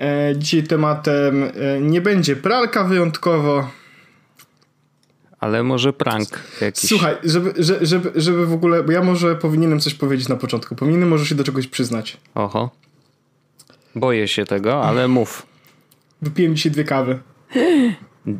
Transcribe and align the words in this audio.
E, 0.00 0.34
dzisiaj 0.36 0.62
tematem 0.62 1.44
e, 1.44 1.50
nie 1.80 2.00
będzie 2.00 2.36
pralka 2.36 2.84
wyjątkowo. 2.84 3.70
Ale 5.40 5.62
może 5.62 5.92
prank 5.92 6.28
jakiś. 6.60 6.88
Słuchaj, 6.88 7.14
żeby, 7.24 7.54
żeby, 7.80 8.12
żeby 8.14 8.46
w 8.46 8.52
ogóle, 8.52 8.82
bo 8.82 8.92
ja 8.92 9.02
może 9.02 9.36
powinienem 9.36 9.80
coś 9.80 9.94
powiedzieć 9.94 10.28
na 10.28 10.36
początku. 10.36 10.74
Powinienem 10.74 11.08
może 11.08 11.26
się 11.26 11.34
do 11.34 11.44
czegoś 11.44 11.66
przyznać. 11.66 12.16
Oho. 12.34 12.70
Boję 13.94 14.28
się 14.28 14.44
tego, 14.44 14.84
ale 14.84 15.08
mów. 15.08 15.46
Wypiłem 16.22 16.56
dzisiaj 16.56 16.72
dwie 16.72 16.84
kawy. 16.84 17.18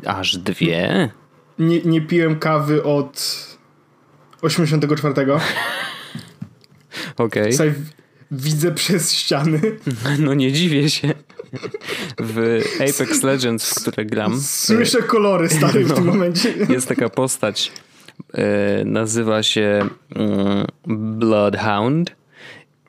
Aż 0.05 0.37
dwie? 0.37 1.09
Nie, 1.59 1.81
nie 1.81 2.01
piłem 2.01 2.39
kawy 2.39 2.83
od 2.83 3.48
84. 4.41 5.13
Okej. 7.17 7.55
Okay. 7.55 7.73
Widzę 8.31 8.71
przez 8.71 9.13
ściany. 9.13 9.61
No 10.19 10.33
nie 10.33 10.51
dziwię 10.51 10.89
się. 10.89 11.13
W 12.19 12.61
Apex 12.75 13.23
Legends, 13.23 13.69
w 13.69 13.81
które 13.81 14.05
gram. 14.05 14.41
Słyszę 14.41 15.03
kolory 15.03 15.49
stary 15.49 15.83
no, 15.85 15.93
w 15.93 15.97
tym 15.97 16.05
momencie. 16.05 16.53
Jest 16.69 16.87
taka 16.87 17.09
postać. 17.09 17.71
E, 18.33 18.85
nazywa 18.85 19.43
się 19.43 19.89
mm, 20.15 20.65
Bloodhound. 21.17 22.19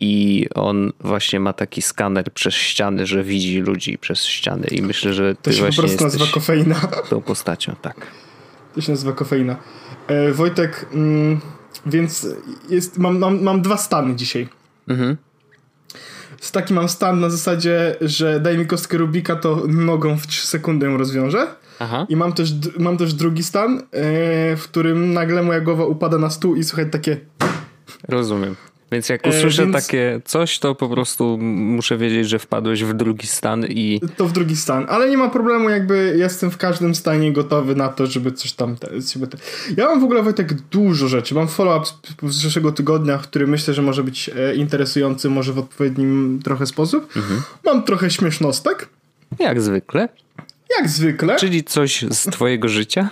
I 0.03 0.47
on 0.55 0.93
właśnie 1.01 1.41
ma 1.41 1.53
taki 1.53 1.83
skaner 1.83 2.33
przez 2.33 2.55
ściany, 2.55 3.07
że 3.07 3.25
widzi 3.25 3.59
ludzi 3.59 3.99
przez 3.99 4.25
ściany. 4.25 4.67
I 4.67 4.83
myślę, 4.83 5.13
że 5.13 5.35
ty 5.35 5.43
to 5.43 5.53
się 5.53 5.59
właśnie 5.59 5.77
po 5.77 5.83
prostu 5.83 6.05
nazywa 6.05 6.27
kofeina. 6.27 6.75
Tą 7.09 7.21
postacią, 7.21 7.75
tak. 7.83 8.07
To 8.75 8.81
się 8.81 8.93
nazywa 8.93 9.13
kofeina. 9.13 9.57
E, 10.07 10.33
Wojtek, 10.33 10.87
mm, 10.93 11.41
więc 11.87 12.29
jest, 12.69 12.99
mam, 12.99 13.19
mam, 13.19 13.43
mam 13.43 13.63
dwa 13.63 13.77
stany 13.77 14.17
dzisiaj. 14.17 14.49
Mhm. 14.89 15.17
Z 16.41 16.53
taki 16.53 16.75
mam 16.75 16.89
stan 16.89 17.21
na 17.21 17.31
zasadzie, 17.31 17.97
że 18.01 18.41
daj 18.41 18.59
mi 18.59 18.67
kostkę 18.67 18.99
Rubika, 18.99 19.37
to 19.37 19.63
nogą 19.69 20.19
w 20.19 20.27
3 20.27 20.47
sekundy 20.47 20.87
ją 20.87 20.97
rozwiążę. 20.97 21.47
Aha. 21.79 22.07
I 22.09 22.17
mam 22.17 22.33
też, 22.33 22.53
mam 22.79 22.97
też 22.97 23.15
drugi 23.15 23.43
stan, 23.43 23.79
e, 23.79 23.83
w 24.57 24.63
którym 24.63 25.13
nagle 25.13 25.43
moja 25.43 25.61
głowa 25.61 25.85
upada 25.85 26.19
na 26.19 26.31
stół 26.31 26.57
i 26.57 26.65
słuchaj 26.65 26.91
takie... 26.91 27.17
Rozumiem. 28.09 28.57
Więc 28.93 29.09
jak 29.09 29.27
usłyszę 29.27 29.63
e, 29.63 29.67
więc... 29.67 29.77
takie 29.77 30.21
coś, 30.25 30.59
to 30.59 30.75
po 30.75 30.89
prostu 30.89 31.39
muszę 31.39 31.99
wiedzieć, 31.99 32.29
że 32.29 32.39
wpadłeś 32.39 32.85
w 32.85 32.95
drugi 32.95 33.27
stan 33.27 33.67
i... 33.67 34.01
To 34.17 34.27
w 34.27 34.33
drugi 34.33 34.57
stan, 34.57 34.87
ale 34.89 35.11
nie 35.11 35.17
ma 35.17 35.29
problemu, 35.29 35.69
jakby 35.69 36.15
jestem 36.19 36.51
w 36.51 36.57
każdym 36.57 36.95
stanie 36.95 37.33
gotowy 37.33 37.75
na 37.75 37.89
to, 37.89 38.07
żeby 38.07 38.33
coś 38.33 38.53
tam... 38.53 38.77
Żeby 39.13 39.27
te... 39.27 39.39
Ja 39.77 39.87
mam 39.87 40.01
w 40.01 40.05
ogóle 40.05 40.23
Wojtek 40.23 40.53
dużo 40.53 41.09
rzeczy. 41.09 41.35
Mam 41.35 41.49
follow-up 41.49 41.87
z 42.33 42.43
zeszłego 42.43 42.73
tygodnia, 42.73 43.19
który 43.19 43.47
myślę, 43.47 43.75
że 43.75 43.83
może 43.83 44.05
być 44.05 44.31
e, 44.37 44.55
interesujący, 44.55 45.31
może 45.31 45.53
w 45.53 45.59
odpowiednim 45.59 46.41
trochę 46.45 46.67
sposób. 46.67 47.17
Mhm. 47.17 47.43
Mam 47.65 47.83
trochę 47.83 48.11
śmiesznostek. 48.11 48.89
Jak 49.39 49.61
zwykle. 49.61 50.09
Jak 50.79 50.89
zwykle. 50.89 51.37
Czyli 51.37 51.65
coś 51.65 52.05
z 52.11 52.31
twojego 52.31 52.69
życia? 52.69 53.11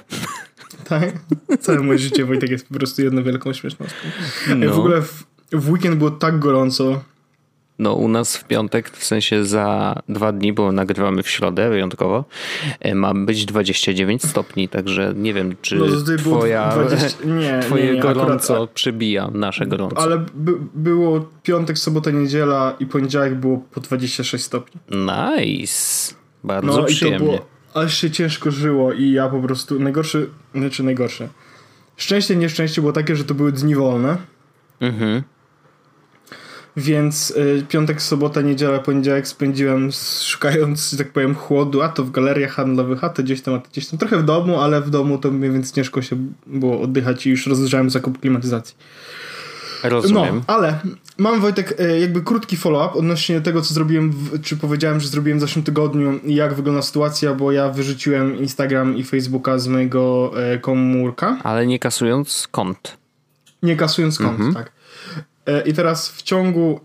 tak. 0.89 1.13
Całe 1.61 1.81
moje 1.81 1.99
życie 1.99 2.25
Wojtek 2.25 2.51
jest 2.51 2.69
po 2.69 2.75
prostu 2.75 3.03
jedną 3.03 3.23
wielką 3.23 3.53
śmiesznością. 3.53 3.97
E, 4.51 4.55
no. 4.55 4.75
W 4.75 4.79
ogóle 4.79 5.03
w, 5.03 5.25
w 5.53 5.71
weekend 5.71 5.97
było 5.97 6.11
tak 6.11 6.39
gorąco. 6.39 7.01
No, 7.79 7.95
u 7.95 8.09
nas 8.09 8.37
w 8.37 8.45
piątek, 8.45 8.91
w 8.91 9.05
sensie 9.05 9.45
za 9.45 9.95
dwa 10.09 10.33
dni, 10.33 10.53
bo 10.53 10.73
nagrywamy 10.73 11.23
w 11.23 11.29
środę 11.29 11.71
wyjątkowo, 11.71 12.25
e, 12.81 12.95
ma 12.95 13.15
być 13.15 13.45
29 13.45 14.23
stopni, 14.23 14.69
także 14.69 15.13
nie 15.17 15.35
wiem, 15.35 15.55
czy 15.63 15.77
no, 15.77 15.87
twoja, 16.19 16.73
20... 16.73 17.25
nie, 17.25 17.61
twoje 17.63 17.87
nie, 17.87 17.93
nie, 17.93 18.01
gorąco 18.01 18.55
akurat... 18.55 18.71
przebija 18.71 19.31
nasze 19.35 19.67
gorąco. 19.67 19.99
Ale 19.99 20.25
by, 20.35 20.53
było 20.75 21.27
piątek, 21.43 21.79
sobota, 21.79 22.11
niedziela 22.11 22.77
i 22.81 22.87
poniedziałek 22.87 23.35
było 23.35 23.59
po 23.71 23.81
26 23.81 24.45
stopni. 24.45 24.81
Nice. 24.91 26.15
Bardzo 26.45 26.77
no, 26.77 26.85
przyjemnie. 26.85 27.17
I 27.17 27.21
to 27.21 27.25
było, 27.37 27.47
aż 27.85 27.99
się 27.99 28.11
ciężko 28.11 28.51
żyło 28.51 28.93
i 28.93 29.11
ja 29.11 29.29
po 29.29 29.41
prostu, 29.41 29.81
najgorsze, 29.81 30.19
znaczy 30.55 30.83
najgorsze. 30.83 31.29
Szczęście, 31.97 32.37
nieszczęście 32.37 32.81
było 32.81 32.93
takie, 32.93 33.17
że 33.17 33.25
to 33.25 33.35
były 33.35 33.53
dni 33.53 33.75
wolne. 33.75 34.17
Mhm. 34.81 35.23
Więc 36.79 37.31
y, 37.31 37.65
piątek, 37.69 38.03
sobota, 38.03 38.41
niedziela, 38.41 38.79
poniedziałek 38.79 39.29
spędziłem 39.29 39.91
szukając, 40.23 40.91
że 40.91 40.97
tak 40.97 41.13
powiem, 41.13 41.35
chłodu, 41.35 41.83
a 41.83 41.89
to 41.89 42.05
w 42.05 42.11
galeriach 42.11 42.53
handlowych, 42.53 43.05
a 43.05 43.09
to 43.09 43.23
gdzieś 43.23 43.43
tam, 43.43 43.55
a 43.55 43.59
to 43.59 43.69
gdzieś 43.71 43.87
tam. 43.87 43.99
Trochę 43.99 44.19
w 44.19 44.25
domu, 44.25 44.61
ale 44.61 44.81
w 44.81 44.91
domu 44.91 45.19
to 45.19 45.31
mi 45.31 45.51
więc 45.51 45.73
ciężko 45.73 46.03
się 46.03 46.17
było 46.47 46.81
oddychać 46.81 47.27
i 47.27 47.31
już 47.31 47.47
rozważałem 47.47 47.91
zakup 47.91 48.21
klimatyzacji. 48.21 48.77
Rozumiem. 49.83 50.37
No, 50.37 50.55
ale 50.55 50.79
mam 51.19 51.41
Wojtek 51.41 51.81
y, 51.81 52.01
jakby 52.01 52.23
krótki 52.23 52.57
follow-up 52.57 52.99
odnośnie 52.99 53.41
tego, 53.41 53.63
co 53.63 53.75
zrobiłem, 53.75 54.11
w, 54.11 54.43
czy 54.43 54.57
powiedziałem, 54.57 55.01
że 55.01 55.09
zrobiłem 55.09 55.39
w 55.39 55.41
zeszłym 55.41 55.65
tygodniu 55.65 56.21
i 56.25 56.35
jak 56.35 56.55
wygląda 56.55 56.83
sytuacja, 56.83 57.35
bo 57.35 57.53
ja 57.53 57.69
wyrzuciłem 57.69 58.37
Instagram 58.37 58.97
i 58.97 59.05
Facebooka 59.05 59.59
z 59.59 59.69
mojego 59.69 60.33
e, 60.37 60.59
komórka. 60.59 61.39
Ale 61.45 61.67
nie 61.67 61.79
kasując 61.79 62.49
kont. 62.51 62.97
Nie 63.63 63.77
kasując 63.77 64.19
kont, 64.19 64.41
mhm. 64.41 64.55
tak. 64.55 64.78
E, 65.49 65.61
I 65.61 65.73
teraz 65.73 66.09
w 66.09 66.23
ciągu 66.23 66.81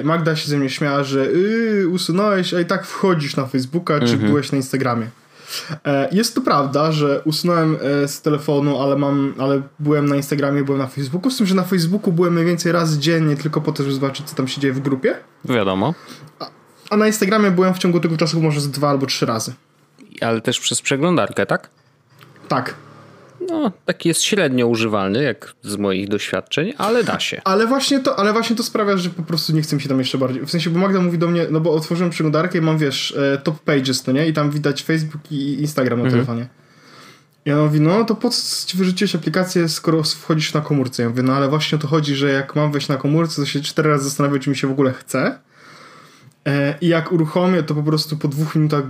e, 0.00 0.04
Magda 0.04 0.36
się 0.36 0.48
ze 0.48 0.58
mnie 0.58 0.70
śmiała, 0.70 1.04
że 1.04 1.26
yy, 1.26 1.88
usunąłeś, 1.88 2.54
a 2.54 2.60
i 2.60 2.64
tak 2.64 2.86
wchodzisz 2.86 3.36
na 3.36 3.46
Facebooka, 3.46 4.00
czy 4.00 4.12
mhm. 4.12 4.30
byłeś 4.30 4.52
na 4.52 4.56
Instagramie. 4.56 5.06
E, 5.84 6.08
jest 6.12 6.34
to 6.34 6.40
prawda, 6.40 6.92
że 6.92 7.22
usunąłem 7.24 7.76
z 8.06 8.22
telefonu, 8.22 8.82
ale 8.82 8.96
mam, 8.96 9.34
ale 9.38 9.62
byłem 9.78 10.06
na 10.06 10.16
Instagramie, 10.16 10.64
byłem 10.64 10.78
na 10.78 10.86
Facebooku. 10.86 11.30
Z 11.30 11.36
tym, 11.36 11.46
że 11.46 11.54
na 11.54 11.62
Facebooku 11.62 12.12
byłem 12.12 12.32
mniej 12.32 12.46
więcej 12.46 12.72
raz 12.72 12.92
dziennie, 12.92 13.36
tylko 13.36 13.60
po 13.60 13.72
to, 13.72 13.82
żeby 13.82 13.94
zobaczyć, 13.94 14.26
co 14.26 14.36
tam 14.36 14.48
się 14.48 14.60
dzieje 14.60 14.74
w 14.74 14.80
grupie. 14.80 15.16
Wiadomo. 15.44 15.94
A, 16.38 16.46
a 16.90 16.96
na 16.96 17.06
Instagramie 17.06 17.50
byłem 17.50 17.74
w 17.74 17.78
ciągu 17.78 18.00
tego 18.00 18.16
czasu 18.16 18.40
może 18.40 18.60
z 18.60 18.70
dwa 18.70 18.90
albo 18.90 19.06
trzy 19.06 19.26
razy. 19.26 19.52
Ale 20.20 20.40
też 20.40 20.60
przez 20.60 20.82
przeglądarkę, 20.82 21.46
tak? 21.46 21.70
Tak 22.48 22.74
no, 23.50 23.72
taki 23.84 24.08
jest 24.08 24.22
średnio 24.22 24.66
używalny, 24.66 25.22
jak 25.22 25.54
z 25.62 25.76
moich 25.76 26.08
doświadczeń, 26.08 26.72
ale 26.78 27.04
da 27.04 27.20
się. 27.20 27.42
Ale 27.44 27.66
właśnie 27.66 28.00
to, 28.00 28.18
ale 28.18 28.32
właśnie 28.32 28.56
to 28.56 28.62
sprawia, 28.62 28.96
że 28.96 29.10
po 29.10 29.22
prostu 29.22 29.52
nie 29.52 29.62
chcę 29.62 29.76
mi 29.76 29.82
się 29.82 29.88
tam 29.88 29.98
jeszcze 29.98 30.18
bardziej. 30.18 30.46
W 30.46 30.50
sensie, 30.50 30.70
bo 30.70 30.78
Magda 30.78 31.00
mówi 31.00 31.18
do 31.18 31.28
mnie, 31.28 31.46
no 31.50 31.60
bo 31.60 31.74
otworzyłem 31.74 32.10
przeglądarkę 32.10 32.58
i 32.58 32.60
mam, 32.60 32.78
wiesz, 32.78 33.16
e, 33.16 33.38
top 33.38 33.58
pages, 33.58 34.02
to 34.02 34.12
nie? 34.12 34.28
I 34.28 34.32
tam 34.32 34.50
widać 34.50 34.82
Facebook 34.82 35.32
i 35.32 35.60
Instagram 35.60 35.98
na 35.98 36.04
mhm. 36.04 36.24
telefonie. 36.24 36.48
I 37.46 37.52
ona 37.52 37.64
mówi, 37.64 37.80
no 37.80 38.04
to 38.04 38.14
po 38.14 38.30
co 38.30 38.66
ci 38.66 38.76
wyrzuciłeś 38.76 39.14
aplikację, 39.14 39.68
skoro 39.68 40.02
wchodzisz 40.02 40.54
na 40.54 40.60
komórce? 40.60 41.02
Ja 41.02 41.08
mówię, 41.08 41.22
no 41.22 41.34
ale 41.34 41.48
właśnie 41.48 41.76
o 41.76 41.80
to 41.80 41.88
chodzi, 41.88 42.14
że 42.14 42.30
jak 42.30 42.56
mam 42.56 42.72
wejść 42.72 42.88
na 42.88 42.96
komórce, 42.96 43.42
to 43.42 43.46
się 43.46 43.60
cztery 43.60 43.90
razy 43.90 44.04
zastanawiam, 44.04 44.40
czy 44.40 44.50
mi 44.50 44.56
się 44.56 44.68
w 44.68 44.70
ogóle 44.70 44.92
chce. 44.92 45.38
E, 46.46 46.74
I 46.80 46.88
jak 46.88 47.12
uruchomię, 47.12 47.62
to 47.62 47.74
po 47.74 47.82
prostu 47.82 48.16
po 48.16 48.28
dwóch 48.28 48.56
minutach 48.56 48.84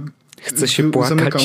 Chce 0.44 0.68
się 0.68 0.90
płakać. 0.90 1.18
Zamykam, 1.18 1.40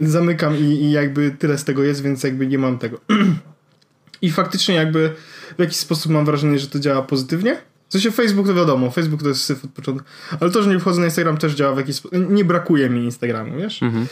zamykam 0.00 0.56
i, 0.56 0.60
i 0.60 0.90
jakby 0.90 1.30
tyle 1.30 1.58
z 1.58 1.64
tego 1.64 1.82
jest, 1.82 2.02
więc 2.02 2.22
jakby 2.22 2.46
nie 2.46 2.58
mam 2.58 2.78
tego. 2.78 3.00
I 4.22 4.30
faktycznie 4.30 4.74
jakby 4.74 5.12
w 5.56 5.60
jakiś 5.60 5.76
sposób 5.76 6.12
mam 6.12 6.24
wrażenie, 6.24 6.58
że 6.58 6.66
to 6.66 6.78
działa 6.78 7.02
pozytywnie. 7.02 7.56
W 7.88 7.92
sensie 7.92 8.10
Facebook 8.10 8.46
to 8.46 8.54
wiadomo, 8.54 8.90
Facebook 8.90 9.22
to 9.22 9.28
jest 9.28 9.44
syf 9.44 9.64
od 9.64 9.70
początku. 9.70 10.08
Ale 10.40 10.50
to, 10.50 10.62
że 10.62 10.70
nie 10.70 10.78
wchodzę 10.78 11.00
na 11.00 11.06
Instagram 11.06 11.36
też 11.36 11.54
działa 11.54 11.74
w 11.74 11.78
jakiś 11.78 11.96
sposób. 11.96 12.30
Nie 12.30 12.44
brakuje 12.44 12.90
mi 12.90 13.04
Instagramu, 13.04 13.56
wiesz? 13.56 13.82
Mhm. 13.82 14.06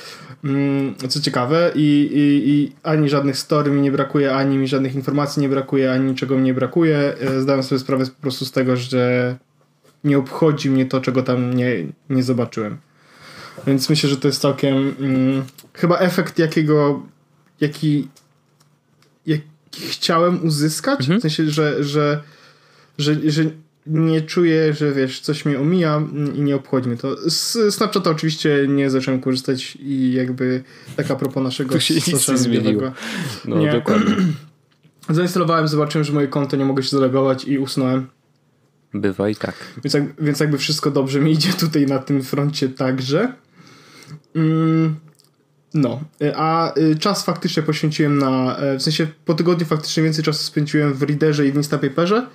Mm, 0.44 0.94
co 1.08 1.20
ciekawe 1.20 1.72
i, 1.74 2.10
i, 2.12 2.50
i, 2.50 2.72
ani 2.82 3.08
żadnych 3.08 3.38
story 3.38 3.70
mi 3.70 3.80
nie 3.80 3.92
brakuje, 3.92 4.34
ani 4.34 4.58
mi 4.58 4.68
żadnych 4.68 4.94
informacji 4.94 5.42
nie 5.42 5.48
brakuje, 5.48 5.92
ani 5.92 6.04
niczego 6.04 6.36
mi 6.36 6.42
nie 6.42 6.54
brakuje. 6.54 7.14
E, 7.20 7.40
zdałem 7.40 7.62
sobie 7.62 7.78
sprawę 7.78 8.06
po 8.06 8.22
prostu 8.22 8.44
z 8.44 8.52
tego, 8.52 8.76
że 8.76 9.36
nie 10.04 10.18
obchodzi 10.18 10.70
mnie 10.70 10.86
to, 10.86 11.00
czego 11.00 11.22
tam 11.22 11.54
nie, 11.54 11.86
nie 12.10 12.22
zobaczyłem. 12.22 12.78
Więc 13.66 13.90
myślę, 13.90 14.10
że 14.10 14.16
to 14.16 14.28
jest 14.28 14.40
całkiem 14.40 14.94
mm, 15.00 15.44
chyba 15.74 15.98
efekt 15.98 16.38
jakiego 16.38 17.02
jaki, 17.60 18.08
jaki 19.26 19.80
chciałem 19.80 20.46
uzyskać. 20.46 21.00
Mhm. 21.00 21.18
W 21.18 21.22
sensie, 21.22 21.50
że, 21.50 21.84
że, 21.84 22.22
że, 22.98 23.30
że 23.30 23.44
nie 23.86 24.22
czuję, 24.22 24.74
że 24.74 24.92
wiesz, 24.92 25.20
coś 25.20 25.44
mnie 25.44 25.60
omija 25.60 26.02
i 26.34 26.40
nie 26.40 26.56
obchodzi 26.56 26.88
mnie 26.88 26.98
to. 26.98 27.30
Z 27.30 27.74
Snapchata 27.74 28.10
oczywiście 28.10 28.66
nie 28.68 28.90
zacząłem 28.90 29.20
korzystać 29.20 29.76
i 29.80 30.12
jakby 30.12 30.62
tak 30.96 31.10
a 31.10 31.16
propos 31.16 31.42
naszego 31.42 31.74
tu 31.74 31.80
się 31.80 31.94
nic 31.94 32.28
nie 32.28 32.38
zmieniło. 32.38 32.92
No 33.44 33.58
nie. 33.58 33.72
dokładnie. 33.72 34.16
Zainstalowałem, 35.08 35.68
zobaczyłem, 35.68 36.04
że 36.04 36.12
moje 36.12 36.28
konto 36.28 36.56
nie 36.56 36.64
mogę 36.64 36.82
się 36.82 36.88
zalogować 36.88 37.44
i 37.44 37.58
usnąłem. 37.58 38.06
Bywa 38.94 39.28
i 39.28 39.36
tak. 39.36 39.54
Więc, 39.84 39.94
jak, 39.94 40.22
więc 40.22 40.40
jakby 40.40 40.58
wszystko 40.58 40.90
dobrze 40.90 41.20
mi 41.20 41.32
idzie 41.32 41.52
tutaj 41.52 41.86
na 41.86 41.98
tym 41.98 42.22
froncie 42.22 42.68
także. 42.68 43.32
Mm, 44.34 44.96
no, 45.74 46.00
a 46.34 46.78
y, 46.78 46.96
czas 46.96 47.24
faktycznie 47.24 47.62
poświęciłem 47.62 48.18
na, 48.18 48.56
e, 48.56 48.78
w 48.78 48.82
sensie 48.82 49.06
po 49.24 49.34
tygodniu 49.34 49.66
faktycznie 49.66 50.02
więcej 50.02 50.24
czasu 50.24 50.44
spędziłem 50.44 50.94
w 50.94 51.02
Readerze 51.02 51.46
i 51.46 51.52
w 51.52 51.56
Instapaperze 51.56 52.26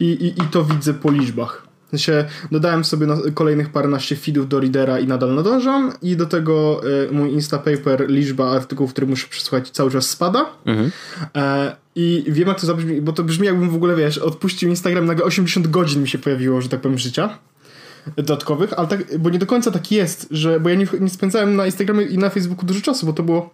i, 0.00 0.04
i, 0.04 0.26
i 0.26 0.48
to 0.50 0.64
widzę 0.64 0.94
po 0.94 1.10
liczbach. 1.10 1.66
Sensie 1.90 2.24
dodałem 2.52 2.84
sobie 2.84 3.06
kolejnych 3.34 3.68
paręnaście 3.68 4.16
feedów 4.16 4.48
do 4.48 4.60
readera 4.60 4.98
i 4.98 5.06
nadal 5.06 5.34
nadążam 5.34 5.92
i 6.02 6.16
do 6.16 6.26
tego 6.26 6.80
y, 7.08 7.12
mój 7.12 7.32
Instapaper, 7.32 8.08
liczba 8.08 8.50
artykułów, 8.50 8.92
które 8.92 9.06
muszę 9.06 9.26
przesłuchać 9.28 9.70
cały 9.70 9.90
czas 9.90 10.10
spada. 10.10 10.46
Mhm. 10.66 10.90
E, 11.36 11.76
I 11.94 12.24
wiem 12.28 12.48
jak 12.48 12.60
to 12.60 12.66
zabrzmi, 12.66 13.00
bo 13.00 13.12
to 13.12 13.24
brzmi 13.24 13.46
jakbym 13.46 13.70
w 13.70 13.74
ogóle, 13.74 13.96
wiesz, 13.96 14.18
odpuścił 14.18 14.68
Instagram, 14.68 15.06
nagle 15.06 15.24
80 15.24 15.68
godzin 15.68 16.02
mi 16.02 16.08
się 16.08 16.18
pojawiło, 16.18 16.60
że 16.60 16.68
tak 16.68 16.80
powiem, 16.80 16.98
życia 16.98 17.38
dodatkowych, 18.16 18.72
ale 18.72 18.88
tak, 18.88 19.18
bo 19.18 19.30
nie 19.30 19.38
do 19.38 19.46
końca 19.46 19.70
tak 19.70 19.92
jest, 19.92 20.26
że, 20.30 20.60
bo 20.60 20.68
ja 20.68 20.74
nie, 20.74 20.86
nie 21.00 21.10
spędzałem 21.10 21.56
na 21.56 21.66
Instagramie 21.66 22.04
i 22.04 22.18
na 22.18 22.30
Facebooku 22.30 22.66
dużo 22.66 22.80
czasu, 22.80 23.06
bo 23.06 23.12
to 23.12 23.22
było 23.22 23.50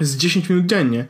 z 0.00 0.16
10 0.16 0.48
minut 0.48 0.66
dziennie. 0.66 1.06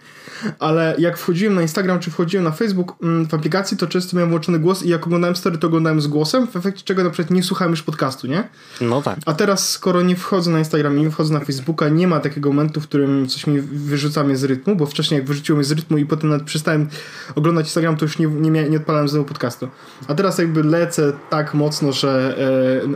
Ale 0.59 0.95
jak 0.99 1.19
wchodziłem 1.19 1.55
na 1.55 1.63
Instagram 1.63 2.01
czy 2.01 2.11
wchodziłem 2.11 2.45
na 2.45 2.51
Facebook 2.51 2.97
mm, 3.03 3.27
w 3.27 3.35
aplikacji, 3.35 3.77
to 3.77 3.87
często 3.87 4.17
miałem 4.17 4.31
włączony 4.31 4.59
głos 4.59 4.83
i 4.83 4.89
jak 4.89 5.07
oglądałem 5.07 5.37
story, 5.37 5.59
to 5.59 5.67
oglądałem 5.67 6.01
z 6.01 6.07
głosem, 6.07 6.47
w 6.47 6.57
efekcie 6.57 6.85
czego 6.85 7.05
na 7.05 7.11
przykład 7.11 7.31
nie 7.31 7.43
słuchałem 7.43 7.71
już 7.71 7.83
podcastu, 7.83 8.27
nie? 8.27 8.49
No 8.81 9.03
tak. 9.03 9.19
A 9.27 9.35
teraz, 9.35 9.69
skoro 9.69 10.03
nie 10.03 10.17
wchodzę 10.17 10.51
na 10.51 10.59
Instagram 10.59 10.99
i 10.99 11.01
nie 11.01 11.11
wchodzę 11.11 11.35
na 11.35 11.41
Facebooka, 11.41 11.89
nie 11.89 12.09
ma 12.09 12.21
takiego 12.21 12.49
momentu, 12.49 12.81
w 12.81 12.85
którym 12.89 13.29
coś 13.29 13.47
mi 13.47 13.61
wyrzuca 13.61 14.25
mnie 14.25 14.37
z 14.37 14.45
rytmu, 14.45 14.77
bo 14.77 14.87
wcześniej 14.87 15.19
jak 15.19 15.29
wyrzuciło 15.29 15.57
mnie 15.57 15.65
z 15.65 15.73
rytmu 15.73 15.99
i 15.99 16.07
potem 16.07 16.31
nawet 16.31 16.47
przestałem 16.47 16.89
oglądać 17.35 17.67
Instagram, 17.67 17.97
to 17.97 18.05
już 18.05 18.19
nie, 18.19 18.27
nie, 18.27 18.69
nie 18.69 18.77
odpalałem 18.77 19.09
znowu 19.09 19.25
podcastu. 19.25 19.69
A 20.09 20.15
teraz 20.15 20.39
jakby 20.39 20.63
lecę 20.63 21.13
tak 21.31 21.55
mocno, 21.55 21.93
że, 21.93 22.39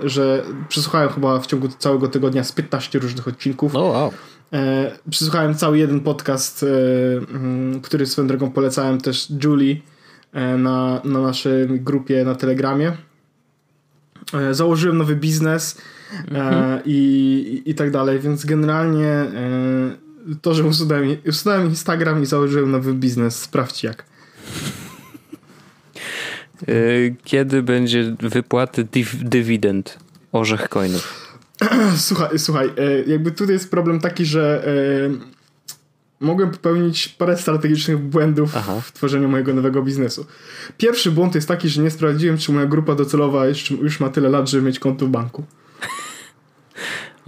e, 0.02 0.08
że 0.08 0.42
przesłuchałem 0.68 1.08
chyba 1.08 1.40
w 1.40 1.46
ciągu 1.46 1.68
całego 1.68 2.08
tygodnia 2.08 2.44
z 2.44 2.52
15 2.52 2.98
różnych 2.98 3.28
odcinków. 3.28 3.74
Oh, 3.74 3.98
wow. 3.98 4.12
E, 4.52 4.93
przysłuchałem 5.10 5.54
cały 5.54 5.78
jeden 5.78 6.00
podcast, 6.00 6.62
e, 6.62 6.66
mm, 7.16 7.81
który 7.81 8.06
swoją 8.06 8.28
drogą 8.28 8.50
polecałem 8.50 9.00
też 9.00 9.28
Julie 9.44 9.76
e, 10.32 10.56
na, 10.56 11.00
na 11.04 11.20
naszej 11.20 11.81
grupie 11.81 12.25
na 12.25 12.34
Telegramie. 12.34 12.96
E, 14.34 14.54
założyłem 14.54 14.98
nowy 14.98 15.16
biznes 15.16 15.81
mhm. 16.28 16.81
i, 16.84 17.62
i, 17.66 17.75
tak 17.75 17.90
dalej, 17.90 18.20
więc 18.20 18.44
generalnie 18.44 19.06
e, 19.06 19.31
to, 20.43 20.54
że 20.54 20.64
usunąłem, 20.64 21.16
usunąłem 21.28 21.66
Instagram 21.66 22.22
i 22.22 22.26
założyłem 22.26 22.70
nowy 22.70 22.94
biznes, 22.94 23.43
sprawdź 23.43 23.82
jak. 23.82 24.04
E, 26.62 26.75
kiedy 27.25 27.62
będzie 27.62 28.16
wypłaty 28.20 28.87
dywidend 29.22 29.98
orzech 30.32 30.69
coinów? 30.69 31.25
słuchaj, 31.97 32.38
słuchaj, 32.38 32.67
e, 32.67 33.03
jakby 33.06 33.31
tutaj 33.31 33.55
jest 33.55 33.70
problem 33.70 34.00
taki, 34.00 34.25
że 34.25 34.64
e, 34.67 35.37
mogłem 36.20 36.50
popełnić 36.50 37.08
parę 37.08 37.37
strategicznych 37.37 37.99
błędów 37.99 38.56
Aha. 38.56 38.81
w 38.81 38.93
tworzeniu 38.93 39.29
mojego 39.29 39.55
nowego 39.55 39.82
biznesu. 39.82 40.26
Pierwszy 40.79 41.11
błąd 41.11 41.35
jest 41.35 41.49
taki, 41.49 41.69
że 41.69 41.82
nie 41.82 41.91
sprawdziłem, 41.91 42.38
czy 42.38 42.53
moja 42.53 42.67
grupa 42.67 42.94
docelowa 42.94 43.47
już, 43.47 43.70
już 43.70 44.00
ma 44.00 44.08
tyle 44.08 44.29
lat, 44.29 44.50
żeby 44.50 44.67
mieć 44.67 44.79
konto 44.79 45.06
w 45.06 45.08
banku. 45.08 45.44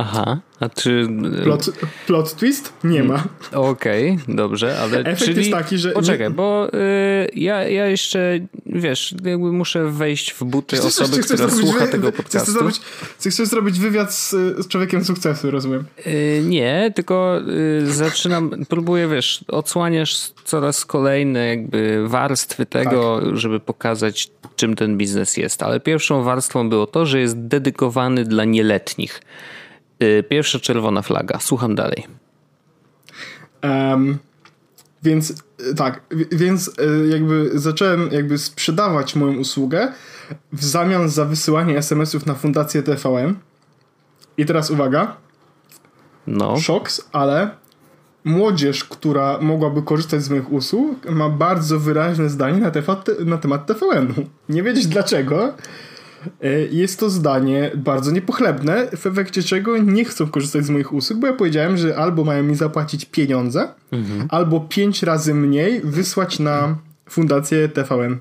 Aha, 0.01 0.41
a 0.61 0.69
czy... 0.69 1.09
E, 1.41 1.43
plot, 1.43 1.71
plot 2.07 2.35
twist? 2.35 2.73
Nie 2.85 3.05
ma. 3.05 3.25
Okej, 3.53 4.11
okay, 4.11 4.35
dobrze, 4.37 4.79
ale 4.81 4.99
Efekt 4.99 5.25
czyli... 5.25 5.39
jest 5.39 5.51
taki, 5.51 5.79
że... 5.79 5.93
Poczekaj, 5.93 6.31
bo 6.31 6.69
y, 6.75 7.29
ja, 7.35 7.69
ja 7.69 7.87
jeszcze, 7.87 8.39
wiesz, 8.67 9.15
jakby 9.25 9.53
muszę 9.53 9.91
wejść 9.91 10.33
w 10.33 10.45
buty 10.45 10.77
chcesz, 10.77 10.87
osoby, 10.87 11.23
chcesz, 11.23 11.25
która 11.25 11.49
chcesz 11.49 11.61
słucha 11.61 11.87
wy... 11.87 11.93
tego 11.93 12.13
podcastu. 12.13 12.51
Chcesz 12.51 12.55
zrobić, 12.55 12.81
chcesz 13.19 13.49
zrobić 13.49 13.79
wywiad 13.79 14.15
z, 14.15 14.31
z 14.31 14.69
człowiekiem 14.69 15.05
sukcesu, 15.05 15.51
rozumiem? 15.51 15.85
Y, 16.07 16.43
nie, 16.45 16.93
tylko 16.95 17.41
y, 17.83 17.93
zaczynam, 17.93 18.51
próbuję, 18.69 19.09
wiesz, 19.09 19.45
odsłaniasz 19.49 20.31
coraz 20.45 20.85
kolejne 20.85 21.47
jakby 21.47 22.09
warstwy 22.09 22.67
tego, 22.67 23.21
tak. 23.25 23.37
żeby 23.37 23.61
pokazać, 23.61 24.31
czym 24.57 24.77
ten 24.77 24.97
biznes 24.97 25.37
jest. 25.37 25.63
Ale 25.63 25.81
pierwszą 25.81 26.23
warstwą 26.23 26.69
było 26.69 26.87
to, 26.87 27.07
że 27.07 27.21
jest 27.21 27.39
dedykowany 27.39 28.25
dla 28.25 28.45
nieletnich. 28.45 29.21
Y, 30.03 30.25
pierwsza 30.29 30.59
czerwona 30.59 31.03
flaga. 31.03 31.39
Słucham 31.41 31.75
dalej. 31.75 32.07
Um, 33.63 34.19
więc 35.03 35.31
y, 35.31 35.75
tak, 35.75 36.01
więc 36.33 36.69
y, 36.69 37.09
jakby 37.09 37.51
zacząłem 37.55 38.09
jakby 38.13 38.39
sprzedawać 38.39 39.17
moją 39.17 39.39
usługę 39.39 39.93
w 40.53 40.65
zamian 40.65 41.09
za 41.09 41.25
wysyłanie 41.25 41.79
SMS-ów 41.79 42.27
na 42.27 42.35
fundację 42.35 42.83
TVM. 42.83 43.35
I 44.37 44.47
teraz 44.47 44.71
uwaga. 44.71 45.17
No. 46.27 46.57
Szoks, 46.57 47.09
ale 47.13 47.51
młodzież, 48.25 48.85
która 48.85 49.39
mogłaby 49.41 49.83
korzystać 49.83 50.23
z 50.23 50.31
moich 50.31 50.53
usług, 50.53 51.11
ma 51.11 51.29
bardzo 51.29 51.79
wyraźne 51.79 52.29
zdanie 52.29 52.59
na 52.59 52.71
temat, 52.71 53.09
na 53.25 53.39
temat 53.39 53.67
TVN-u. 53.67 54.15
Nie 54.49 54.63
wiedzieć 54.63 54.87
dlaczego, 54.87 55.55
jest 56.71 57.01
to 57.01 57.11
zdanie 57.11 57.71
bardzo 57.77 58.11
niepochlebne, 58.11 58.89
w 58.97 59.07
efekcie 59.07 59.43
czego 59.43 59.79
nie 59.79 60.05
chcą 60.05 60.29
korzystać 60.29 60.65
z 60.65 60.71
moich 60.71 60.93
usług, 60.93 61.21
bo 61.21 61.27
ja 61.27 61.33
powiedziałem, 61.33 61.77
że 61.77 61.97
albo 61.97 62.25
mają 62.25 62.43
mi 62.43 62.55
zapłacić 62.55 63.05
pieniądze, 63.05 63.69
mhm. 63.93 64.29
albo 64.31 64.61
pięć 64.61 65.03
razy 65.03 65.35
mniej 65.35 65.81
wysłać 65.85 66.39
na 66.39 66.79
fundację 67.09 67.69
TVN. 67.69 68.19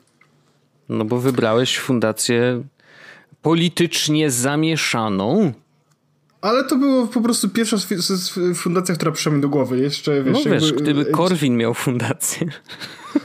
No 0.90 1.06
bo 1.06 1.20
wybrałeś 1.20 1.80
fundację 1.80 2.64
politycznie 3.42 4.32
zamieszaną. 4.32 5.54
Ale 6.42 6.64
to 6.64 6.76
było 6.76 7.08
po 7.08 7.22
prostu 7.22 7.50
pierwsza 7.50 7.78
fundacja, 8.56 8.96
która 8.96 9.12
przyszła 9.12 9.32
mi 9.32 9.42
do 9.42 9.50
głowy. 9.50 9.80
Jeszcze, 9.80 10.24
wiesz, 10.24 10.46
no 10.46 10.52
wiesz, 10.52 10.66
jakby... 10.66 10.82
gdyby 10.82 11.06
Korwin 11.06 11.58
miał 11.58 11.74
fundację. 11.74 12.48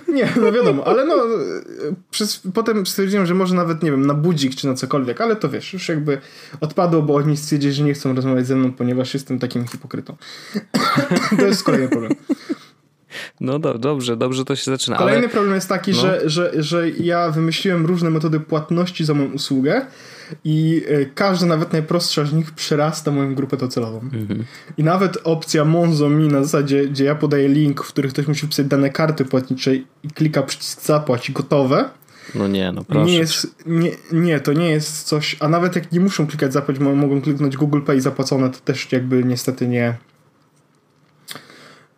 Nie, 0.09 0.33
no 0.41 0.53
wiadomo, 0.53 0.87
ale 0.87 1.07
no 1.07 1.15
przez, 2.11 2.43
potem 2.55 2.87
stwierdziłem, 2.87 3.27
że 3.27 3.35
może 3.35 3.55
nawet, 3.55 3.83
nie 3.83 3.91
wiem, 3.91 4.07
na 4.07 4.15
budzik 4.15 4.55
czy 4.55 4.67
na 4.67 4.75
cokolwiek, 4.75 5.21
ale 5.21 5.37
to 5.37 5.49
wiesz, 5.49 5.73
już 5.73 5.89
jakby 5.89 6.19
odpadło, 6.61 7.03
bo 7.03 7.15
oni 7.15 7.37
stwierdzili, 7.37 7.75
że 7.75 7.83
nie 7.83 7.95
chcą 7.95 8.15
rozmawiać 8.15 8.47
ze 8.47 8.57
mną, 8.57 8.73
ponieważ 8.73 9.15
jestem 9.15 9.39
takim 9.39 9.67
hipokrytą. 9.67 10.17
to 11.39 11.47
jest 11.47 11.63
kolejny 11.63 11.89
problem. 11.89 12.13
No 13.41 13.59
do, 13.59 13.79
dobrze, 13.79 14.17
dobrze 14.17 14.45
to 14.45 14.57
się 14.57 14.71
zaczyna. 14.71 14.97
Kolejny 14.97 15.19
ale... 15.19 15.29
problem 15.29 15.55
jest 15.55 15.69
taki, 15.69 15.91
no. 15.91 15.97
że, 15.97 16.21
że, 16.25 16.53
że 16.63 16.91
ja 16.91 17.31
wymyśliłem 17.31 17.87
różne 17.87 18.11
metody 18.11 18.41
płatności 18.41 19.05
za 19.05 19.15
moją 19.15 19.33
usługę 19.33 19.87
i 20.45 20.83
e, 20.89 21.07
każda, 21.07 21.47
nawet 21.47 21.73
najprostsza 21.73 22.25
z 22.25 22.33
nich 22.33 22.51
przerasta 22.51 23.11
moją 23.11 23.35
grupę 23.35 23.57
docelową. 23.57 24.01
Mhm. 24.01 24.45
I 24.77 24.85
nawet 24.85 25.19
opcja 25.25 25.65
Monzo 25.65 26.09
Mi 26.09 26.29
na 26.29 26.43
zasadzie, 26.43 26.89
gdzie 26.89 27.05
ja 27.05 27.15
podaję 27.15 27.49
link, 27.49 27.85
w 27.85 27.89
którym 27.89 28.11
ktoś 28.11 28.27
musi 28.27 28.47
wpisać 28.47 28.67
dane 28.67 28.91
karty 28.91 29.25
płatniczej 29.25 29.87
i 30.03 30.09
klika 30.09 30.43
przycisk 30.43 30.83
zapłać 30.83 31.29
i 31.29 31.33
gotowe. 31.33 31.89
No 32.35 32.49
nie, 32.49 32.73
no 32.73 32.85
proszę. 32.85 33.07
Nie, 33.07 33.19
jest, 33.19 33.65
nie, 33.67 33.91
nie, 34.13 34.41
to 34.41 34.53
nie 34.53 34.71
jest 34.71 35.03
coś, 35.03 35.37
a 35.41 35.49
nawet 35.49 35.77
jak 35.77 35.93
nie 35.93 36.01
muszą 36.01 36.27
klikać 36.27 36.53
zapłać, 36.53 36.79
mogą 36.79 37.23
kliknąć 37.23 37.57
Google 37.57 37.81
Pay 37.81 38.01
zapłacone, 38.01 38.51
to 38.51 38.59
też 38.59 38.93
jakby 38.93 39.25
niestety 39.25 39.69
nie. 39.69 39.97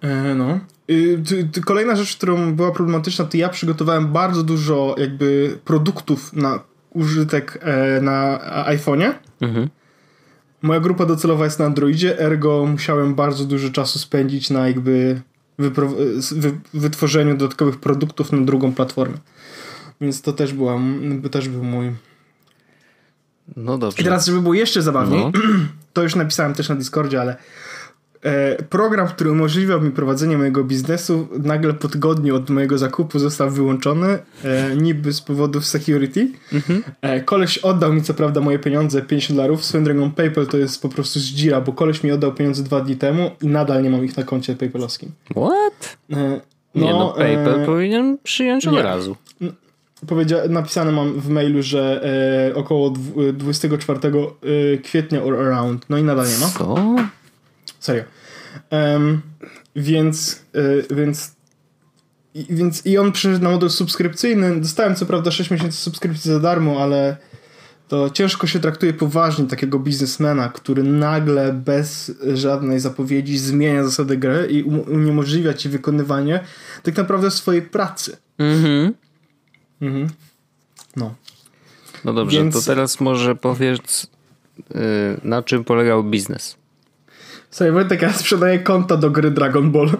E, 0.00 0.34
no. 0.34 0.60
Y, 0.90 1.60
kolejna 1.64 1.96
rzecz, 1.96 2.16
którą 2.16 2.54
była 2.54 2.72
problematyczna, 2.72 3.24
to 3.24 3.36
ja 3.36 3.48
przygotowałem 3.48 4.12
bardzo 4.12 4.42
dużo 4.42 4.94
jakby 4.98 5.58
produktów 5.64 6.32
na 6.32 6.60
użytek 6.94 7.58
e, 7.62 8.00
na 8.00 8.38
iPhone'ie. 8.66 9.12
Mhm. 9.40 9.68
Moja 10.62 10.80
grupa 10.80 11.06
docelowa 11.06 11.44
jest 11.44 11.58
na 11.58 11.64
Androidzie, 11.64 12.18
ergo 12.18 12.66
musiałem 12.66 13.14
bardzo 13.14 13.44
dużo 13.44 13.70
czasu 13.70 13.98
spędzić 13.98 14.50
na 14.50 14.68
jakby 14.68 15.20
wytworzeniu 16.74 17.36
dodatkowych 17.36 17.80
produktów 17.80 18.32
na 18.32 18.40
drugą 18.40 18.74
platformę. 18.74 19.16
Więc 20.00 20.22
to 20.22 20.32
też, 20.32 20.52
była, 20.52 20.80
też 21.30 21.48
był 21.48 21.64
mój. 21.64 21.92
No 23.56 23.78
dobrze. 23.78 24.00
I 24.00 24.04
teraz, 24.04 24.26
żeby 24.26 24.40
było 24.40 24.54
jeszcze 24.54 24.82
zabawniej, 24.82 25.24
no. 25.24 25.32
to 25.92 26.02
już 26.02 26.14
napisałem 26.14 26.54
też 26.54 26.68
na 26.68 26.74
Discordzie, 26.74 27.20
ale 27.20 27.36
E, 27.36 27.36
program, 28.70 29.08
który 29.08 29.30
umożliwiał 29.30 29.80
mi 29.80 29.90
prowadzenie 29.90 30.38
mojego 30.38 30.64
biznesu, 30.64 31.28
nagle 31.38 31.74
po 31.74 31.88
tygodniu 31.88 32.36
od 32.36 32.50
mojego 32.50 32.78
zakupu 32.78 33.18
został 33.18 33.50
wyłączony, 33.50 34.18
e, 34.44 34.76
niby 34.76 35.12
z 35.12 35.20
powodów 35.20 35.66
security. 35.66 36.28
Mhm. 36.52 36.82
E, 37.02 37.20
koleś 37.20 37.58
oddał 37.58 37.92
mi 37.92 38.02
co 38.02 38.14
prawda 38.14 38.40
moje 38.40 38.58
pieniądze, 38.58 39.02
50 39.02 39.36
dolarów. 39.36 39.64
Swoją 39.64 39.84
drogą 39.84 40.10
PayPal 40.10 40.46
to 40.46 40.58
jest 40.58 40.82
po 40.82 40.88
prostu 40.88 41.20
zdzira, 41.20 41.60
bo 41.60 41.72
koleś 41.72 42.02
mi 42.02 42.12
oddał 42.12 42.32
pieniądze 42.34 42.62
dwa 42.62 42.80
dni 42.80 42.96
temu 42.96 43.30
i 43.42 43.46
nadal 43.46 43.82
nie 43.82 43.90
mam 43.90 44.04
ich 44.04 44.16
na 44.16 44.22
koncie 44.22 44.56
PayPalowskim. 44.56 45.12
What? 45.30 45.96
E, 46.12 46.40
no, 46.74 46.86
nie 46.86 46.92
no, 46.92 47.14
PayPal 47.18 47.60
e, 47.60 47.66
powinien 47.66 48.18
przyjąć 48.22 48.66
od 48.66 48.74
razu. 48.74 49.16
Powiedzia- 50.06 50.48
napisane 50.48 50.92
mam 50.92 51.20
w 51.20 51.28
mailu, 51.28 51.62
że 51.62 52.04
e, 52.50 52.54
około 52.54 52.92
24 53.32 54.00
kwietnia 54.82 55.22
or 55.22 55.34
around. 55.34 55.86
No 55.88 55.98
i 55.98 56.02
nadal 56.02 56.26
nie 56.26 56.38
ma. 56.38 56.46
Co? 56.46 56.96
Serio. 57.84 58.04
Um, 58.70 59.22
więc, 59.76 60.42
y, 60.56 60.94
więc, 60.94 61.36
i, 62.34 62.46
więc 62.50 62.86
i 62.86 62.98
on 62.98 63.12
przyszedł 63.12 63.44
na 63.44 63.50
model 63.50 63.70
subskrypcyjny. 63.70 64.60
Dostałem 64.60 64.94
co 64.94 65.06
prawda 65.06 65.30
6 65.30 65.50
miesięcy 65.50 65.78
subskrypcji 65.78 66.30
za 66.30 66.40
darmo, 66.40 66.82
ale 66.82 67.16
to 67.88 68.10
ciężko 68.10 68.46
się 68.46 68.60
traktuje 68.60 68.92
poważnie 68.92 69.46
takiego 69.46 69.78
biznesmena, 69.78 70.48
który 70.48 70.82
nagle 70.82 71.52
bez 71.52 72.12
żadnej 72.34 72.80
zapowiedzi 72.80 73.38
zmienia 73.38 73.84
zasady 73.84 74.16
gry 74.16 74.48
i 74.50 74.62
uniemożliwia 74.62 75.54
ci 75.54 75.68
wykonywanie 75.68 76.40
tak 76.82 76.96
naprawdę 76.96 77.30
swojej 77.30 77.62
pracy. 77.62 78.16
Mhm. 78.38 78.94
Mhm. 79.80 80.08
No. 80.96 81.14
No 82.04 82.12
dobrze, 82.12 82.38
Więc... 82.38 82.54
to 82.54 82.62
teraz 82.62 83.00
może 83.00 83.36
powiedz, 83.36 84.06
yy, 84.70 84.80
na 85.22 85.42
czym 85.42 85.64
polegał 85.64 86.04
biznes? 86.04 86.63
Słuchaj, 87.54 87.72
Wojtek, 87.72 88.02
ja 88.02 88.12
sprzedaję 88.12 88.58
konta 88.58 88.96
do 88.96 89.10
gry 89.10 89.30
Dragon 89.30 89.70
Ball. 89.70 89.90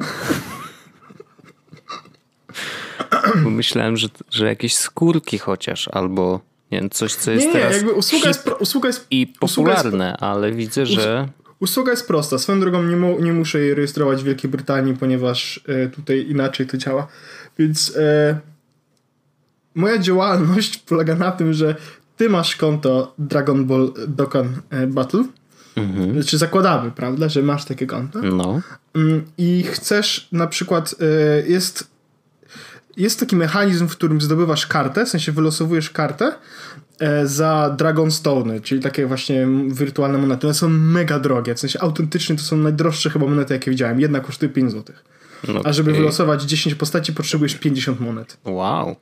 Bo 3.45 3.51
myślałem, 3.51 3.97
że, 3.97 4.09
że 4.31 4.47
jakieś 4.47 4.77
skórki 4.77 5.39
chociaż, 5.39 5.89
albo 5.89 6.41
nie 6.71 6.81
wiem, 6.81 6.91
coś, 6.91 7.15
co 7.15 7.31
jest 7.31 7.47
nie, 7.47 7.53
nie, 7.53 7.59
teraz 7.59 7.77
jakby 7.77 7.93
usługa 7.93 8.29
jest, 8.29 8.51
usługa 8.61 8.87
jest 8.87 9.07
i 9.11 9.27
popularne, 9.27 10.07
jest, 10.07 10.23
ale 10.23 10.53
widzę, 10.53 10.87
że... 10.87 11.29
Usługa 11.61 11.91
jest 11.91 12.07
prosta. 12.07 12.39
Swoją 12.39 12.61
drogą 12.61 12.83
nie, 12.83 12.97
mu, 12.97 13.21
nie 13.21 13.33
muszę 13.33 13.61
jej 13.61 13.75
rejestrować 13.75 14.23
w 14.23 14.25
Wielkiej 14.25 14.51
Brytanii, 14.51 14.95
ponieważ 14.95 15.61
e, 15.69 15.89
tutaj 15.89 16.27
inaczej 16.29 16.67
to 16.67 16.77
działa. 16.77 17.07
Więc 17.59 17.97
e, 17.97 18.39
moja 19.75 19.99
działalność 19.99 20.79
polega 20.89 21.15
na 21.15 21.33
tym, 21.33 21.53
że 21.53 21.75
ty 22.17 22.29
masz 22.29 22.57
konto 22.57 23.15
Dragon 23.19 23.65
Ball 23.65 23.93
Dokkan 24.09 24.61
e, 24.71 24.87
Battle. 24.87 25.25
Mhm. 25.77 26.13
Znaczy 26.13 26.39
zakładamy, 26.39 26.91
prawda, 26.91 27.29
że 27.29 27.43
masz 27.43 27.65
takie 27.65 27.87
konto. 27.87 28.23
No. 28.23 28.61
Mm, 28.95 29.25
I 29.39 29.63
chcesz 29.63 30.29
na 30.33 30.47
przykład, 30.47 30.95
e, 31.01 31.49
jest 31.49 31.95
jest 32.97 33.21
taki 33.21 33.37
mechanizm, 33.37 33.89
w 33.89 33.93
którym 33.93 34.21
zdobywasz 34.21 34.67
kartę, 34.67 35.07
w 35.07 35.09
sensie 35.09 35.33
wylosowujesz 35.33 35.91
kartę 35.91 36.33
e, 36.99 37.27
za 37.27 37.75
Dragonstone, 37.79 38.61
czyli 38.61 38.81
takie 38.81 39.07
właśnie 39.07 39.49
wirtualne 39.69 40.19
monety. 40.19 40.47
One 40.47 40.55
są 40.55 40.69
mega 40.69 41.19
drogie, 41.19 41.55
w 41.55 41.61
sensie 41.61 41.81
autentycznie 41.81 42.37
to 42.37 42.43
są 42.43 42.57
najdroższe 42.57 43.11
chyba 43.11 43.27
monety, 43.27 43.55
jakie 43.55 43.71
widziałem. 43.71 44.01
Jedna 44.01 44.21
kosztuje 44.21 44.49
5 44.53 44.73
zł. 44.73 44.97
Okay. 45.45 45.61
A 45.65 45.73
żeby 45.73 45.93
wylosować 45.93 46.43
10 46.43 46.75
postaci, 46.75 47.13
potrzebujesz 47.13 47.55
50 47.55 48.01
monet. 48.01 48.37
Wow. 48.45 48.97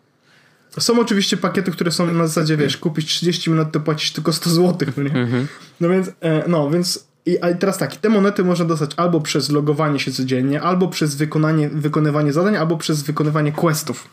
Są 0.78 1.00
oczywiście 1.00 1.36
pakiety, 1.36 1.70
które 1.70 1.92
są 1.92 2.12
na 2.12 2.26
zasadzie, 2.26 2.56
wiesz, 2.56 2.76
kupić 2.76 3.06
30 3.06 3.50
minut, 3.50 3.72
to 3.72 3.80
płacisz 3.80 4.10
tylko 4.12 4.32
100 4.32 4.50
zł, 4.50 4.88
no 4.96 5.02
nie? 5.02 5.14
Mhm. 5.14 5.46
No 5.80 5.88
więc, 5.88 6.10
e, 6.20 6.44
no, 6.48 6.70
więc 6.70 7.06
i 7.26 7.38
a 7.38 7.54
teraz 7.54 7.78
tak, 7.78 7.96
te 7.96 8.08
monety 8.08 8.44
można 8.44 8.64
dostać 8.64 8.90
albo 8.96 9.20
przez 9.20 9.50
logowanie 9.50 10.00
się 10.00 10.12
codziennie, 10.12 10.62
albo 10.62 10.88
przez 10.88 11.14
wykonanie, 11.14 11.68
wykonywanie 11.68 12.32
zadań, 12.32 12.56
albo 12.56 12.76
przez 12.76 13.02
wykonywanie 13.02 13.52
questów. 13.52 14.08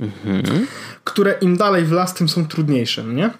Mhm. 0.00 0.66
Które 1.04 1.34
im 1.40 1.56
dalej 1.56 1.84
w 1.84 1.92
las, 1.92 2.14
tym 2.14 2.28
są 2.28 2.46
trudniejsze, 2.46 3.04
nie? 3.04 3.30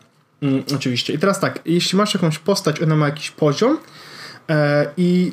Mm, 0.42 0.62
oczywiście. 0.76 1.12
I 1.12 1.18
teraz 1.18 1.40
tak, 1.40 1.60
jeśli 1.64 1.98
masz 1.98 2.14
jakąś 2.14 2.38
postać, 2.38 2.82
ona 2.82 2.96
ma 2.96 3.06
jakiś 3.06 3.30
poziom 3.30 3.78
e, 4.50 4.86
i 4.96 5.32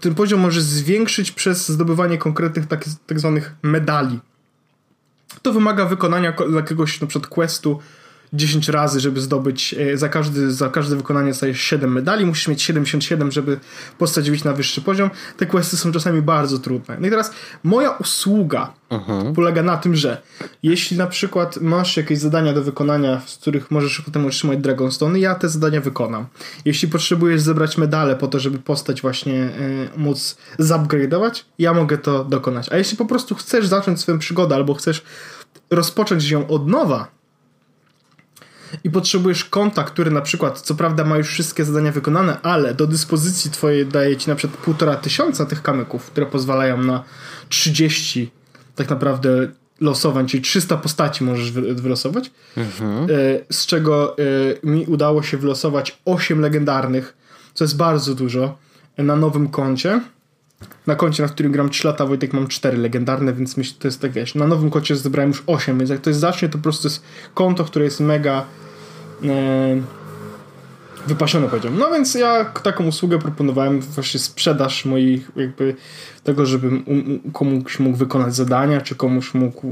ten 0.00 0.14
poziom 0.14 0.40
możesz 0.40 0.62
zwiększyć 0.62 1.32
przez 1.32 1.68
zdobywanie 1.68 2.18
konkretnych 2.18 2.66
tak, 2.66 2.84
tak 3.06 3.20
zwanych 3.20 3.54
medali. 3.62 4.20
To 5.42 5.52
wymaga 5.52 5.84
wykonania 5.84 6.32
jakiegoś 6.54 7.00
na 7.00 7.06
przykład 7.06 7.30
questu 7.30 7.80
10 8.34 8.68
razy, 8.68 9.00
żeby 9.00 9.20
zdobyć, 9.20 9.74
e, 9.74 9.98
za, 9.98 10.08
każdy, 10.08 10.52
za 10.52 10.68
każde 10.68 10.96
wykonanie 10.96 11.28
dostajesz 11.28 11.60
7 11.60 11.92
medali, 11.92 12.26
musisz 12.26 12.48
mieć 12.48 12.62
77, 12.62 13.32
żeby 13.32 13.58
postać 13.98 14.30
wyjść 14.30 14.44
na 14.44 14.52
wyższy 14.52 14.80
poziom. 14.80 15.10
Te 15.36 15.46
questy 15.46 15.76
są 15.76 15.92
czasami 15.92 16.22
bardzo 16.22 16.58
trudne. 16.58 16.96
No 17.00 17.06
i 17.06 17.10
teraz 17.10 17.30
moja 17.64 17.90
usługa 17.90 18.72
uh-huh. 18.90 19.32
polega 19.34 19.62
na 19.62 19.76
tym, 19.76 19.96
że 19.96 20.22
jeśli 20.62 20.96
na 20.96 21.06
przykład 21.06 21.56
masz 21.60 21.96
jakieś 21.96 22.18
zadania 22.18 22.52
do 22.52 22.62
wykonania, 22.62 23.22
z 23.26 23.36
których 23.36 23.70
możesz 23.70 24.00
potem 24.00 24.26
otrzymać 24.26 24.58
Dragonstone, 24.58 25.18
ja 25.18 25.34
te 25.34 25.48
zadania 25.48 25.80
wykonam. 25.80 26.26
Jeśli 26.64 26.88
potrzebujesz 26.88 27.40
zebrać 27.40 27.78
medale 27.78 28.16
po 28.16 28.28
to, 28.28 28.38
żeby 28.38 28.58
postać 28.58 29.02
właśnie 29.02 29.34
y, 29.34 29.88
móc 29.96 30.36
zupgrade'ować, 30.60 31.44
ja 31.58 31.74
mogę 31.74 31.98
to 31.98 32.24
dokonać. 32.24 32.72
A 32.72 32.76
jeśli 32.76 32.96
po 32.96 33.06
prostu 33.06 33.34
chcesz 33.34 33.66
zacząć 33.66 34.00
swoją 34.00 34.18
przygodę 34.18 34.54
albo 34.54 34.74
chcesz 34.74 35.02
rozpocząć 35.70 36.30
ją 36.30 36.48
od 36.48 36.68
nowa, 36.68 37.08
i 38.84 38.90
potrzebujesz 38.90 39.44
konta, 39.44 39.84
który 39.84 40.10
na 40.10 40.20
przykład, 40.20 40.60
co 40.60 40.74
prawda 40.74 41.04
ma 41.04 41.18
już 41.18 41.28
wszystkie 41.28 41.64
zadania 41.64 41.92
wykonane, 41.92 42.40
ale 42.42 42.74
do 42.74 42.86
dyspozycji 42.86 43.50
twojej 43.50 43.86
daje 43.86 44.16
ci 44.16 44.30
na 44.30 44.36
przykład 44.36 44.62
półtora 44.62 44.96
tysiąca 44.96 45.46
tych 45.46 45.62
kamyków, 45.62 46.06
które 46.06 46.26
pozwalają 46.26 46.82
na 46.82 47.04
30 47.48 48.30
tak 48.74 48.90
naprawdę 48.90 49.48
losowań, 49.80 50.26
czyli 50.26 50.42
300 50.42 50.76
postaci 50.76 51.24
możesz 51.24 51.50
wylosować, 51.52 52.30
mhm. 52.56 53.04
E, 53.04 53.06
z 53.50 53.66
czego 53.66 54.16
e, 54.18 54.22
mi 54.62 54.86
udało 54.86 55.22
się 55.22 55.36
wylosować 55.36 55.98
8 56.04 56.40
legendarnych, 56.40 57.16
co 57.54 57.64
jest 57.64 57.76
bardzo 57.76 58.14
dużo, 58.14 58.58
na 58.98 59.16
nowym 59.16 59.48
koncie. 59.48 60.00
Na 60.86 60.96
koncie, 60.96 61.22
na 61.22 61.28
którym 61.28 61.52
gram 61.52 61.70
3 61.70 61.86
lata, 61.86 62.06
Wojtek, 62.06 62.32
mam 62.32 62.48
4 62.48 62.78
legendarne, 62.78 63.32
więc 63.32 63.56
myślę, 63.56 63.76
to 63.78 63.88
jest 63.88 64.00
tak, 64.00 64.12
wiesz, 64.12 64.34
na 64.34 64.46
nowym 64.46 64.70
koncie 64.70 64.96
zebrałem 64.96 65.30
już 65.30 65.42
8, 65.46 65.78
więc 65.78 65.90
jak 65.90 66.00
to 66.00 66.10
jest 66.10 66.20
zacznie, 66.20 66.48
to 66.48 66.58
po 66.58 66.62
prostu 66.62 66.86
jest 66.88 67.02
konto, 67.34 67.64
które 67.64 67.84
jest 67.84 68.00
mega 68.00 68.44
wypasione 71.06 71.48
powiedziałem. 71.48 71.78
No 71.78 71.90
więc 71.90 72.14
ja 72.14 72.44
taką 72.44 72.86
usługę 72.86 73.18
proponowałem, 73.18 73.80
właśnie 73.80 74.20
sprzedaż 74.20 74.84
moich 74.84 75.30
jakby 75.36 75.74
tego, 76.24 76.46
żebym 76.46 76.84
komuś 77.32 77.78
mógł 77.78 77.96
wykonać 77.96 78.34
zadania, 78.34 78.80
czy 78.80 78.94
komuś 78.94 79.34
mógł 79.34 79.66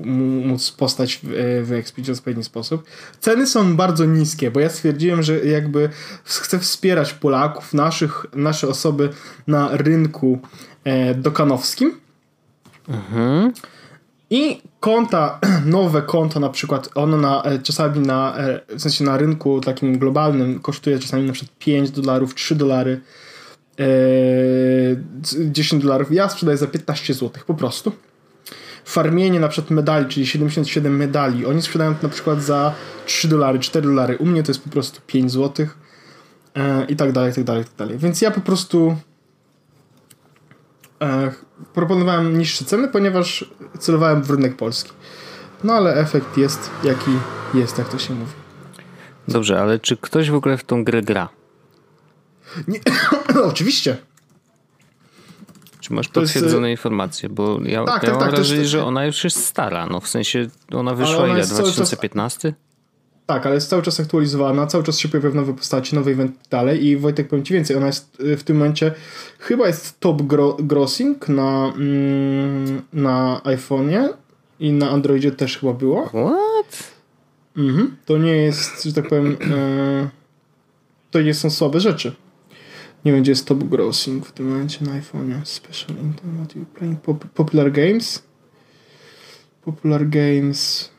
móc 0.47 0.71
postać 0.71 1.21
wyekspić 1.63 2.09
w 2.09 2.11
odpowiedni 2.11 2.45
sposób. 2.45 2.85
Ceny 3.21 3.47
są 3.47 3.77
bardzo 3.77 4.05
niskie, 4.05 4.51
bo 4.51 4.61
ja 4.61 4.69
stwierdziłem, 4.69 5.23
że 5.23 5.39
jakby 5.39 5.89
chcę 6.25 6.59
wspierać 6.59 7.15
Polaków, 7.15 7.75
naszych, 7.75 8.27
nasze 8.35 8.69
osoby 8.69 9.09
na 9.47 9.77
rynku 9.77 10.39
e, 10.85 11.15
dokanowskim. 11.15 11.93
Mhm. 12.89 13.53
I 14.33 14.63
konta, 14.81 15.41
nowe 15.67 16.03
konto 16.03 16.41
na 16.41 16.49
przykład, 16.49 16.89
ono 16.95 17.17
na, 17.17 17.43
e, 17.43 17.59
czasami 17.59 18.01
na, 18.01 18.37
e, 18.37 18.61
w 18.77 18.83
sensie 18.83 19.05
na 19.05 19.17
rynku 19.17 19.61
takim 19.61 19.99
globalnym 19.99 20.61
kosztuje 20.61 20.99
czasami 20.99 21.27
na 21.27 21.33
przykład 21.33 21.59
5 21.59 21.91
dolarów, 21.91 22.35
3 22.35 22.55
dolary, 22.55 23.01
10 25.51 25.83
e, 25.83 25.87
dolarów. 25.87 26.13
Ja 26.13 26.29
sprzedaję 26.29 26.59
za 26.59 26.67
15 26.67 27.15
zł, 27.15 27.31
po 27.47 27.55
prostu. 27.55 27.93
Farmienie 28.85 29.41
na 29.41 29.49
przykład 29.49 29.71
medali, 29.71 30.07
czyli 30.07 30.27
77 30.27 30.97
medali, 30.97 31.47
oni 31.47 31.63
sprzedają 31.63 31.95
na 32.03 32.09
przykład 32.09 32.43
za 32.43 32.75
3 33.07 33.29
dolary, 33.29 33.59
4 33.59 33.87
dolary. 33.87 34.17
U 34.19 34.27
mnie 34.27 34.43
to 34.43 34.51
jest 34.51 34.65
po 34.65 34.71
prostu 34.71 35.01
5 35.07 35.33
zł 35.33 35.67
i 36.89 36.97
tak 36.97 37.13
dalej, 37.13 37.33
i 37.33 37.35
tak 37.35 37.45
dalej, 37.45 37.63
i 37.63 37.65
tak 37.65 37.75
dalej. 37.77 37.99
Więc 37.99 38.21
ja 38.21 38.31
po 38.31 38.41
prostu 38.41 38.97
proponowałem 41.75 42.39
niższe 42.39 42.65
ceny, 42.65 42.89
ponieważ 42.89 43.45
celowałem 43.79 44.23
w 44.23 44.31
rynek 44.31 44.57
polski. 44.57 44.91
No 45.65 45.73
ale 45.73 45.95
efekt 45.95 46.37
jest 46.37 46.71
jaki 46.85 47.11
jest, 47.55 47.79
jak 47.79 47.89
to 47.89 47.99
się 47.99 48.15
mówi. 48.15 48.33
Dobrze, 49.29 49.61
ale 49.61 49.79
czy 49.79 49.97
ktoś 49.97 50.31
w 50.31 50.35
ogóle 50.35 50.57
w 50.57 50.65
tą 50.65 50.85
grę 50.85 51.03
gra? 51.03 51.29
Nie, 52.69 52.81
oczywiście. 53.51 53.97
Czy 55.81 55.93
masz 55.93 56.09
to 56.09 56.21
potwierdzone 56.21 56.71
jest... 56.71 56.81
informacje? 56.81 57.29
Bo 57.29 57.61
ja, 57.65 57.85
tak, 57.85 58.03
ja 58.03 58.09
tak, 58.09 58.11
mam 58.11 58.21
tak, 58.21 58.31
wrażenie, 58.31 58.61
jest... 58.61 58.71
że 58.71 58.85
ona 58.85 59.07
już 59.07 59.25
jest 59.25 59.45
stara. 59.45 59.87
No 59.87 60.01
w 60.01 60.09
sensie 60.09 60.49
ona 60.73 60.95
wyszła 60.95 61.25
ona 61.25 61.35
ile? 61.35 61.47
2015? 61.47 62.53
Czas... 62.53 62.61
Tak, 63.27 63.47
ale 63.47 63.55
jest 63.55 63.71
cały 63.71 63.83
czas 63.83 64.01
aktualizowana, 64.01 64.67
cały 64.67 64.85
czas 64.85 64.99
się 64.99 65.09
pojawiają 65.09 65.35
nowe 65.35 65.55
postaci, 65.55 65.95
nowe 65.95 66.11
eventy 66.11 66.39
dalej 66.51 66.87
i 66.87 66.97
Wojtek 66.97 67.29
powiem 67.29 67.45
Ci 67.45 67.55
więcej, 67.55 67.77
ona 67.77 67.87
jest 67.87 68.21
y, 68.21 68.37
w 68.37 68.45
tym 68.45 68.57
momencie 68.57 68.95
chyba 69.39 69.67
jest 69.67 70.01
top 70.01 70.23
gro 70.23 70.57
grossing 70.61 71.29
na, 71.29 71.73
mm, 71.77 72.83
na 72.93 73.41
iPhone'ie 73.45 74.09
i 74.61 74.73
na 74.73 74.91
Androidzie 74.91 75.33
też 75.33 75.59
chyba 75.59 75.73
było. 75.73 76.07
What? 76.07 76.93
Mhm. 77.57 77.97
To 78.07 78.19
nie 78.19 78.37
jest, 78.37 78.85
że 78.85 78.93
tak 78.93 79.09
powiem, 79.09 79.37
e, 79.51 80.09
to 81.11 81.23
nie 81.23 81.35
są 81.35 81.51
słabe 81.51 81.81
rzeczy. 81.81 82.13
Nie 83.05 83.13
wiem, 83.13 83.23
gdzie 83.23 83.33
jest 83.33 83.47
top 83.47 83.65
grossing 83.65 84.27
w 84.27 84.33
tym 84.33 84.49
momencie 84.49 84.85
na 84.85 85.01
iPhone'ie. 85.01 85.41
Special 85.45 85.97
Internet 85.97 86.55
Playing 86.75 87.01
Popular 87.35 87.73
Games. 87.73 88.23
Popular 89.65 90.09
Games 90.09 90.92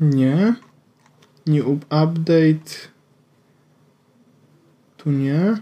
nie. 0.00 0.54
Nie 1.46 1.64
update. 1.64 2.70
Tu 4.96 5.10
nie. 5.10 5.56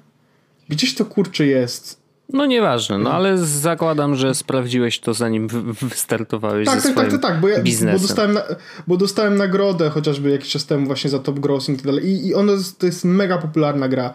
Gdzieś 0.69 0.95
to 0.95 1.05
kurczę 1.05 1.47
jest. 1.47 2.03
No 2.33 2.47
nieważne, 2.47 2.99
no 2.99 3.13
ale 3.13 3.39
zakładam, 3.39 4.17
że 4.17 4.35
sprawdziłeś 4.35 5.01
to 5.01 5.15
zanim 5.15 5.49
wystartowałeś 5.83 6.67
tak, 6.67 6.81
ze 6.81 6.89
tak, 6.89 6.97
tak, 6.97 7.11
tak, 7.11 7.23
tak, 7.23 7.41
bo 7.41 7.49
ja, 7.49 7.63
biznesem. 7.63 8.01
Bo 8.01 8.03
dostałem, 8.09 8.33
na, 8.33 8.43
bo 8.87 8.97
dostałem 8.97 9.37
nagrodę 9.37 9.91
chociażby 9.91 10.31
jakiś 10.31 10.51
czas 10.51 10.67
temu 10.67 10.87
właśnie 10.87 11.11
za 11.11 11.19
top 11.19 11.39
grossing 11.39 11.79
i 11.79 11.83
tak 11.83 11.87
dalej. 11.87 12.07
I, 12.07 12.27
i 12.27 12.35
ono 12.35 12.53
to 12.79 12.87
jest 12.87 13.05
mega 13.05 13.39
popularna 13.39 13.89
gra. 13.89 14.15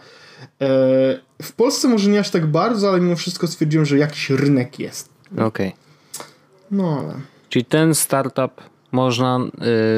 E, 0.61 0.67
w 1.41 1.51
Polsce 1.51 1.87
może 1.87 2.09
nie 2.09 2.19
aż 2.19 2.29
tak 2.29 2.45
bardzo, 2.45 2.89
ale 2.89 3.01
mimo 3.01 3.15
wszystko 3.15 3.47
stwierdziłem, 3.47 3.85
że 3.85 3.97
jakiś 3.97 4.29
rynek 4.29 4.79
jest. 4.79 5.09
Okej. 5.31 5.45
Okay. 5.45 5.71
No 6.71 6.99
ale... 6.99 7.13
Czyli 7.49 7.65
ten 7.65 7.95
startup 7.95 8.61
można 8.91 9.39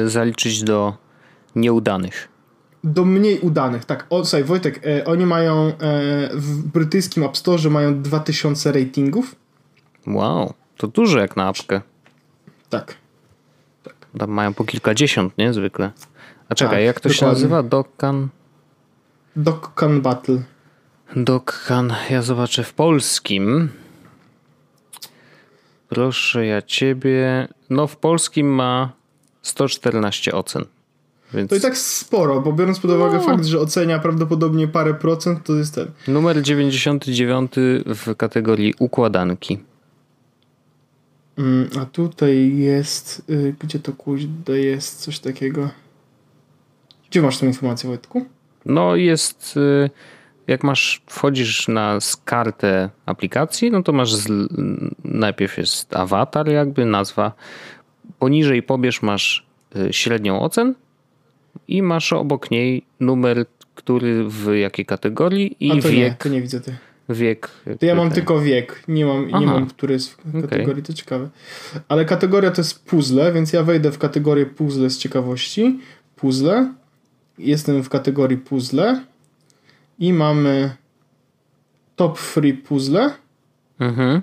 y, 0.04 0.08
zaliczyć 0.08 0.62
do 0.62 0.94
nieudanych. 1.56 2.28
Do 2.84 3.04
mniej 3.04 3.40
udanych, 3.40 3.84
tak. 3.84 4.06
O, 4.10 4.24
słuchaj, 4.24 4.44
Wojtek, 4.44 4.80
e, 4.86 5.04
oni 5.04 5.26
mają 5.26 5.54
e, 5.54 5.72
w 6.32 6.62
brytyjskim 6.72 7.24
App 7.24 7.36
Store 7.36 7.70
mają 7.70 8.02
2000 8.02 8.72
ratingów. 8.72 9.34
Wow, 10.06 10.54
to 10.76 10.86
dużo 10.86 11.18
jak 11.18 11.36
na 11.36 11.48
apkę. 11.48 11.80
Tak. 12.70 12.94
tak. 13.82 13.94
Tam 14.18 14.30
mają 14.30 14.54
po 14.54 14.64
kilkadziesiąt, 14.64 15.38
nie? 15.38 15.52
Zwykle. 15.52 15.90
A 16.48 16.54
czekaj, 16.54 16.76
tak, 16.76 16.84
jak 16.84 17.00
to 17.00 17.08
dokładnie. 17.08 17.18
się 17.18 17.26
nazywa? 17.26 17.62
Dokkan? 17.62 18.28
Dokkan 19.36 20.00
Battle. 20.00 20.42
Dokkan, 21.16 21.94
ja 22.10 22.22
zobaczę 22.22 22.64
w 22.64 22.74
polskim. 22.74 23.68
Proszę 25.90 26.46
ja 26.46 26.62
ciebie. 26.62 27.48
No 27.70 27.86
w 27.86 27.96
polskim 27.96 28.54
ma 28.54 28.92
114 29.42 30.32
ocen. 30.32 30.64
Więc... 31.34 31.50
To 31.50 31.56
i 31.56 31.60
tak 31.60 31.78
sporo, 31.78 32.40
bo 32.40 32.52
biorąc 32.52 32.80
pod 32.80 32.90
uwagę 32.90 33.16
no. 33.16 33.24
fakt, 33.24 33.44
że 33.44 33.60
ocenia 33.60 33.98
prawdopodobnie 33.98 34.68
parę 34.68 34.94
procent, 34.94 35.44
to 35.44 35.54
jest 35.54 35.74
ten. 35.74 35.90
Numer 36.08 36.42
99 36.42 37.52
w 37.86 38.16
kategorii 38.16 38.74
układanki. 38.78 39.58
Mm, 41.38 41.68
a 41.80 41.84
tutaj 41.84 42.56
jest. 42.56 43.22
Y, 43.30 43.54
gdzie 43.60 43.78
to 43.78 43.92
kuźda 43.92 44.56
jest 44.56 45.00
coś 45.00 45.18
takiego? 45.18 45.70
Gdzie 47.10 47.22
masz 47.22 47.38
tą 47.38 47.46
informację, 47.46 47.88
Wojtku? 47.88 48.26
No 48.66 48.96
jest. 48.96 49.56
Y, 49.56 49.90
jak 50.50 50.64
masz, 50.64 51.02
wchodzisz 51.06 51.68
na 51.68 51.98
kartę 52.24 52.90
aplikacji, 53.06 53.70
no 53.70 53.82
to 53.82 53.92
masz 53.92 54.14
z, 54.14 54.28
najpierw 55.04 55.58
jest 55.58 55.96
awatar, 55.96 56.48
jakby 56.48 56.86
nazwa. 56.86 57.32
Poniżej 58.18 58.62
pobierz 58.62 59.02
masz 59.02 59.46
y, 59.76 59.92
średnią 59.92 60.40
ocen 60.40 60.74
i 61.68 61.82
masz 61.82 62.12
obok 62.12 62.50
niej 62.50 62.82
numer, 63.00 63.46
który 63.74 64.24
w 64.28 64.54
jakiej 64.54 64.86
kategorii 64.86 65.56
i 65.60 65.70
A 65.70 65.82
to 65.82 65.88
wiek. 65.88 65.94
Nie, 65.94 66.16
to 66.18 66.28
nie 66.28 66.42
widzę 66.42 66.60
ty. 66.60 66.76
Wiek. 67.08 67.50
To 67.80 67.86
ja 67.86 67.94
mam 67.94 68.10
tylko 68.10 68.40
wiek, 68.40 68.82
nie 68.88 69.06
mam, 69.06 69.28
nie 69.28 69.46
mam 69.46 69.66
który 69.66 69.94
jest 69.94 70.10
w 70.10 70.42
kategorii, 70.42 70.72
okay. 70.72 70.82
to 70.82 70.92
ciekawe. 70.92 71.28
Ale 71.88 72.04
kategoria 72.04 72.50
to 72.50 72.60
jest 72.60 72.84
puzzle, 72.84 73.32
więc 73.32 73.52
ja 73.52 73.62
wejdę 73.62 73.92
w 73.92 73.98
kategorię 73.98 74.46
puzzle 74.46 74.90
z 74.90 74.98
ciekawości. 74.98 75.80
Puzzle. 76.16 76.72
Jestem 77.38 77.82
w 77.82 77.88
kategorii 77.88 78.38
puzzle 78.38 79.00
i 80.00 80.12
mamy 80.12 80.76
top 81.96 82.18
free 82.18 82.54
puzzle. 82.54 83.10
Mhm. 83.78 84.22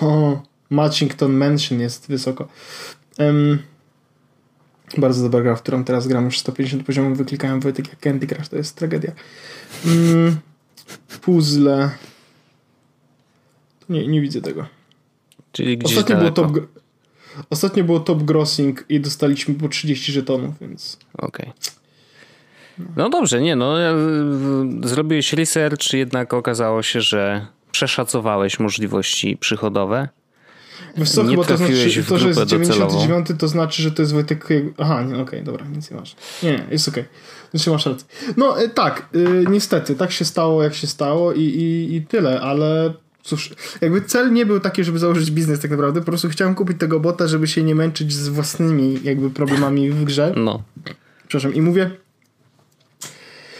O, 0.00 0.42
Matchington 0.70 1.32
Mansion 1.32 1.80
jest 1.80 2.08
wysoko. 2.08 2.48
Um, 3.18 3.58
bardzo 4.98 5.22
dobra 5.22 5.42
gra, 5.42 5.56
w 5.56 5.62
którą 5.62 5.84
teraz 5.84 6.06
gram 6.06 6.24
już 6.24 6.38
150 6.38 6.86
poziomów, 6.86 7.18
wyklikałem 7.18 7.60
Wojtek 7.60 7.88
jak 7.88 8.00
Candy 8.00 8.26
Crush, 8.26 8.48
to 8.48 8.56
jest 8.56 8.76
tragedia. 8.76 9.12
Um, 9.86 10.36
puzzle. 11.20 11.90
Nie, 13.88 14.08
nie 14.08 14.20
widzę 14.20 14.40
tego. 14.40 14.66
Czyli 15.52 15.78
gdzieś 15.78 15.98
Ostatnio 15.98 16.16
było, 16.16 16.30
top, 16.30 16.52
ostatnio 17.50 17.84
było 17.84 18.00
top 18.00 18.22
grossing 18.22 18.84
i 18.88 19.00
dostaliśmy 19.00 19.54
po 19.54 19.68
30 19.68 20.12
żetonów, 20.12 20.54
więc... 20.60 20.98
Okej. 21.14 21.48
Okay. 21.48 21.77
No 22.96 23.10
dobrze, 23.10 23.40
nie 23.40 23.56
no, 23.56 23.76
zrobiłeś 24.84 25.32
research, 25.32 25.92
jednak 25.92 26.34
okazało 26.34 26.82
się, 26.82 27.00
że 27.00 27.46
przeszacowałeś 27.72 28.60
możliwości 28.60 29.36
przychodowe. 29.36 30.08
Wiesz 30.96 31.10
co, 31.10 31.22
nie 31.22 31.30
chyba 31.30 31.44
to 31.44 31.56
znaczy, 31.56 32.04
to, 32.08 32.18
że 32.18 32.28
jest 32.28 32.44
99 32.44 33.26
to 33.38 33.48
znaczy, 33.48 33.82
że 33.82 33.90
to 33.90 34.02
jest 34.02 34.12
Wojtek... 34.12 34.48
Aha, 34.78 35.02
nie, 35.02 35.12
okej, 35.12 35.22
okay, 35.22 35.42
dobra, 35.42 35.66
nic 35.66 35.90
nie 35.90 35.96
masz. 35.96 36.16
Nie, 36.42 36.66
jest 36.70 36.88
okej. 36.88 37.02
Okay. 37.02 37.14
Znaczy 37.50 37.70
masz 37.70 37.86
rację. 37.86 38.06
No 38.36 38.62
e, 38.62 38.68
tak, 38.68 39.08
y, 39.14 39.44
niestety, 39.50 39.94
tak 39.94 40.12
się 40.12 40.24
stało 40.24 40.62
jak 40.62 40.74
się 40.74 40.86
stało 40.86 41.32
i, 41.32 41.40
i, 41.40 41.96
i 41.96 42.02
tyle, 42.02 42.40
ale 42.40 42.94
cóż, 43.22 43.50
jakby 43.80 44.02
cel 44.02 44.32
nie 44.32 44.46
był 44.46 44.60
taki, 44.60 44.84
żeby 44.84 44.98
założyć 44.98 45.30
biznes 45.30 45.60
tak 45.60 45.70
naprawdę, 45.70 46.00
po 46.00 46.06
prostu 46.06 46.28
chciałem 46.28 46.54
kupić 46.54 46.78
tego 46.78 47.00
bota, 47.00 47.26
żeby 47.26 47.46
się 47.46 47.62
nie 47.62 47.74
męczyć 47.74 48.12
z 48.12 48.28
własnymi 48.28 48.98
jakby 49.02 49.30
problemami 49.30 49.90
w 49.90 50.04
grze. 50.04 50.32
No. 50.36 50.62
Przepraszam, 51.28 51.54
i 51.54 51.62
mówię, 51.62 51.90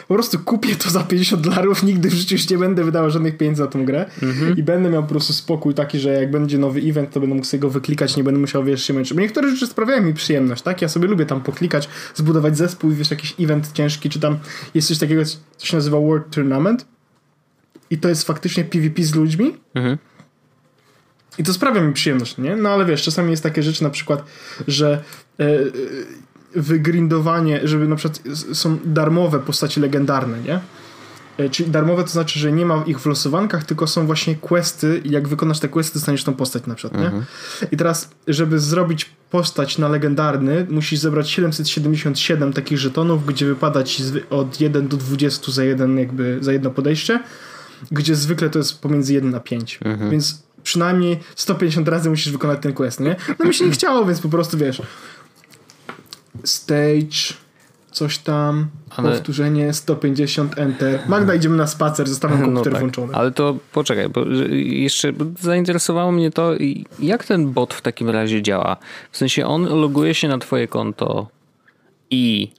po 0.09 0.15
prostu 0.15 0.39
kupię 0.39 0.77
to 0.77 0.91
za 0.91 1.01
50 1.01 1.43
dolarów, 1.43 1.83
nigdy 1.83 2.11
w 2.11 2.15
życiu 2.15 2.35
już 2.35 2.51
nie 2.51 2.59
będę 2.59 2.85
wydawał 2.85 3.11
żadnych 3.11 3.37
pieniędzy 3.37 3.63
na 3.63 3.69
tą 3.69 3.85
grę 3.85 4.11
mhm. 4.23 4.57
i 4.57 4.63
będę 4.63 4.91
miał 4.91 5.03
po 5.03 5.09
prostu 5.09 5.33
spokój 5.33 5.75
taki, 5.75 5.99
że 5.99 6.13
jak 6.13 6.31
będzie 6.31 6.59
nowy 6.59 6.81
event, 6.81 7.11
to 7.11 7.21
będę 7.21 7.35
mógł 7.35 7.47
sobie 7.47 7.61
go 7.61 7.71
wyklikać, 7.71 8.17
nie 8.17 8.25
będę 8.25 8.41
musiał, 8.41 8.65
wiesz, 8.65 8.85
się 8.85 8.93
męczyć. 8.93 9.15
Bo 9.15 9.21
niektóre 9.21 9.51
rzeczy 9.51 9.67
sprawiają 9.67 10.03
mi 10.03 10.15
przyjemność, 10.15 10.63
tak? 10.63 10.83
Ja 10.83 10.89
sobie 10.89 11.09
lubię 11.09 11.27
tam 11.27 11.41
poklikać, 11.41 11.89
zbudować 12.15 12.57
zespół, 12.57 12.91
wiesz, 12.91 13.11
jakiś 13.11 13.35
event 13.41 13.73
ciężki, 13.73 14.11
czy 14.11 14.21
tam 14.21 14.39
jest 14.75 14.89
coś 14.89 14.99
takiego, 14.99 15.23
co 15.57 15.67
się 15.67 15.77
nazywa 15.77 16.01
World 16.01 16.31
Tournament 16.31 16.87
i 17.91 17.99
to 17.99 18.09
jest 18.09 18.27
faktycznie 18.27 18.65
PvP 18.65 19.03
z 19.03 19.15
ludźmi. 19.15 19.57
Mhm. 19.75 19.99
I 21.39 21.45
to 21.45 21.53
sprawia 21.53 21.81
mi 21.81 21.93
przyjemność, 21.93 22.39
nie? 22.39 22.57
No 22.57 22.69
ale 22.69 22.85
wiesz, 22.85 23.03
czasami 23.03 23.31
jest 23.31 23.43
takie 23.43 23.63
rzeczy 23.63 23.83
na 23.83 23.91
przykład, 23.91 24.25
że 24.69 25.03
yy, 25.39 25.73
wygrindowanie, 26.59 27.61
żeby 27.65 27.89
na 27.89 27.97
przykład 27.97 28.23
są 28.53 28.79
darmowe 28.85 29.39
postacie 29.39 29.81
legendarne, 29.81 30.41
nie? 30.41 30.61
E, 31.39 31.51
czyli 31.51 31.71
darmowe 31.71 32.03
to 32.03 32.09
znaczy, 32.09 32.39
że 32.39 32.53
nie 32.53 32.67
ma 32.67 32.85
ich 32.87 33.01
w 33.01 33.07
losowankach, 33.07 33.65
tylko 33.65 33.87
są 33.87 34.07
właśnie 34.07 34.35
questy 34.35 35.03
i 35.05 35.11
jak 35.11 35.29
wykonasz 35.29 35.59
te 35.59 35.69
questy, 35.69 35.95
dostaniesz 35.95 36.25
tą 36.25 36.35
postać 36.35 36.67
na 36.67 36.75
przykład, 36.75 37.03
mhm. 37.03 37.21
nie? 37.21 37.69
I 37.73 37.77
teraz, 37.77 38.11
żeby 38.29 38.59
zrobić 38.59 39.11
postać 39.31 39.79
na 39.79 39.89
legendarny, 39.89 40.67
musisz 40.71 41.01
zebrać 41.01 41.31
777 41.31 42.53
takich 42.53 42.79
żetonów, 42.79 43.27
gdzie 43.27 43.47
wypadać 43.47 44.03
od 44.31 44.61
1 44.61 44.89
do 44.89 44.97
20 44.97 45.53
za 45.53 45.65
jeden 45.65 45.99
jakby, 45.99 46.39
za 46.41 46.53
jedno 46.53 46.71
podejście, 46.71 47.21
gdzie 47.91 48.15
zwykle 48.15 48.51
to 48.51 48.59
jest 48.59 48.81
pomiędzy 48.81 49.13
1 49.13 49.35
a 49.35 49.41
5. 49.41 49.79
Mhm. 49.85 50.11
Więc 50.11 50.43
przynajmniej 50.63 51.21
150 51.37 51.89
razy 51.89 52.11
musisz 52.11 52.33
wykonać 52.33 52.59
ten 52.63 52.73
quest, 52.73 53.01
nie? 53.01 53.17
No 53.39 53.45
mi 53.45 53.55
się 53.55 53.65
nie 53.65 53.71
chciało, 53.71 54.05
więc 54.05 54.21
po 54.21 54.29
prostu 54.29 54.59
wiesz, 54.59 54.83
stage, 56.45 57.35
coś 57.99 58.19
tam, 58.19 58.69
ale... 58.97 59.13
powtórzenie 59.13 59.73
150 59.73 60.59
enter. 60.59 61.01
Magda, 61.09 61.35
idziemy 61.35 61.57
na 61.57 61.67
spacer, 61.67 62.09
zostawiam 62.09 62.41
no 62.41 62.45
komputer 62.45 62.73
no 62.73 62.77
tak. 62.77 62.81
włączony. 62.81 63.15
Ale 63.15 63.31
to 63.31 63.57
poczekaj, 63.73 64.09
bo 64.09 64.25
jeszcze 64.61 65.13
zainteresowało 65.41 66.13
mnie 66.13 66.31
to, 66.31 66.53
jak 67.01 67.25
ten 67.25 67.53
bot 67.53 67.75
w 67.75 67.83
takim 67.83 68.11
razie 68.11 68.43
działa. 68.43 68.77
W 69.11 69.17
sensie 69.17 69.47
on 69.47 69.65
loguje 69.65 70.15
się 70.15 70.29
na 70.29 70.39
twoje 70.39 70.69
konto 70.69 71.29
i 72.11 72.51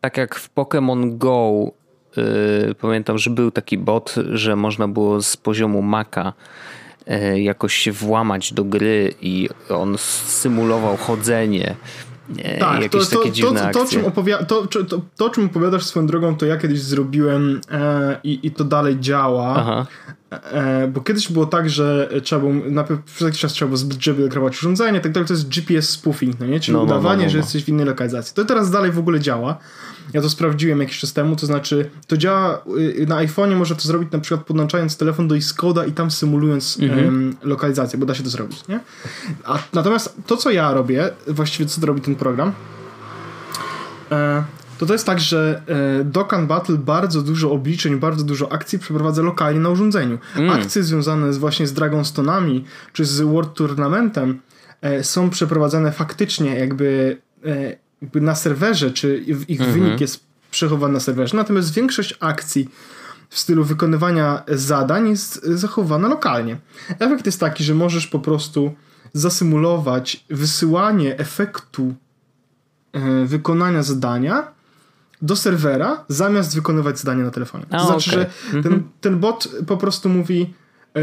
tak 0.00 0.16
jak 0.16 0.34
w 0.34 0.54
Pokémon 0.54 1.18
Go 1.18 1.70
yy, 2.16 2.74
pamiętam, 2.74 3.18
że 3.18 3.30
był 3.30 3.50
taki 3.50 3.78
bot, 3.78 4.14
że 4.32 4.56
można 4.56 4.88
było 4.88 5.22
z 5.22 5.36
poziomu 5.36 5.82
Maka 5.82 6.32
yy, 7.06 7.40
jakoś 7.40 7.74
się 7.74 7.92
włamać 7.92 8.52
do 8.52 8.64
gry 8.64 9.14
i 9.20 9.48
on 9.70 9.98
symulował 10.26 10.96
chodzenie 10.96 11.76
tak, 12.58 12.82
jakieś 12.82 13.08
to, 13.08 13.16
to, 13.16 13.18
takie 13.18 13.32
dziwne 13.32 13.60
to, 13.60 13.72
to, 13.72 13.84
to, 13.84 13.90
czym 13.90 14.02
to, 14.48 14.66
to, 14.84 15.02
to, 15.16 15.30
czym 15.30 15.46
opowiadasz 15.46 15.84
swoją 15.84 16.06
drogą, 16.06 16.36
to 16.36 16.46
ja 16.46 16.56
kiedyś 16.56 16.80
zrobiłem 16.80 17.60
e, 17.70 18.16
i, 18.24 18.46
i 18.46 18.50
to 18.50 18.64
dalej 18.64 19.00
działa. 19.00 19.54
Aha. 19.56 19.86
E, 20.30 20.88
bo 20.88 21.00
kiedyś 21.00 21.32
było 21.32 21.46
tak, 21.46 21.70
że 21.70 22.08
trzeba 22.22 22.40
było, 22.40 22.52
najpierw 22.70 23.02
przez 23.02 23.20
jakiś 23.20 23.40
czas 23.40 23.52
trzeba 23.52 23.66
było 23.66 23.76
zbyt 23.76 24.06
urządzenie, 24.58 25.00
tak 25.00 25.12
dalej, 25.12 25.26
to 25.26 25.34
jest 25.34 25.48
GPS 25.48 25.88
spoofing, 25.88 26.40
no 26.40 26.46
nie? 26.46 26.60
Czyli 26.60 26.72
no, 26.72 26.78
no, 26.78 26.84
udawanie, 26.84 27.18
no, 27.18 27.24
no, 27.24 27.30
że 27.30 27.38
no. 27.38 27.44
jesteś 27.44 27.64
w 27.64 27.68
innej 27.68 27.86
lokalizacji. 27.86 28.34
To 28.34 28.44
teraz 28.44 28.70
dalej 28.70 28.92
w 28.92 28.98
ogóle 28.98 29.20
działa. 29.20 29.58
Ja 30.14 30.22
to 30.22 30.30
sprawdziłem 30.30 30.80
jakiś 30.80 30.98
czas 30.98 31.12
temu, 31.12 31.36
to 31.36 31.46
znaczy 31.46 31.90
to 32.06 32.16
działa 32.16 32.62
y, 32.78 33.06
na 33.08 33.16
iPhone'ie, 33.16 33.56
może 33.56 33.76
to 33.76 33.82
zrobić 33.82 34.12
na 34.12 34.18
przykład 34.18 34.46
podłączając 34.46 34.96
telefon 34.96 35.28
do 35.28 35.34
Xcode'a 35.34 35.88
i 35.88 35.92
tam 35.92 36.10
symulując 36.10 36.78
mhm. 36.80 37.04
um, 37.04 37.36
lokalizację, 37.42 37.98
bo 37.98 38.06
da 38.06 38.14
się 38.14 38.22
to 38.22 38.30
zrobić, 38.30 38.68
nie? 38.68 38.80
A, 39.44 39.58
natomiast 39.72 40.16
to, 40.26 40.36
co 40.36 40.50
ja 40.50 40.72
robię, 40.72 41.10
właściwie 41.26 41.68
co 41.68 41.86
robi 41.86 42.00
ten 42.00 42.14
program, 42.14 42.52
e, 44.10 44.44
to 44.78 44.86
to 44.86 44.92
jest 44.92 45.06
tak, 45.06 45.20
że 45.20 45.62
e, 46.00 46.04
Dokkan 46.04 46.46
Battle 46.46 46.76
bardzo 46.76 47.22
dużo 47.22 47.50
obliczeń, 47.52 47.96
bardzo 47.96 48.24
dużo 48.24 48.52
akcji 48.52 48.78
przeprowadza 48.78 49.22
lokalnie 49.22 49.60
na 49.60 49.68
urządzeniu. 49.68 50.18
Mm. 50.36 50.50
Akcje 50.50 50.82
związane 50.82 51.32
z, 51.32 51.38
właśnie 51.38 51.66
z 51.66 51.72
Dragonstone 51.72 52.28
czy 52.92 53.04
z 53.04 53.20
World 53.20 53.54
Tournamentem 53.54 54.40
e, 54.80 55.04
są 55.04 55.30
przeprowadzane 55.30 55.92
faktycznie 55.92 56.58
jakby 56.58 57.16
e, 57.44 57.87
jakby 58.02 58.20
na 58.20 58.34
serwerze, 58.34 58.90
czy 58.90 59.18
ich 59.48 59.60
mhm. 59.60 59.80
wynik 59.80 60.00
jest 60.00 60.24
przechowany 60.50 60.94
na 60.94 61.00
serwerze. 61.00 61.36
Natomiast 61.36 61.74
większość 61.74 62.14
akcji 62.20 62.68
w 63.28 63.38
stylu 63.38 63.64
wykonywania 63.64 64.42
zadań 64.48 65.08
jest 65.08 65.44
zachowana 65.44 66.08
lokalnie. 66.08 66.56
Efekt 66.98 67.26
jest 67.26 67.40
taki, 67.40 67.64
że 67.64 67.74
możesz 67.74 68.06
po 68.06 68.18
prostu 68.18 68.74
zasymulować 69.12 70.24
wysyłanie 70.30 71.18
efektu 71.18 71.94
e, 72.92 73.24
wykonania 73.24 73.82
zadania 73.82 74.52
do 75.22 75.36
serwera, 75.36 76.04
zamiast 76.08 76.54
wykonywać 76.54 76.98
zadanie 76.98 77.22
na 77.22 77.30
telefonie. 77.30 77.64
To 77.70 77.76
A, 77.76 77.86
znaczy, 77.86 78.10
okay. 78.10 78.24
że 78.52 78.62
ten, 78.62 78.72
mhm. 78.72 78.90
ten 79.00 79.18
bot 79.18 79.48
po 79.66 79.76
prostu 79.76 80.08
mówi 80.08 80.54
e, 80.96 81.00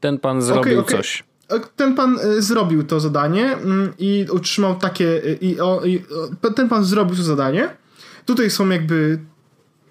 ten 0.00 0.18
pan 0.18 0.42
zrobił 0.42 0.62
okay, 0.62 0.78
okay. 0.78 0.96
coś 0.96 1.29
ten 1.76 1.94
pan 1.94 2.18
e, 2.18 2.42
zrobił 2.42 2.84
to 2.84 3.00
zadanie 3.00 3.56
mm, 3.56 3.92
i 3.98 4.26
utrzymał 4.30 4.74
takie. 4.74 5.24
E, 5.24 5.32
I, 5.32 5.60
o, 5.60 5.84
i 5.84 6.04
ten 6.54 6.68
pan 6.68 6.84
zrobił 6.84 7.16
to 7.16 7.22
zadanie. 7.22 7.68
Tutaj 8.26 8.50
są 8.50 8.68
jakby 8.68 9.18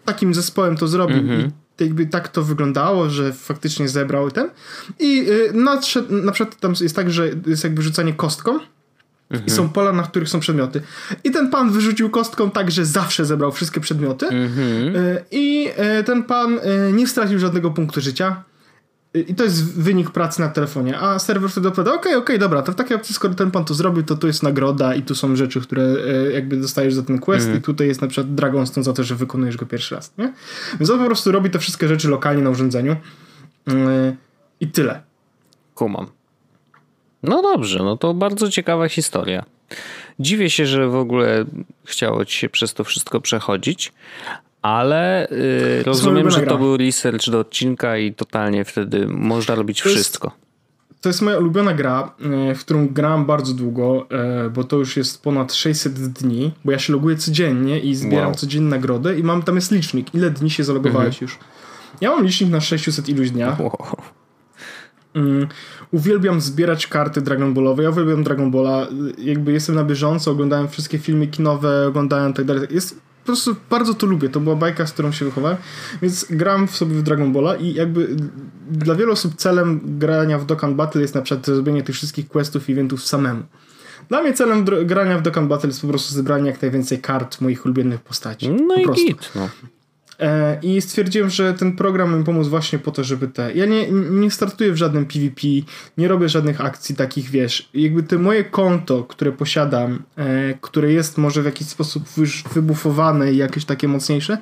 takim 0.06 0.34
zespołem 0.34 0.78
to 0.78 0.88
zrobił 0.88 1.18
mm-hmm. 1.18 1.50
i 1.80 1.84
jakby 1.84 2.06
tak 2.06 2.28
to 2.28 2.44
wyglądało, 2.44 3.10
że 3.10 3.34
faktycznie 3.34 3.90
zebrał 3.90 4.32
ten. 4.32 4.50
I 5.00 5.26
e, 5.50 5.54
nadszedł, 5.54 6.16
na 6.16 6.32
przykład 6.32 6.60
tam 6.60 6.74
jest 6.82 6.96
tak, 6.96 7.12
że 7.12 7.30
jest 7.46 7.64
jakby 7.64 7.82
rzucanie 7.82 8.14
kostką 8.14 8.60
Mhm. 9.30 9.48
I 9.48 9.52
są 9.52 9.70
pola, 9.70 9.94
na 9.94 10.04
których 10.04 10.30
są 10.30 10.40
przedmioty. 10.40 10.82
I 11.24 11.32
ten 11.32 11.50
pan 11.50 11.72
wyrzucił 11.72 12.10
kostką 12.10 12.52
tak, 12.52 12.72
że 12.72 12.86
zawsze 12.86 13.26
zebrał 13.26 13.52
wszystkie 13.52 13.80
przedmioty. 13.80 14.28
Mhm. 14.28 14.96
E, 14.96 15.22
I 15.32 15.70
e, 15.76 16.04
ten 16.04 16.24
pan 16.24 16.60
e, 16.60 16.92
nie 16.92 17.08
stracił 17.08 17.40
żadnego 17.40 17.72
punktu 17.72 18.02
życia. 18.02 18.44
I 19.14 19.36
to 19.36 19.44
jest 19.44 19.80
wynik 19.80 20.12
pracy 20.12 20.42
na 20.42 20.50
telefonie. 20.50 21.00
A 21.00 21.20
serwer 21.20 21.50
wtedy 21.50 21.68
odpowiada, 21.68 21.92
okej, 21.92 22.00
okay, 22.00 22.12
okej, 22.12 22.36
okay, 22.36 22.40
dobra, 22.40 22.62
to 22.62 22.72
w 22.72 22.76
takiej 22.76 22.98
opcji, 22.98 23.16
skoro 23.16 23.34
ten 23.34 23.52
pan 23.52 23.66
to 23.66 23.74
zrobił, 23.74 24.04
to 24.04 24.16
tu 24.16 24.28
jest 24.28 24.44
nagroda 24.44 24.96
i 24.96 25.02
tu 25.02 25.16
są 25.16 25.36
rzeczy, 25.36 25.62
które 25.62 25.84
jakby 26.34 26.58
dostajesz 26.58 26.94
za 26.94 27.04
ten 27.04 27.20
quest 27.20 27.46
mm. 27.46 27.60
i 27.60 27.62
tutaj 27.62 27.88
jest 27.88 28.02
na 28.02 28.08
przykład 28.08 28.36
Dragonstone 28.36 28.84
za 28.84 28.94
to, 28.94 29.04
że 29.04 29.16
wykonujesz 29.16 29.58
go 29.58 29.66
pierwszy 29.66 29.96
raz, 29.96 30.14
nie? 30.18 30.34
Więc 30.80 30.90
on 30.90 31.00
po 31.00 31.06
prostu 31.06 31.32
robi 31.32 31.50
te 31.50 31.60
wszystkie 31.60 31.88
rzeczy 31.88 32.08
lokalnie 32.08 32.44
na 32.44 32.50
urządzeniu 32.50 32.96
i 34.60 34.68
tyle. 34.68 35.02
Kumam. 35.76 36.08
No 37.24 37.42
dobrze, 37.42 37.80
no 37.80 37.98
to 37.98 38.14
bardzo 38.14 38.50
ciekawa 38.50 38.90
historia. 38.90 39.46
Dziwię 40.20 40.50
się, 40.50 40.66
że 40.66 40.88
w 40.88 40.96
ogóle 40.96 41.46
chciało 41.86 42.26
ci 42.26 42.38
się 42.38 42.50
przez 42.50 42.74
to 42.74 42.84
wszystko 42.84 43.22
przechodzić, 43.22 43.94
ale 44.62 45.28
yy, 45.78 45.84
rozumiem, 45.84 46.32
że 46.32 46.42
to 46.42 46.58
był 46.58 46.78
research 46.78 47.30
do 47.30 47.40
odcinka 47.40 47.98
i 47.98 48.14
totalnie 48.14 48.66
wtedy 48.66 49.08
można 49.08 49.56
robić 49.56 49.82
to 49.82 49.90
wszystko. 49.90 50.28
Jest, 50.28 51.02
to 51.02 51.10
jest 51.10 51.22
moja 51.22 51.38
ulubiona 51.38 51.74
gra, 51.74 52.14
y, 52.52 52.56
w 52.56 52.60
którą 52.60 52.88
gram 52.88 53.26
bardzo 53.26 53.54
długo, 53.54 54.08
y, 54.46 54.50
bo 54.50 54.64
to 54.64 54.76
już 54.76 54.98
jest 54.98 55.24
ponad 55.24 55.54
600 55.54 55.94
dni, 55.94 56.52
bo 56.66 56.72
ja 56.72 56.80
się 56.80 56.94
loguję 56.94 57.16
codziennie 57.16 57.80
i 57.80 57.96
zbieram 57.96 58.26
wow. 58.26 58.36
codziennie 58.36 58.70
nagrodę 58.70 59.20
i 59.20 59.24
mam 59.24 59.44
tam 59.44 59.56
jest 59.56 59.72
licznik, 59.72 60.16
ile 60.16 60.30
dni 60.30 60.50
się 60.50 60.64
zalogowałeś 60.64 61.16
mhm. 61.16 61.22
już. 61.22 61.40
Ja 62.02 62.10
mam 62.10 62.26
licznik 62.26 62.50
na 62.50 62.62
600 62.62 63.10
iluś 63.10 63.32
dniach. 63.32 63.60
Wow. 63.60 63.78
Mm, 65.14 65.48
uwielbiam 65.92 66.42
zbierać 66.42 66.88
karty 66.88 67.22
Dragon 67.22 67.54
Ballowe. 67.54 67.84
Ja 67.84 67.90
uwielbiam 67.90 68.24
Dragon 68.24 68.52
Balla. 68.52 68.88
Jakby 69.18 69.52
jestem 69.52 69.76
na 69.76 69.84
bieżąco, 69.84 70.32
oglądałem 70.32 70.68
wszystkie 70.68 70.98
filmy 70.98 71.28
kinowe, 71.28 71.88
oglądałem 71.88 72.34
tak 72.34 72.46
dalej. 72.46 72.68
Jest, 72.72 73.02
po 73.20 73.26
prostu 73.26 73.56
bardzo 73.70 73.94
to 73.94 74.08
lubię. 74.08 74.30
To 74.30 74.40
była 74.40 74.56
bajka, 74.56 74.88
z 74.88 74.94
którą 74.94 75.12
się 75.12 75.26
wychowałem. 75.26 75.58
Więc 76.02 76.26
gram 76.30 76.68
w 76.68 76.76
sobie 76.76 76.96
w 76.96 77.02
Dragon 77.02 77.34
Balla 77.34 77.56
i 77.56 77.74
jakby 77.74 78.16
dla 78.72 78.96
wielu 78.96 79.12
osób 79.12 79.36
celem 79.36 79.82
grania 79.84 80.40
w 80.40 80.46
Dokkan 80.46 80.76
Battle 80.76 81.02
jest 81.02 81.16
na 81.16 81.22
przykład 81.22 81.46
zrobienie 81.46 81.84
tych 81.84 81.96
wszystkich 81.96 82.28
questów 82.28 82.70
i 82.70 82.72
eventów 82.72 83.04
samemu. 83.04 83.44
Dla 84.10 84.22
mnie 84.22 84.34
celem 84.34 84.66
grania 84.66 85.18
w 85.18 85.22
Dokkan 85.22 85.48
Battle 85.48 85.70
jest 85.70 85.82
po 85.82 85.88
prostu 85.88 86.14
zebranie 86.14 86.52
jak 86.52 86.62
najwięcej 86.62 87.00
kart 87.00 87.42
moich 87.42 87.66
ulubionych 87.66 88.02
postaci. 88.02 88.50
No 88.50 88.76
po 88.76 88.82
i 88.82 88.84
prostu. 88.84 89.06
git. 89.06 89.32
No. 89.36 89.50
E, 90.20 90.60
I 90.62 90.82
stwierdziłem, 90.82 91.30
że 91.30 91.54
ten 91.54 91.76
program 91.76 92.18
mi 92.20 92.24
pomógł 92.24 92.50
właśnie 92.50 92.80
po 92.80 92.92
to, 92.92 93.04
żeby 93.04 93.28
te. 93.28 93.54
Ja 93.54 93.66
nie, 93.66 93.92
nie 93.92 94.32
startuję 94.32 94.72
w 94.72 94.78
żadnym 94.78 95.06
PvP, 95.06 95.48
nie 95.98 96.08
robię 96.08 96.30
żadnych 96.30 96.62
akcji 96.62 96.96
takich, 96.96 97.30
wiesz. 97.30 97.70
Jakby 97.74 98.04
te 98.04 98.18
moje 98.18 98.44
konto, 98.44 99.04
które 99.04 99.32
posiadam, 99.32 100.04
e, 100.16 100.54
które 100.62 100.94
jest 100.94 101.18
może 101.18 101.42
w 101.42 101.46
jakiś 101.46 101.68
sposób 101.68 102.04
już 102.18 102.44
wybufowane 102.54 103.34
i 103.34 103.38
jakieś 103.38 103.66
takie 103.66 103.88
mocniejsze, 103.88 104.38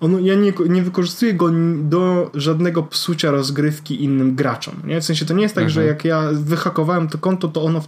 ono, 0.00 0.18
ja 0.18 0.34
nie, 0.34 0.52
nie 0.68 0.82
wykorzystuję 0.82 1.34
go 1.34 1.50
do 1.78 2.30
żadnego 2.34 2.82
psucia 2.82 3.30
rozgrywki 3.30 4.04
innym 4.04 4.34
graczom. 4.34 4.74
Nie? 4.84 5.00
W 5.00 5.04
sensie 5.04 5.26
to 5.26 5.34
nie 5.34 5.42
jest 5.42 5.54
tak, 5.54 5.64
mhm. 5.64 5.74
że 5.74 5.84
jak 5.84 6.04
ja 6.04 6.22
wyhakowałem 6.32 7.08
to 7.08 7.18
konto, 7.18 7.48
to 7.48 7.62
ono 7.62 7.84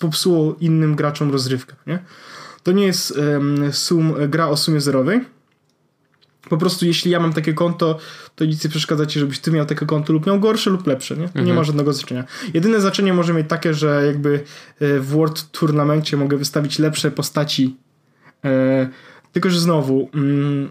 popsuło 0.00 0.56
innym 0.60 0.94
graczom 0.94 1.30
rozrywkę. 1.30 1.76
Nie? 1.86 1.98
To 2.62 2.72
nie 2.72 2.86
jest 2.86 3.10
um, 3.10 3.72
sum, 3.72 4.14
gra 4.28 4.48
o 4.48 4.56
sumie 4.56 4.80
zerowej 4.80 5.37
po 6.48 6.56
prostu 6.56 6.86
jeśli 6.86 7.10
ja 7.10 7.20
mam 7.20 7.32
takie 7.32 7.54
konto, 7.54 7.98
to 8.36 8.44
nic 8.44 8.64
nie 8.64 8.70
przeszkadza 8.70 9.06
ci, 9.06 9.20
żebyś 9.20 9.38
ty 9.38 9.50
miał 9.50 9.66
takie 9.66 9.86
konto 9.86 10.12
lub 10.12 10.26
miał 10.26 10.40
gorsze 10.40 10.70
lub 10.70 10.86
lepsze, 10.86 11.16
nie? 11.16 11.24
Mhm. 11.24 11.44
Nie 11.46 11.54
ma 11.54 11.64
żadnego 11.64 11.92
znaczenia. 11.92 12.24
Jedyne 12.54 12.80
znaczenie 12.80 13.12
może 13.12 13.34
mieć 13.34 13.48
takie, 13.48 13.74
że 13.74 14.06
jakby 14.06 14.34
e, 14.80 15.00
w 15.00 15.06
World 15.06 15.50
Tournamencie 15.50 16.16
mogę 16.16 16.36
wystawić 16.36 16.78
lepsze 16.78 17.10
postaci, 17.10 17.76
e, 18.44 18.88
tylko 19.32 19.50
że 19.50 19.60
znowu 19.60 20.10
mm, 20.14 20.70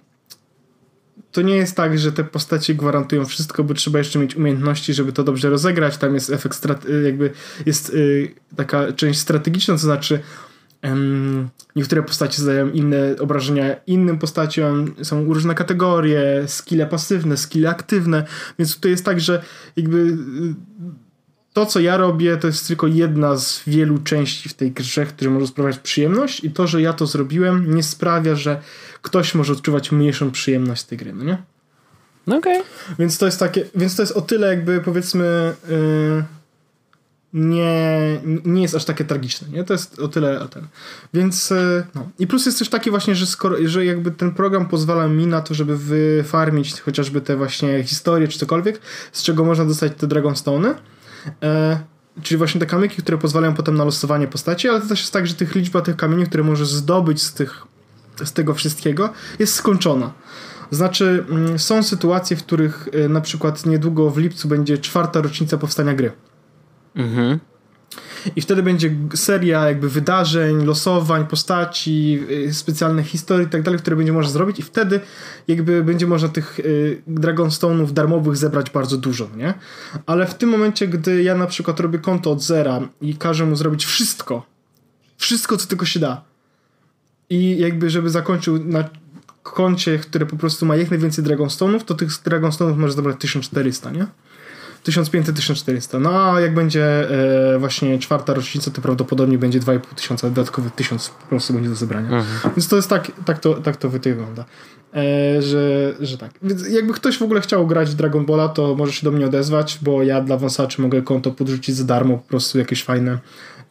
to 1.32 1.42
nie 1.42 1.56
jest 1.56 1.76
tak, 1.76 2.00
że 2.00 2.12
te 2.12 2.24
postacie 2.24 2.76
gwarantują 2.76 3.26
wszystko, 3.26 3.64
bo 3.64 3.74
trzeba 3.74 4.00
jeszcze 4.00 4.20
mieć 4.20 4.36
umiejętności, 4.36 4.94
żeby 4.94 5.14
to 5.14 5.24
dobrze 5.24 5.50
rozegrać. 5.50 5.98
Tam 5.98 6.14
jest 6.14 6.30
efekt, 6.30 6.68
jakby 7.06 7.32
jest 7.66 7.96
taka 8.56 8.92
część 8.92 9.20
strategiczna, 9.20 9.74
to 9.74 9.78
znaczy 9.78 10.20
Niektóre 11.76 12.04
postacie 12.04 12.42
zadają 12.42 12.70
inne 12.70 13.16
obrażenia 13.20 13.76
innym 13.88 14.18
postaciom, 14.20 14.96
są 15.04 15.34
różne 15.34 15.56
kategorie, 15.56 16.44
skille 16.48 16.88
pasywne, 16.88 17.38
skille 17.38 17.70
aktywne, 17.70 18.26
więc 18.60 18.76
tutaj 18.76 18.92
jest 18.92 19.06
tak, 19.06 19.20
że 19.20 19.44
jakby 19.76 19.98
y, 19.98 20.16
to, 21.54 21.66
co 21.66 21.80
ja 21.80 21.98
robię, 21.98 22.38
to 22.38 22.48
jest 22.48 22.68
tylko 22.68 22.88
jedna 22.88 23.38
z 23.38 23.64
wielu 23.68 23.98
części 23.98 24.50
w 24.50 24.54
tej 24.54 24.72
grze, 24.72 25.06
które 25.06 25.32
może 25.32 25.48
sprawiać 25.48 25.80
przyjemność 25.80 26.44
i 26.44 26.52
to, 26.52 26.68
że 26.68 26.82
ja 26.82 26.94
to 26.94 27.06
zrobiłem, 27.06 27.76
nie 27.76 27.84
sprawia, 27.84 28.36
że 28.36 28.62
ktoś 29.02 29.36
może 29.36 29.54
odczuwać 29.54 29.92
mniejszą 29.92 30.32
przyjemność 30.32 30.82
z 30.82 30.86
tej 30.86 30.98
gry, 30.98 31.14
no 31.14 31.24
nie? 31.24 31.38
Okej. 32.28 32.38
Okay. 32.38 32.64
Więc 33.00 33.18
to 33.18 33.26
jest 33.26 33.40
takie, 33.40 33.66
więc 33.76 33.96
to 33.96 34.02
jest 34.04 34.18
o 34.18 34.22
tyle 34.22 34.48
jakby 34.48 34.82
powiedzmy... 34.82 35.54
Yy, 35.70 36.37
nie, 37.34 38.22
nie 38.46 38.62
jest 38.62 38.76
aż 38.76 38.86
takie 38.86 39.06
tragiczne, 39.06 39.48
nie? 39.50 39.64
To 39.64 39.74
jest 39.74 40.00
o 40.00 40.08
tyle 40.08 40.40
o 40.40 40.48
ten. 40.48 40.68
Więc 41.14 41.52
e, 41.52 41.88
no. 41.96 42.10
I 42.20 42.28
plus 42.28 42.46
jest 42.46 42.60
też 42.60 42.70
taki 42.70 42.90
właśnie, 42.90 43.16
że, 43.16 43.26
skoro, 43.26 43.56
że 43.66 43.86
jakby 43.86 44.12
ten 44.12 44.32
program 44.32 44.66
pozwala 44.66 45.08
mi 45.08 45.28
na 45.28 45.42
to, 45.42 45.54
żeby 45.54 45.78
wyfarmić 45.78 46.82
chociażby 46.82 47.22
te 47.22 47.36
właśnie 47.36 47.84
historie 47.84 48.28
czy 48.28 48.40
cokolwiek, 48.40 48.82
z 49.12 49.24
czego 49.24 49.46
można 49.46 49.66
dostać 49.66 49.92
te 49.98 50.08
Dragonstone. 50.08 50.76
E, 51.44 51.80
czyli 52.24 52.38
właśnie 52.38 52.60
te 52.60 52.66
kamyki, 52.66 53.02
które 53.02 53.18
pozwalają 53.18 53.54
potem 53.54 53.76
na 53.76 53.84
losowanie 53.84 54.28
postaci, 54.28 54.70
ale 54.70 54.82
to 54.82 54.88
też 54.88 55.00
jest 55.00 55.14
tak, 55.14 55.28
że 55.28 55.34
tych 55.34 55.56
liczba 55.56 55.82
tych 55.82 55.96
kamieni, 55.96 56.26
które 56.26 56.44
możesz 56.44 56.68
zdobyć 56.68 57.24
z, 57.24 57.34
tych, 57.34 57.64
z 58.24 58.34
tego 58.34 58.54
wszystkiego, 58.54 59.10
jest 59.40 59.56
skończona. 59.56 60.14
Znaczy, 60.72 61.26
mm, 61.30 61.60
są 61.60 61.84
sytuacje, 61.84 62.38
w 62.38 62.44
których 62.44 62.90
e, 62.94 63.10
na 63.10 63.22
przykład 63.22 63.66
niedługo 63.66 64.10
w 64.10 64.18
lipcu 64.18 64.48
będzie 64.48 64.78
czwarta 64.78 65.22
rocznica 65.22 65.58
powstania 65.58 65.94
gry. 65.94 66.12
Mhm. 66.98 67.40
I 68.36 68.42
wtedy 68.42 68.64
będzie 68.64 68.96
seria 69.16 69.68
jakby 69.68 69.90
wydarzeń, 69.90 70.66
losowań, 70.66 71.28
postaci, 71.28 72.20
y, 72.32 72.54
specjalnych 72.54 73.06
historii 73.08 73.48
i 73.48 73.50
tak 73.50 73.62
dalej, 73.62 73.80
które 73.80 73.96
będzie 73.96 74.14
można 74.14 74.32
zrobić 74.32 74.60
i 74.60 74.64
wtedy 74.64 75.00
jakby 75.48 75.84
będzie 75.84 76.08
można 76.08 76.30
tych 76.30 76.60
y, 76.60 77.02
Dragonstone'ów 77.08 77.92
darmowych 77.92 78.38
zebrać 78.38 78.70
bardzo 78.70 78.98
dużo, 78.98 79.28
nie? 79.38 79.54
Ale 80.06 80.26
w 80.28 80.36
tym 80.36 80.50
momencie, 80.50 80.88
gdy 80.88 81.24
ja 81.24 81.36
na 81.36 81.48
przykład 81.48 81.80
robię 81.80 82.00
konto 82.00 82.32
od 82.32 82.44
zera 82.44 82.82
i 83.02 83.16
każę 83.16 83.46
mu 83.46 83.56
zrobić 83.56 83.86
wszystko, 83.86 84.46
wszystko 85.18 85.58
co 85.58 85.68
tylko 85.68 85.86
się 85.86 86.00
da 86.00 86.24
i 87.30 87.58
jakby 87.58 87.90
żeby 87.90 88.10
zakończył 88.10 88.64
na 88.64 88.90
koncie, 89.44 90.00
które 90.00 90.26
po 90.26 90.38
prostu 90.38 90.66
ma 90.66 90.76
jak 90.76 90.90
najwięcej 90.90 91.24
Dragonstone'ów, 91.24 91.84
to 91.84 91.94
tych 91.94 92.10
Dragonstone'ów 92.10 92.78
może 92.78 92.94
zebrać 92.94 93.18
1400, 93.20 93.92
nie? 93.92 94.08
1500-1400. 94.88 96.02
No 96.02 96.34
a 96.34 96.42
jak 96.42 96.54
będzie 96.54 97.10
e, 97.56 97.60
właśnie 97.60 98.00
czwarta 98.00 98.34
rocznica, 98.34 98.72
to 98.72 98.82
prawdopodobnie 98.82 99.38
będzie 99.38 99.60
2500, 99.60 100.34
dodatkowy 100.34 100.70
1000 100.72 101.10
po 101.10 101.28
prostu 101.28 101.54
będzie 101.54 101.70
do 101.70 101.76
zebrania. 101.76 102.10
Mhm. 102.10 102.54
Więc 102.56 102.68
to 102.68 102.76
jest 102.76 102.90
tak, 102.90 103.12
tak 103.26 103.40
to, 103.40 103.54
tak 103.54 103.78
to 103.78 103.90
wygląda. 103.90 104.46
E, 104.94 105.42
że, 105.42 105.94
że 106.00 106.18
tak. 106.18 106.32
Więc 106.44 106.70
jakby 106.70 106.94
ktoś 106.94 107.18
w 107.18 107.22
ogóle 107.22 107.42
chciał 107.42 107.68
grać 107.68 107.90
w 107.90 107.94
Dragon 107.94 108.26
Balla, 108.26 108.50
to 108.50 108.76
może 108.76 108.92
się 108.92 109.04
do 109.04 109.12
mnie 109.12 109.26
odezwać, 109.26 109.80
bo 109.82 110.04
ja 110.04 110.22
dla 110.22 110.38
wąsaczy 110.38 110.82
mogę 110.82 111.02
konto 111.02 111.32
podrzucić 111.32 111.76
za 111.76 111.84
darmo, 111.84 112.18
po 112.18 112.28
prostu 112.28 112.60
jakieś 112.60 112.84
fajne 112.84 113.18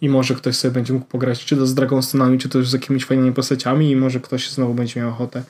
i 0.00 0.08
może 0.08 0.34
ktoś 0.34 0.56
sobie 0.56 0.72
będzie 0.72 0.92
mógł 0.92 1.06
pograć, 1.06 1.44
czy 1.44 1.56
to 1.56 1.66
z 1.66 1.74
Dragonstonami, 1.74 2.38
czy 2.38 2.48
to 2.48 2.64
z 2.64 2.72
jakimiś 2.72 3.04
fajnymi 3.04 3.32
postaciami 3.32 3.90
i 3.90 3.96
może 3.96 4.20
ktoś 4.20 4.50
znowu 4.50 4.74
będzie 4.74 5.00
miał 5.00 5.08
ochotę. 5.08 5.42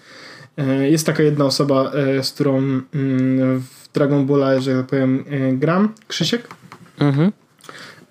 E, 0.57 0.91
jest 0.91 1.07
taka 1.07 1.23
jedna 1.23 1.45
osoba, 1.45 1.93
e, 1.93 2.23
z 2.23 2.33
którą 2.33 2.57
mm, 2.59 3.63
Dragon 3.95 4.27
Balla, 4.27 4.61
że 4.61 4.77
tak 4.77 4.87
powiem, 4.87 5.25
e, 5.31 5.53
gram, 5.53 5.93
Krzysiek. 6.09 6.49
Mhm. 6.99 7.33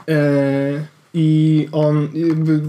E, 0.09 0.85
I 1.17 1.67
on, 1.71 2.07
jakby 2.13 2.61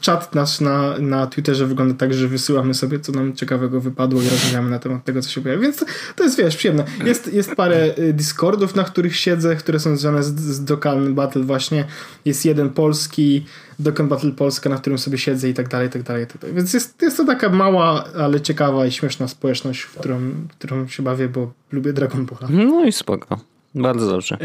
czat 0.00 0.34
nasz 0.34 0.60
na, 0.60 0.98
na 0.98 1.26
Twitterze 1.26 1.66
wygląda 1.66 1.94
tak, 1.94 2.14
że 2.14 2.28
wysyłamy 2.28 2.74
sobie, 2.74 3.00
co 3.00 3.12
nam 3.12 3.32
ciekawego 3.32 3.80
wypadło 3.80 4.22
i 4.22 4.28
rozmawiamy 4.28 4.70
na 4.70 4.78
temat 4.78 5.04
tego, 5.04 5.22
co 5.22 5.30
się 5.30 5.40
pojawia. 5.40 5.62
Więc 5.62 5.76
to, 5.76 5.86
to 6.16 6.24
jest, 6.24 6.38
wiesz, 6.38 6.56
przyjemne. 6.56 6.84
Jest, 7.04 7.32
jest 7.32 7.54
parę 7.54 7.76
e, 7.76 8.12
Discordów, 8.12 8.74
na 8.74 8.84
których 8.84 9.16
siedzę, 9.16 9.56
które 9.56 9.80
są 9.80 9.96
związane 9.96 10.22
z, 10.22 10.40
z 10.40 10.64
Dokkan 10.64 11.14
Battle 11.14 11.42
właśnie. 11.42 11.84
Jest 12.24 12.44
jeden 12.44 12.70
polski, 12.70 13.44
Dokkan 13.78 14.08
Battle 14.08 14.32
Polska, 14.32 14.70
na 14.70 14.76
którym 14.76 14.98
sobie 14.98 15.18
siedzę 15.18 15.48
i 15.48 15.54
tak 15.54 15.68
dalej, 15.68 15.88
i 15.88 15.90
tak 15.90 16.02
dalej, 16.02 16.24
i 16.24 16.26
tak 16.26 16.38
dalej. 16.38 16.56
Więc 16.56 16.74
jest, 16.74 17.02
jest 17.02 17.16
to 17.16 17.24
taka 17.24 17.48
mała, 17.48 18.04
ale 18.18 18.40
ciekawa 18.40 18.86
i 18.86 18.92
śmieszna 18.92 19.28
społeczność, 19.28 19.80
w 19.80 19.98
którą, 19.98 20.18
w 20.18 20.48
którą 20.58 20.88
się 20.88 21.02
bawię, 21.02 21.28
bo 21.28 21.52
lubię 21.72 21.92
Dragon 21.92 22.26
Balla. 22.26 22.64
No 22.66 22.84
i 22.84 22.92
spoko. 22.92 23.40
Bardzo 23.74 24.10
dobrze. 24.10 24.38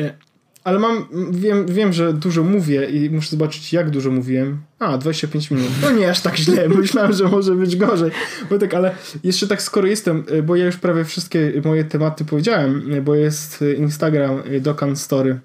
Ale 0.65 0.79
mam, 0.79 1.07
wiem, 1.31 1.65
wiem, 1.65 1.93
że 1.93 2.13
dużo 2.13 2.43
mówię 2.43 2.85
i 2.85 3.09
muszę 3.09 3.29
zobaczyć, 3.29 3.73
jak 3.73 3.89
dużo 3.89 4.11
mówiłem. 4.11 4.61
A, 4.79 4.97
25 4.97 5.51
minut. 5.51 5.69
No 5.81 5.91
nie 5.91 6.09
aż 6.09 6.21
tak 6.21 6.37
źle. 6.37 6.69
Myślałem, 6.81 7.13
że 7.13 7.23
może 7.23 7.55
być 7.55 7.75
gorzej. 7.75 8.11
Bo 8.49 8.57
tak, 8.57 8.73
ale 8.73 8.95
jeszcze 9.23 9.47
tak 9.47 9.61
skoro 9.61 9.87
jestem, 9.87 10.23
e, 10.27 10.41
bo 10.41 10.55
ja 10.55 10.65
już 10.65 10.77
prawie 10.77 11.05
wszystkie 11.05 11.61
moje 11.65 11.83
tematy 11.83 12.25
powiedziałem, 12.25 12.93
e, 12.93 13.01
bo 13.01 13.15
jest 13.15 13.63
Instagram 13.77 14.43
Dokan 14.61 14.95
Story 14.95 15.39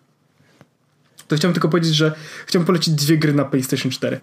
to 1.30 1.36
chciałem 1.36 1.52
tylko 1.54 1.68
powiedzieć, 1.68 1.94
że 1.94 2.12
chciałem 2.46 2.66
polecić 2.66 2.94
dwie 2.94 3.18
gry 3.18 3.32
na 3.32 3.44
PlayStation 3.44 3.92
4. 3.92 4.20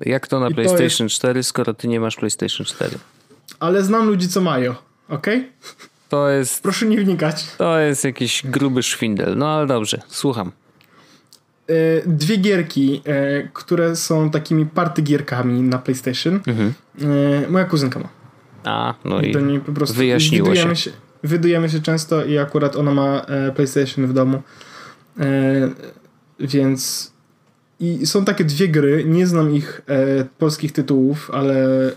Jak 0.00 0.26
to 0.26 0.40
na 0.40 0.48
I 0.48 0.54
PlayStation 0.54 1.04
jest... 1.04 1.16
4, 1.16 1.42
skoro 1.42 1.74
ty 1.74 1.88
nie 1.88 2.00
masz 2.00 2.16
PlayStation 2.16 2.66
4? 2.66 2.98
Ale 3.60 3.82
znam 3.82 4.06
ludzi, 4.06 4.28
co 4.28 4.40
mają, 4.40 4.74
ok? 5.08 5.26
To 6.12 6.30
jest... 6.30 6.62
Proszę 6.62 6.86
nie 6.86 6.96
wnikać. 6.96 7.46
To 7.58 7.78
jest 7.78 8.04
jakiś 8.04 8.42
gruby 8.44 8.82
szwindel. 8.82 9.36
No 9.36 9.48
ale 9.48 9.66
dobrze, 9.66 10.02
słucham. 10.08 10.52
E, 11.68 11.74
dwie 12.06 12.36
gierki, 12.36 13.02
e, 13.04 13.48
które 13.52 13.96
są 13.96 14.30
takimi 14.30 14.66
party 14.66 15.02
gierkami 15.02 15.62
na 15.62 15.78
PlayStation. 15.78 16.40
Mhm. 16.46 16.72
E, 17.44 17.50
moja 17.50 17.64
kuzynka 17.64 18.00
ma. 18.00 18.08
A, 18.64 18.94
no 19.04 19.20
i, 19.20 19.54
i 19.56 19.60
po 19.60 19.72
prostu 19.72 19.96
wyjaśniło 19.96 20.54
się. 20.54 20.76
się. 20.76 20.90
Wydujemy 21.22 21.70
się 21.70 21.80
często 21.80 22.24
i 22.24 22.38
akurat 22.38 22.76
ona 22.76 22.90
ma 22.90 23.26
PlayStation 23.54 24.06
w 24.06 24.12
domu. 24.12 24.42
Więc 26.40 27.12
i 27.80 28.06
są 28.06 28.24
takie 28.24 28.44
dwie 28.44 28.68
gry, 28.68 29.04
nie 29.04 29.26
znam 29.26 29.54
ich 29.54 29.80
e, 29.88 30.24
polskich 30.38 30.72
tytułów, 30.72 31.30
ale 31.30 31.88
e, 31.88 31.94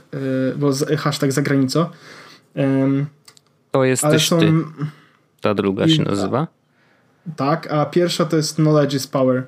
bo 0.58 0.74
z, 0.74 1.00
hashtag 1.00 1.32
za 1.32 1.42
granicą. 1.42 1.86
E, 2.56 3.06
to 3.76 3.84
jesteś 3.84 4.28
są, 4.28 4.40
ty. 4.40 4.54
Ta 5.42 5.54
druga 5.54 5.86
i, 5.86 5.92
się 5.92 6.04
nazywa? 6.04 6.48
tak, 7.36 7.72
a 7.72 7.86
pierwsza 7.86 8.26
to 8.26 8.38
jest 8.38 8.56
Knowledge 8.56 8.94
is 8.94 9.08
Power. 9.08 9.44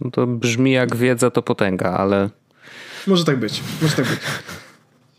No 0.00 0.10
to 0.10 0.26
brzmi 0.26 0.72
jak 0.72 0.96
wiedza 0.96 1.30
to 1.30 1.42
potęga, 1.42 1.90
ale... 1.90 2.30
Może 3.06 3.24
tak 3.24 3.38
być, 3.38 3.62
może 3.82 3.96
tak 3.96 4.06
być. 4.06 4.18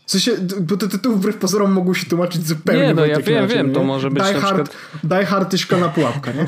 W 0.06 0.10
sensie, 0.10 0.32
bo 0.60 0.76
te 0.76 0.88
tytuły 0.88 1.16
wbrew 1.16 1.36
pozorom 1.36 1.72
mogą 1.72 1.94
się 1.94 2.06
tłumaczyć 2.06 2.46
zupełnie 2.46 2.86
Nie, 2.86 2.94
no 2.94 3.06
ja 3.06 3.20
wiem, 3.20 3.48
wiem, 3.48 3.68
nie? 3.68 3.74
to 3.74 3.84
może 3.84 4.10
być 4.10 4.22
Die 4.22 4.32
na 4.32 4.40
Hard, 4.40 4.68
przykład... 4.68 4.76
Die 5.04 5.26
Hard 5.26 5.54
i 5.54 5.58
Szkolna 5.58 5.88
Pułapka, 5.88 6.32
nie? 6.32 6.46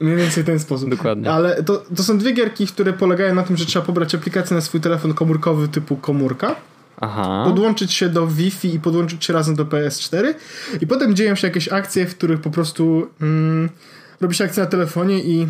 Mniej 0.00 0.16
więcej 0.16 0.42
w 0.42 0.46
ten 0.46 0.58
sposób. 0.58 0.90
Dokładnie. 0.90 1.30
Ale 1.30 1.62
to, 1.62 1.82
to 1.96 2.02
są 2.02 2.18
dwie 2.18 2.32
gierki, 2.32 2.66
które 2.66 2.92
polegają 2.92 3.34
na 3.34 3.42
tym, 3.42 3.56
że 3.56 3.66
trzeba 3.66 3.86
pobrać 3.86 4.14
aplikację 4.14 4.54
na 4.54 4.60
swój 4.60 4.80
telefon 4.80 5.14
komórkowy 5.14 5.68
typu 5.68 5.96
komórka, 5.96 6.56
Aha. 7.00 7.42
podłączyć 7.46 7.92
się 7.92 8.08
do 8.08 8.26
Wi-Fi 8.26 8.74
i 8.74 8.80
podłączyć 8.80 9.24
się 9.24 9.32
razem 9.32 9.54
do 9.54 9.64
PS4 9.64 10.34
i 10.80 10.86
potem 10.86 11.16
dzieją 11.16 11.34
się 11.34 11.46
jakieś 11.46 11.68
akcje, 11.68 12.06
w 12.06 12.16
których 12.16 12.40
po 12.40 12.50
prostu 12.50 13.06
mm, 13.20 13.68
robi 14.20 14.34
się 14.34 14.44
akcja 14.44 14.64
na 14.64 14.70
telefonie 14.70 15.24
i 15.24 15.46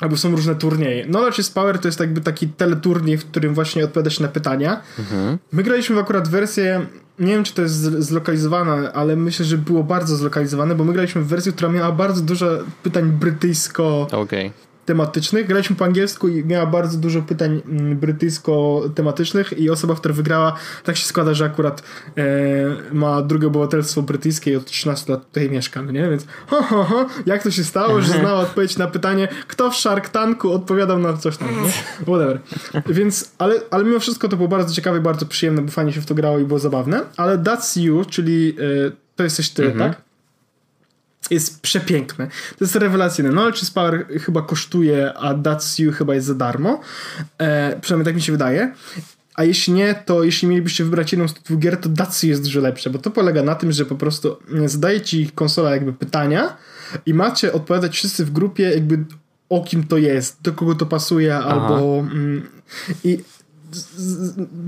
albo 0.00 0.16
są 0.16 0.30
różne 0.30 0.54
turnieje. 0.54 1.04
Knowledge 1.04 1.38
is 1.38 1.50
Power 1.50 1.78
to 1.78 1.88
jest 1.88 2.00
jakby 2.00 2.20
taki 2.20 2.48
teleturniej, 2.48 3.18
w 3.18 3.26
którym 3.26 3.54
właśnie 3.54 3.84
odpowiadasz 3.84 4.20
na 4.20 4.28
pytania. 4.28 4.80
Mhm. 4.98 5.38
My 5.52 5.62
graliśmy 5.62 5.96
w 5.96 5.98
akurat 5.98 6.28
wersję, 6.28 6.86
nie 7.18 7.32
wiem 7.32 7.44
czy 7.44 7.54
to 7.54 7.62
jest 7.62 7.74
zlokalizowane, 7.82 8.92
ale 8.92 9.16
myślę, 9.16 9.44
że 9.44 9.58
było 9.58 9.84
bardzo 9.84 10.16
zlokalizowane, 10.16 10.74
bo 10.74 10.84
my 10.84 10.92
graliśmy 10.92 11.22
w 11.22 11.26
wersję, 11.26 11.52
która 11.52 11.72
miała 11.72 11.92
bardzo 11.92 12.22
dużo 12.22 12.46
pytań 12.82 13.04
brytyjsko... 13.04 14.08
Okay 14.12 14.50
tematycznych. 14.86 15.46
Graliśmy 15.46 15.76
po 15.76 15.84
angielsku 15.84 16.28
i 16.28 16.44
miała 16.44 16.66
bardzo 16.66 16.98
dużo 16.98 17.22
pytań 17.22 17.62
mm, 17.66 17.98
brytyjsko-tematycznych 17.98 19.58
i 19.58 19.70
osoba, 19.70 19.94
która 19.94 20.14
wygrała, 20.14 20.56
tak 20.84 20.96
się 20.96 21.06
składa, 21.06 21.34
że 21.34 21.44
akurat 21.44 21.82
e, 22.16 22.24
ma 22.92 23.22
drugie 23.22 23.46
obywatelstwo 23.46 24.02
brytyjskie 24.02 24.52
i 24.52 24.56
od 24.56 24.64
13 24.64 25.12
lat 25.12 25.26
tutaj 25.26 25.50
mieszka, 25.50 25.82
no 25.82 25.92
nie? 25.92 26.10
Więc 26.10 26.26
ho, 26.46 26.62
ho, 26.62 26.84
ho, 26.84 27.06
jak 27.26 27.42
to 27.42 27.50
się 27.50 27.64
stało, 27.64 28.00
że 28.00 28.12
znała 28.12 28.40
odpowiedź 28.40 28.78
na 28.78 28.86
pytanie, 28.86 29.28
kto 29.48 29.70
w 29.70 29.76
Shark 29.76 30.08
Tanku 30.08 30.52
odpowiadał 30.52 30.98
na 30.98 31.16
coś 31.16 31.36
tam, 31.36 31.48
nie? 31.48 31.70
Whatever. 32.02 32.40
Więc, 32.86 33.32
ale, 33.38 33.54
ale 33.70 33.84
mimo 33.84 34.00
wszystko 34.00 34.28
to 34.28 34.36
było 34.36 34.48
bardzo 34.48 34.74
ciekawe 34.74 34.98
i 34.98 35.00
bardzo 35.00 35.26
przyjemne, 35.26 35.62
bo 35.62 35.70
fajnie 35.70 35.92
się 35.92 36.00
w 36.00 36.06
to 36.06 36.14
grało 36.14 36.38
i 36.38 36.44
było 36.44 36.58
zabawne, 36.58 37.00
ale 37.16 37.38
That's 37.38 37.80
You, 37.80 38.04
czyli 38.04 38.56
e, 38.86 38.90
to 39.16 39.24
jesteś 39.24 39.50
ty, 39.50 39.64
mhm. 39.66 39.90
tak? 39.90 40.05
Jest 41.30 41.60
przepiękne. 41.60 42.26
To 42.26 42.64
jest 42.64 42.76
rewelacyjne. 42.76 43.30
Knowledge 43.30 43.62
is 43.62 43.70
Power 43.70 44.06
chyba 44.20 44.42
kosztuje, 44.42 45.14
a 45.14 45.34
That's 45.34 45.82
You 45.82 45.92
chyba 45.92 46.14
jest 46.14 46.26
za 46.26 46.34
darmo. 46.34 46.80
E, 47.38 47.80
przynajmniej 47.80 48.04
tak 48.04 48.14
mi 48.14 48.22
się 48.22 48.32
wydaje. 48.32 48.74
A 49.34 49.44
jeśli 49.44 49.72
nie, 49.72 49.94
to 49.94 50.24
jeśli 50.24 50.48
mielibyście 50.48 50.84
wybrać 50.84 51.12
jedną 51.12 51.28
z 51.28 51.34
tych 51.34 51.42
dwóch 51.42 51.58
gier, 51.58 51.76
to 51.76 51.88
Datsy 51.88 52.26
jest 52.26 52.42
dużo 52.42 52.60
lepsze, 52.60 52.90
bo 52.90 52.98
to 52.98 53.10
polega 53.10 53.42
na 53.42 53.54
tym, 53.54 53.72
że 53.72 53.84
po 53.84 53.94
prostu 53.94 54.36
zadaje 54.66 55.00
ci 55.00 55.30
konsola 55.34 55.70
jakby 55.70 55.92
pytania 55.92 56.56
i 57.06 57.14
macie 57.14 57.52
odpowiadać 57.52 57.94
wszyscy 57.94 58.24
w 58.24 58.30
grupie 58.30 58.70
jakby 58.70 59.04
o 59.48 59.64
kim 59.64 59.84
to 59.84 59.96
jest, 59.96 60.42
do 60.42 60.52
kogo 60.52 60.74
to 60.74 60.86
pasuje, 60.86 61.36
Aha. 61.36 61.48
albo... 61.48 61.98
Mm, 61.98 62.42
I 63.04 63.18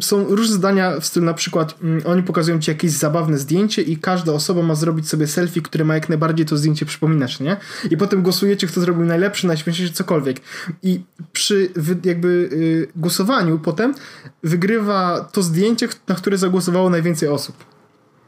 są 0.01 0.25
różne 0.25 0.57
zdania 0.57 1.01
w 1.01 1.07
stylu 1.07 1.27
na 1.27 1.35
przykład 1.35 1.75
mm, 1.83 2.03
oni 2.07 2.23
pokazują 2.23 2.61
ci 2.61 2.71
jakieś 2.71 2.91
zabawne 2.91 3.39
zdjęcie 3.39 3.83
i 3.83 3.97
każda 3.97 4.33
osoba 4.33 4.63
ma 4.63 4.75
zrobić 4.75 5.09
sobie 5.09 5.27
selfie, 5.27 5.63
które 5.63 5.85
ma 5.85 5.95
jak 5.95 6.09
najbardziej 6.09 6.47
to 6.47 6.57
zdjęcie 6.57 6.87
przypominać, 6.87 7.41
nie? 7.41 7.57
I 7.91 7.97
potem 7.97 8.23
głosujecie, 8.23 8.67
kto 8.67 8.81
zrobił 8.81 9.05
najlepszy, 9.05 9.47
najśmieszniejszy, 9.47 9.95
cokolwiek. 9.95 10.41
I 10.83 11.01
przy 11.33 11.71
jakby 12.05 12.29
y, 12.29 12.89
głosowaniu 12.97 13.59
potem 13.59 13.95
wygrywa 14.43 15.29
to 15.33 15.43
zdjęcie, 15.43 15.89
na 16.09 16.15
które 16.15 16.39
zagłosowało 16.39 16.91
najwięcej 16.91 17.29
osób. 17.29 17.57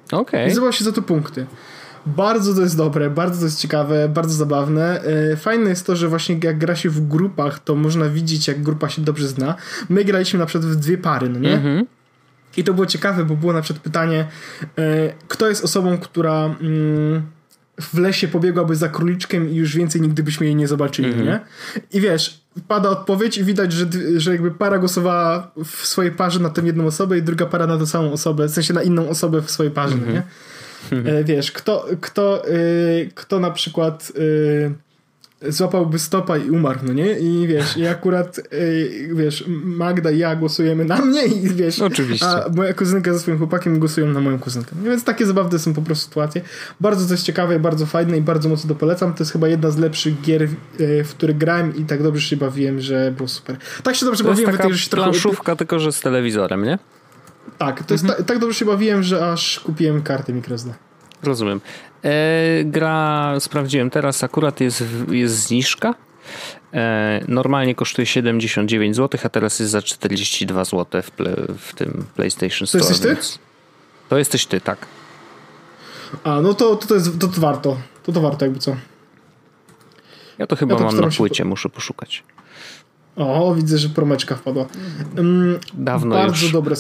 Okej. 0.07 0.21
Okay. 0.21 0.47
I 0.47 0.51
zdobywa 0.51 0.73
się 0.73 0.85
za 0.85 0.93
to 0.93 1.03
punkty. 1.03 1.47
Bardzo 2.07 2.55
to 2.55 2.61
jest 2.61 2.77
dobre, 2.77 3.11
bardzo 3.11 3.39
to 3.39 3.45
jest 3.45 3.61
ciekawe, 3.61 4.09
bardzo 4.09 4.35
zabawne. 4.35 5.03
E, 5.33 5.37
fajne 5.37 5.71
jest 5.71 5.87
to, 5.87 5.97
że 5.97 6.09
właśnie 6.09 6.39
jak 6.43 6.59
gra 6.59 6.77
się 6.77 6.91
w 6.91 7.09
grupach, 7.09 7.59
to 7.59 7.75
można 7.75 8.09
widzieć, 8.09 8.49
jak 8.49 8.63
grupa 8.63 8.89
się 8.89 9.03
dobrze 9.03 9.29
zna. 9.29 9.55
My 9.89 10.05
graliśmy 10.05 10.39
na 10.39 10.47
przykład 10.47 10.73
w 10.73 10.77
dwie 10.77 10.99
pary, 10.99 11.29
no 11.29 11.39
nie? 11.39 11.55
Mhm. 11.55 11.87
I 12.57 12.65
to 12.65 12.75
było 12.75 12.87
ciekawe, 12.87 13.25
bo 13.25 13.37
było 13.37 13.53
na 13.53 13.63
przykład 13.63 13.83
pytanie, 13.83 14.29
e, 14.79 15.13
kto 15.29 15.49
jest 15.49 15.65
osobą, 15.65 15.99
która 15.99 16.45
mm, 16.61 17.23
w 17.81 17.99
lesie 17.99 18.29
pobiegłaby 18.29 18.77
za 18.77 18.89
króliczkiem 18.89 19.51
i 19.51 19.55
już 19.55 19.77
więcej 19.77 20.01
nigdy 20.01 20.23
byśmy 20.23 20.47
jej 20.47 20.57
nie 20.57 20.69
zobaczyli, 20.69 21.09
mhm. 21.09 21.27
nie? 21.27 21.41
I 21.93 22.01
wiesz, 22.01 22.41
pada 22.69 22.89
odpowiedź 22.89 23.39
i 23.39 23.45
widać, 23.45 23.73
że, 23.73 23.87
że 24.17 24.33
jakby 24.33 24.51
para 24.51 24.79
głosowała 24.79 25.51
w 25.65 25.87
swojej 25.87 26.13
parze 26.13 26.41
na 26.41 26.51
tę 26.51 26.63
jedną 26.65 26.87
osobę 26.87 27.19
i 27.19 27.23
druga 27.23 27.47
para 27.47 27.67
na 27.67 27.79
tę 27.79 27.87
samą 27.87 28.13
osobę, 28.13 28.49
w 28.49 28.51
sensie 28.51 28.75
na 28.75 28.83
inną 28.83 29.09
osobę 29.09 29.43
w 29.43 29.51
swojej 29.51 29.73
parze, 29.73 29.95
mhm. 29.95 30.15
nie? 30.15 30.23
E, 30.93 31.25
wiesz, 31.25 31.53
kto, 31.53 31.87
kto, 32.01 32.49
y, 32.49 33.11
kto 33.15 33.41
na 33.41 33.51
przykład 33.51 34.13
y, 34.17 35.53
złapałby 35.53 35.99
stopa 35.99 36.39
i 36.39 36.51
umarł, 36.51 36.79
no 36.83 36.93
nie? 36.93 37.19
I 37.19 37.47
wiesz, 37.47 37.77
i 37.77 37.87
akurat 37.87 38.41
wiesz, 39.15 39.45
Magda 39.49 40.11
i 40.11 40.19
ja 40.19 40.37
głosujemy 40.37 40.85
na 40.85 40.97
mnie 40.97 41.27
i 41.27 41.49
wiesz, 41.49 41.81
Oczywiście. 41.81 42.27
a 42.27 42.49
moja 42.57 42.75
kuzynka 42.75 43.13
ze 43.13 43.19
swoim 43.19 43.39
chłopakiem 43.39 43.79
głosują 43.79 44.07
na 44.07 44.21
moją 44.21 44.39
kuzynkę. 44.39 44.71
No 44.85 44.91
więc 44.91 45.05
takie 45.05 45.27
zabawne 45.27 45.59
są 45.59 45.75
po 45.75 45.83
prostu 45.83 46.05
sytuacje. 46.05 46.43
Bardzo 46.81 47.07
to 47.07 47.13
jest 47.13 47.25
ciekawe, 47.25 47.59
bardzo 47.59 47.87
fajne 47.87 48.19
i 48.19 48.21
bardzo 48.21 48.49
mocno 48.49 48.69
to 48.69 48.75
polecam. 48.75 49.15
To 49.15 49.23
jest 49.23 49.33
chyba 49.33 49.49
jedna 49.49 49.71
z 49.71 49.79
lepszych 49.79 50.21
gier, 50.21 50.49
w 51.05 51.11
które 51.11 51.35
grałem 51.35 51.77
i 51.77 51.85
tak 51.85 52.03
dobrze 52.03 52.29
się 52.29 52.37
bawiłem, 52.37 52.81
że 52.81 53.13
było 53.17 53.29
super. 53.29 53.57
Tak 53.83 53.97
się 53.97 54.07
dobrze 54.07 54.25
to 54.25 54.31
bawiłem, 54.31 54.51
jest 54.51 54.91
taka 54.91 55.03
planszówka, 55.03 55.57
tylko 55.57 55.79
że 55.79 55.93
z 55.93 56.01
telewizorem, 56.01 56.65
nie? 56.65 56.79
Tak, 57.61 57.85
to 57.85 57.95
jest 57.95 58.05
mhm. 58.05 58.25
ta, 58.25 58.29
tak 58.29 58.39
dobrze 58.39 58.59
się 58.59 58.65
bawiłem, 58.65 59.03
że 59.03 59.33
aż 59.33 59.61
kupiłem 59.61 60.03
kartę 60.03 60.33
microSD. 60.33 60.75
Rozumiem. 61.23 61.61
E, 62.05 62.65
gra 62.65 63.35
sprawdziłem 63.41 63.91
teraz, 63.91 64.25
akurat 64.25 64.61
jest, 64.61 64.85
jest 65.11 65.35
zniżka. 65.35 65.95
E, 66.75 67.25
normalnie 67.29 67.75
kosztuje 67.75 68.07
79 68.07 68.97
zł, 68.97 69.21
a 69.25 69.29
teraz 69.29 69.61
jest 69.61 69.73
za 69.73 69.83
42 69.83 70.65
zł 70.65 71.03
w, 71.03 71.11
ple, 71.11 71.37
w 71.59 71.75
tym 71.75 72.05
PlayStation 72.15 72.67
Store. 72.67 72.85
To 72.85 72.91
jesteś 72.91 73.31
ty? 73.31 73.39
To 74.09 74.19
jesteś 74.19 74.47
ty, 74.47 74.61
tak. 74.61 74.87
A, 76.25 76.41
no 76.41 76.55
to, 76.55 76.77
to, 76.77 76.87
to, 76.87 76.95
jest, 76.95 77.19
to, 77.19 77.29
to 77.29 77.41
warto. 77.41 77.77
To 78.03 78.13
to 78.13 78.21
warto 78.21 78.45
jakby 78.45 78.61
co. 78.61 78.77
Ja 80.39 80.47
to 80.47 80.57
chyba 80.57 80.73
ja 80.73 80.79
to 80.79 80.85
mam 80.85 81.01
na 81.01 81.09
płycie, 81.09 81.45
muszę 81.45 81.69
poszukać. 81.69 82.25
O, 83.17 83.55
widzę, 83.55 83.79
że 83.79 83.89
promeczka 83.89 84.37
wpadła. 84.37 84.67
Um, 85.17 85.59
Dawno 85.75 86.15
bardzo 86.15 86.45
już. 86.45 86.53
Dobre, 86.53 86.77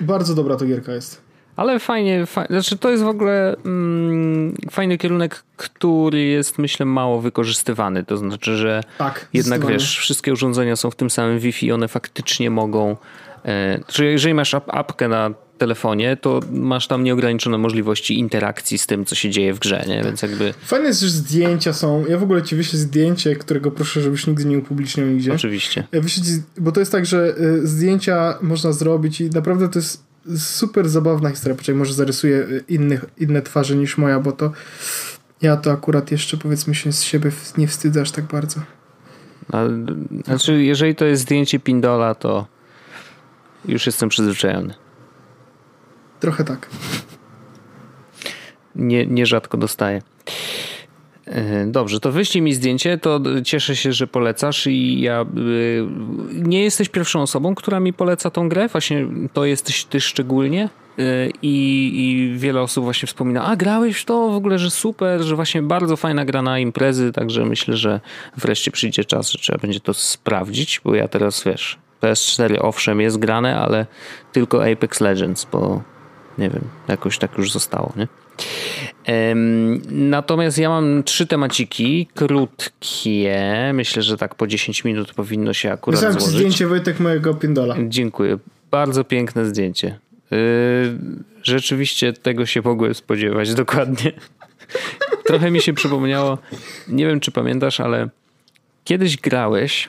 bardzo 0.00 0.34
dobra 0.34 0.56
to 0.56 0.66
gierka 0.66 0.92
jest. 0.92 1.24
Ale 1.56 1.78
fajnie, 1.78 2.26
znaczy 2.50 2.78
to 2.78 2.90
jest 2.90 3.02
w 3.02 3.08
ogóle 3.08 3.56
mm, 3.64 4.56
fajny 4.70 4.98
kierunek, 4.98 5.44
który 5.56 6.22
jest 6.22 6.58
myślę 6.58 6.86
mało 6.86 7.20
wykorzystywany. 7.20 8.04
To 8.04 8.16
znaczy, 8.16 8.56
że 8.56 8.82
tak, 8.98 9.28
jednak 9.32 9.66
wiesz, 9.66 9.98
wszystkie 9.98 10.32
urządzenia 10.32 10.76
są 10.76 10.90
w 10.90 10.96
tym 10.96 11.10
samym 11.10 11.38
Wi-Fi, 11.38 11.72
one 11.72 11.88
faktycznie 11.88 12.50
mogą. 12.50 12.96
E, 13.44 13.80
czyli 13.86 14.08
jeżeli 14.08 14.34
masz 14.34 14.54
ap 14.54 14.74
apkę 14.74 15.08
na 15.08 15.30
telefonie, 15.58 16.16
to 16.16 16.40
masz 16.50 16.86
tam 16.86 17.04
nieograniczone 17.04 17.58
możliwości 17.58 18.18
interakcji 18.18 18.78
z 18.78 18.86
tym, 18.86 19.04
co 19.04 19.14
się 19.14 19.30
dzieje 19.30 19.54
w 19.54 19.58
grze, 19.58 19.84
nie? 19.88 20.02
Więc 20.02 20.22
jakby... 20.22 20.54
Fajne 20.64 20.86
jest, 20.86 21.00
że 21.00 21.08
zdjęcia 21.08 21.72
są... 21.72 22.04
Ja 22.08 22.18
w 22.18 22.22
ogóle 22.22 22.42
ci 22.42 22.56
wyślę 22.56 22.78
zdjęcie, 22.78 23.36
którego 23.36 23.70
proszę, 23.70 24.00
żebyś 24.00 24.26
nigdy 24.26 24.44
nie 24.44 24.58
upubliczniał 24.58 25.06
nigdzie. 25.06 25.32
Oczywiście. 25.32 25.86
Wyślę 25.92 26.24
ci, 26.24 26.30
bo 26.58 26.72
to 26.72 26.80
jest 26.80 26.92
tak, 26.92 27.06
że 27.06 27.34
y, 27.38 27.66
zdjęcia 27.66 28.38
można 28.42 28.72
zrobić 28.72 29.20
i 29.20 29.30
naprawdę 29.30 29.68
to 29.68 29.78
jest 29.78 30.04
super 30.36 30.88
zabawna 30.88 31.30
historia. 31.30 31.56
Poczekaj, 31.56 31.74
może 31.74 31.94
zarysuję 31.94 32.46
innych, 32.68 33.04
inne 33.18 33.42
twarze 33.42 33.76
niż 33.76 33.98
moja, 33.98 34.20
bo 34.20 34.32
to 34.32 34.52
ja 35.42 35.56
to 35.56 35.72
akurat 35.72 36.10
jeszcze 36.10 36.36
powiedzmy 36.36 36.74
się 36.74 36.92
z 36.92 37.02
siebie 37.02 37.30
nie 37.58 37.68
wstydzę 37.68 38.00
aż 38.00 38.10
tak 38.10 38.24
bardzo. 38.24 38.60
A, 39.52 39.62
znaczy, 40.24 40.62
jeżeli 40.62 40.94
to 40.94 41.04
jest 41.04 41.22
zdjęcie 41.22 41.60
Pindola, 41.60 42.14
to 42.14 42.46
już 43.68 43.86
jestem 43.86 44.08
przyzwyczajony. 44.08 44.74
Trochę 46.24 46.44
tak. 46.44 46.70
Nie, 48.74 49.06
nierzadko 49.06 49.58
dostaję. 49.58 50.02
E, 51.26 51.66
dobrze, 51.66 52.00
to 52.00 52.12
wyślij 52.12 52.42
mi 52.42 52.54
zdjęcie, 52.54 52.98
to 52.98 53.20
cieszę 53.44 53.76
się, 53.76 53.92
że 53.92 54.06
polecasz 54.06 54.66
i 54.66 55.00
ja 55.00 55.20
e, 55.20 55.26
nie 56.32 56.62
jesteś 56.62 56.88
pierwszą 56.88 57.22
osobą, 57.22 57.54
która 57.54 57.80
mi 57.80 57.92
poleca 57.92 58.30
tą 58.30 58.48
grę, 58.48 58.68
właśnie 58.68 59.06
to 59.32 59.44
jesteś 59.44 59.84
ty 59.84 60.00
szczególnie 60.00 60.68
e, 60.98 61.28
i, 61.42 61.92
i 61.94 62.38
wiele 62.38 62.60
osób 62.60 62.84
właśnie 62.84 63.06
wspomina, 63.06 63.44
a 63.44 63.56
grałeś 63.56 63.96
w 64.00 64.04
to 64.04 64.28
w 64.28 64.34
ogóle, 64.34 64.58
że 64.58 64.70
super, 64.70 65.22
że 65.22 65.36
właśnie 65.36 65.62
bardzo 65.62 65.96
fajna 65.96 66.24
gra 66.24 66.42
na 66.42 66.58
imprezy, 66.58 67.12
także 67.12 67.44
myślę, 67.44 67.76
że 67.76 68.00
wreszcie 68.36 68.70
przyjdzie 68.70 69.04
czas, 69.04 69.30
że 69.30 69.38
trzeba 69.38 69.58
będzie 69.58 69.80
to 69.80 69.94
sprawdzić, 69.94 70.80
bo 70.84 70.94
ja 70.94 71.08
teraz 71.08 71.44
wiesz, 71.44 71.78
PS4 72.02 72.56
owszem 72.60 73.00
jest 73.00 73.18
grane, 73.18 73.56
ale 73.56 73.86
tylko 74.32 74.70
Apex 74.72 75.00
Legends, 75.00 75.46
bo 75.52 75.93
nie 76.38 76.50
wiem, 76.50 76.62
jakoś 76.88 77.18
tak 77.18 77.38
już 77.38 77.52
zostało, 77.52 77.92
nie? 77.96 78.08
Natomiast 79.90 80.58
ja 80.58 80.68
mam 80.68 81.02
trzy 81.02 81.26
temaciki, 81.26 82.08
krótkie. 82.14 83.70
Myślę, 83.74 84.02
że 84.02 84.16
tak 84.16 84.34
po 84.34 84.46
10 84.46 84.84
minut 84.84 85.14
powinno 85.14 85.52
się 85.52 85.72
akurat 85.72 86.00
Wysłałem 86.00 86.20
złożyć. 86.20 86.36
zdjęcie 86.38 86.66
Wojtek 86.66 87.00
mojego 87.00 87.34
pindola. 87.34 87.76
Dziękuję. 87.88 88.38
Bardzo 88.70 89.04
piękne 89.04 89.46
zdjęcie. 89.46 89.98
Yy, 90.30 90.38
rzeczywiście 91.42 92.12
tego 92.12 92.46
się 92.46 92.62
mogłem 92.64 92.94
spodziewać 92.94 93.54
dokładnie. 93.64 94.12
Trochę 95.26 95.50
mi 95.50 95.60
się 95.60 95.72
przypomniało, 95.72 96.38
nie 96.88 97.06
wiem 97.06 97.20
czy 97.20 97.32
pamiętasz, 97.32 97.80
ale 97.80 98.08
kiedyś 98.84 99.16
grałeś 99.16 99.88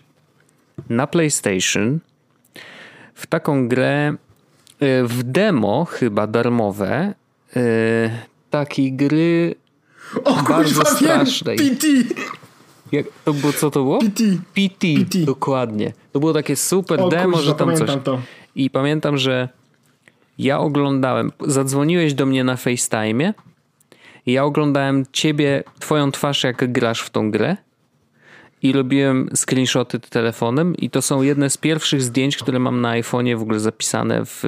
na 0.89 1.07
PlayStation 1.07 1.99
w 3.13 3.27
taką 3.27 3.67
grę 3.67 4.15
w 5.03 5.23
demo 5.23 5.85
chyba 5.85 6.27
darmowe 6.27 7.13
yy, 7.55 7.61
takiej 8.49 8.93
gry 8.93 9.55
o, 10.23 10.33
bardzo 10.33 10.81
kurwa, 10.81 10.95
strasznej. 10.95 11.57
PT. 11.57 11.87
Jak, 12.91 13.05
to 13.25 13.33
było, 13.33 13.53
co 13.53 13.71
to 13.71 13.83
było? 13.83 13.99
PT. 13.99 14.23
PT. 14.53 14.87
PT. 15.05 15.17
Dokładnie. 15.25 15.93
To 16.11 16.19
było 16.19 16.33
takie 16.33 16.55
super 16.55 17.01
o, 17.01 17.09
demo, 17.09 17.37
że 17.37 17.55
tam 17.55 17.75
coś. 17.75 17.89
To. 18.03 18.21
I 18.55 18.69
pamiętam, 18.69 19.17
że 19.17 19.49
ja 20.37 20.59
oglądałem, 20.59 21.31
zadzwoniłeś 21.39 22.13
do 22.13 22.25
mnie 22.25 22.43
na 22.43 22.55
FaceTime. 22.55 23.33
Ja 24.25 24.43
oglądałem 24.43 25.05
ciebie, 25.11 25.63
twoją 25.79 26.11
twarz, 26.11 26.43
jak 26.43 26.71
grasz 26.71 27.01
w 27.01 27.09
tą 27.09 27.31
grę 27.31 27.57
i 28.65 28.71
robiłem 28.71 29.29
screenshoty 29.35 29.99
telefonem 29.99 30.75
i 30.75 30.89
to 30.89 31.01
są 31.01 31.21
jedne 31.21 31.49
z 31.49 31.57
pierwszych 31.57 32.01
zdjęć, 32.01 32.37
które 32.37 32.59
mam 32.59 32.81
na 32.81 33.01
iPhone'ie 33.01 33.37
w 33.37 33.41
ogóle 33.41 33.59
zapisane 33.59 34.25
w, 34.25 34.43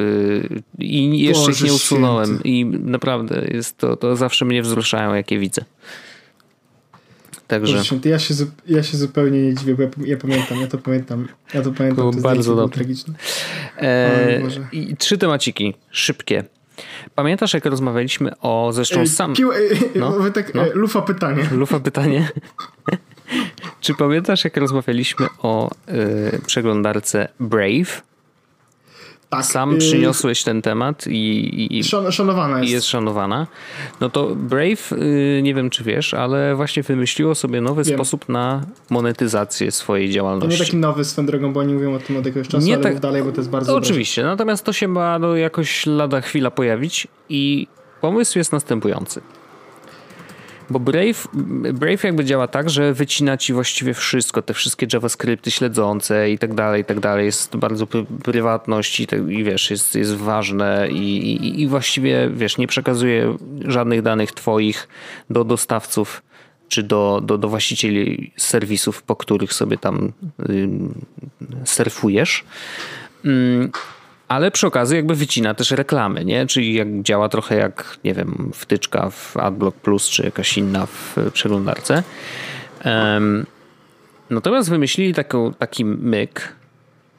i 0.79 1.19
jeszcze 1.19 1.45
Boże 1.45 1.51
ich 1.51 1.63
nie 1.63 1.73
usunąłem 1.73 2.25
święty. 2.25 2.49
i 2.49 2.65
naprawdę 2.65 3.47
jest 3.51 3.77
to, 3.77 3.95
to 3.95 4.15
zawsze 4.15 4.45
mnie 4.45 4.61
wzruszają, 4.61 5.13
jak 5.13 5.31
je 5.31 5.39
widzę. 5.39 5.65
Także. 7.47 7.83
Święty, 7.83 8.09
ja, 8.09 8.19
się, 8.19 8.33
ja 8.67 8.83
się 8.83 8.97
zupełnie 8.97 9.41
nie 9.41 9.53
dziwię, 9.53 9.75
bo 9.75 9.83
ja, 9.83 9.89
ja 10.05 10.17
pamiętam, 10.17 10.61
ja 10.61 10.67
to 10.67 10.77
pamiętam. 10.77 11.27
Ja 11.53 11.61
to 11.61 11.71
pamiętam. 11.71 11.95
Było 11.95 12.13
to 12.13 12.21
bardzo 12.21 12.55
dobre. 12.55 12.75
tragiczne. 12.75 13.13
E, 13.77 14.41
I 14.71 14.97
trzy 14.97 15.17
temaciki, 15.17 15.73
szybkie. 15.91 16.43
Pamiętasz, 17.15 17.53
jak 17.53 17.65
rozmawialiśmy 17.65 18.39
o 18.39 18.69
zresztą 18.73 19.07
sam. 19.07 19.33
Pił, 19.33 19.49
no, 19.95 20.29
tak, 20.29 20.55
no. 20.55 20.63
lufa 20.73 21.01
pytanie. 21.01 21.49
Lufa 21.51 21.79
pytanie. 21.79 22.29
Czy 23.81 23.93
pamiętasz, 23.93 24.43
jak 24.43 24.57
rozmawialiśmy 24.57 25.27
o 25.41 25.69
y, 25.89 26.41
przeglądarce 26.45 27.27
Brave? 27.39 28.01
Tak. 29.29 29.45
Sam 29.45 29.75
y, 29.75 29.77
przyniosłeś 29.77 30.43
ten 30.43 30.61
temat 30.61 31.07
i, 31.07 31.77
i, 31.79 31.83
szanowana 32.11 32.59
jest. 32.59 32.69
i 32.69 32.73
jest 32.73 32.87
szanowana. 32.87 33.47
No 34.01 34.09
to 34.09 34.35
Brave, 34.35 34.91
y, 34.91 35.39
nie 35.43 35.53
wiem 35.53 35.69
czy 35.69 35.83
wiesz, 35.83 36.13
ale 36.13 36.55
właśnie 36.55 36.83
wymyśliło 36.83 37.35
sobie 37.35 37.61
nowy 37.61 37.83
wiem. 37.83 37.97
sposób 37.97 38.29
na 38.29 38.61
monetyzację 38.89 39.71
swojej 39.71 40.09
działalności. 40.09 40.57
To 40.57 40.63
nie 40.63 40.65
taki 40.65 40.77
nowy 40.77 41.05
swoją 41.05 41.25
drogą, 41.25 41.53
bo 41.53 41.59
oni 41.59 41.73
mówią 41.73 41.95
o 41.95 41.99
tym 41.99 42.17
od 42.17 42.25
jakiegoś 42.25 42.47
czasu, 42.47 42.67
nie 42.67 42.73
ale 42.73 42.83
tak, 42.83 42.99
dalej, 42.99 43.23
bo 43.23 43.31
to 43.31 43.37
jest 43.37 43.49
bardzo 43.49 43.71
to 43.71 43.77
Oczywiście, 43.77 44.23
natomiast 44.23 44.63
to 44.63 44.73
się 44.73 44.87
ma 44.87 45.19
no, 45.19 45.35
jakoś 45.35 45.85
lada 45.85 46.21
chwila 46.21 46.51
pojawić 46.51 47.07
i 47.29 47.67
pomysł 48.01 48.37
jest 48.37 48.51
następujący. 48.51 49.21
Bo 50.69 50.79
Brave, 50.79 51.27
Brave 51.73 52.03
jakby 52.03 52.25
działa 52.25 52.47
tak, 52.47 52.69
że 52.69 52.93
wycina 52.93 53.37
ci 53.37 53.53
właściwie 53.53 53.93
wszystko, 53.93 54.41
te 54.41 54.53
wszystkie 54.53 54.87
JavaScripty 54.93 55.51
śledzące 55.51 56.31
i 56.31 56.37
tak 56.37 56.53
dalej, 56.53 56.81
i 56.81 56.85
tak 56.85 56.99
dalej. 56.99 57.25
Jest 57.25 57.55
bardzo 57.55 57.87
prywatność 58.23 58.99
i, 58.99 59.07
i 59.29 59.43
wiesz, 59.43 59.71
jest, 59.71 59.95
jest 59.95 60.15
ważne 60.15 60.87
i, 60.91 61.31
i, 61.31 61.61
i 61.61 61.67
właściwie, 61.67 62.29
wiesz, 62.33 62.57
nie 62.57 62.67
przekazuje 62.67 63.37
żadnych 63.65 64.01
danych 64.01 64.31
twoich 64.31 64.87
do 65.29 65.43
dostawców 65.43 66.23
czy 66.67 66.83
do, 66.83 67.21
do, 67.23 67.37
do 67.37 67.49
właścicieli 67.49 68.31
serwisów, 68.37 69.03
po 69.03 69.15
których 69.15 69.53
sobie 69.53 69.77
tam 69.77 70.11
y, 70.49 70.69
surfujesz. 71.65 72.43
Mm, 73.25 73.71
ale 74.27 74.51
przy 74.51 74.67
okazji 74.67 74.95
jakby 74.95 75.15
wycina 75.15 75.53
też 75.53 75.71
reklamy, 75.71 76.25
nie? 76.25 76.45
Czyli 76.45 76.73
jak 76.73 77.01
działa 77.01 77.29
trochę 77.29 77.55
jak, 77.55 77.97
nie 78.03 78.13
wiem, 78.13 78.51
wtyczka 78.53 79.09
w 79.09 79.37
AdBlock 79.37 79.77
Plus, 79.77 80.09
czy 80.09 80.23
jakaś 80.23 80.57
inna 80.57 80.85
w 80.85 81.15
przeglądarce. 81.33 82.03
Um, 82.85 83.45
natomiast 84.29 84.69
wymyślili 84.69 85.13
taką, 85.13 85.53
taki 85.53 85.85
myk, 85.85 86.55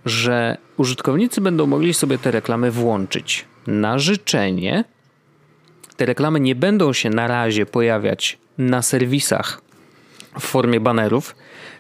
że 0.04 0.56
użytkownicy 0.76 1.40
będą 1.40 1.66
mogli 1.66 1.94
sobie 1.94 2.18
te 2.18 2.30
reklamy 2.30 2.70
włączyć 2.70 3.44
na 3.66 3.98
życzenie. 3.98 4.84
Te 5.96 6.06
reklamy 6.06 6.40
nie 6.40 6.54
będą 6.54 6.92
się 6.92 7.10
na 7.10 7.26
razie 7.26 7.66
pojawiać 7.66 8.38
na 8.58 8.82
serwisach 8.82 9.60
w 10.40 10.42
formie 10.42 10.80
banerów, 10.80 11.34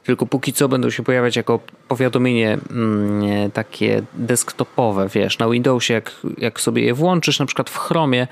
tylko 0.08 0.26
póki 0.26 0.52
co 0.52 0.68
będą 0.68 0.90
się 0.90 1.02
pojawiać 1.02 1.36
jako 1.36 1.60
powiadomienie 1.88 2.58
mm, 2.70 3.50
takie 3.50 4.02
desktopowe, 4.14 5.08
wiesz, 5.08 5.38
na 5.38 5.48
Windowsie 5.48 5.94
jak, 5.94 6.12
jak 6.38 6.60
sobie 6.60 6.82
je 6.82 6.94
włączysz, 6.94 7.38
na 7.38 7.46
przykład 7.46 7.70
w 7.70 7.78
Chromie, 7.78 8.26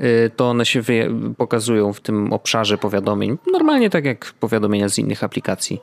y, 0.00 0.30
to 0.36 0.50
one 0.50 0.66
się 0.66 0.82
pokazują 1.36 1.92
w 1.92 2.00
tym 2.00 2.32
obszarze 2.32 2.78
powiadomień, 2.78 3.38
normalnie 3.52 3.90
tak 3.90 4.04
jak 4.04 4.32
powiadomienia 4.40 4.88
z 4.88 4.98
innych 4.98 5.24
aplikacji. 5.24 5.80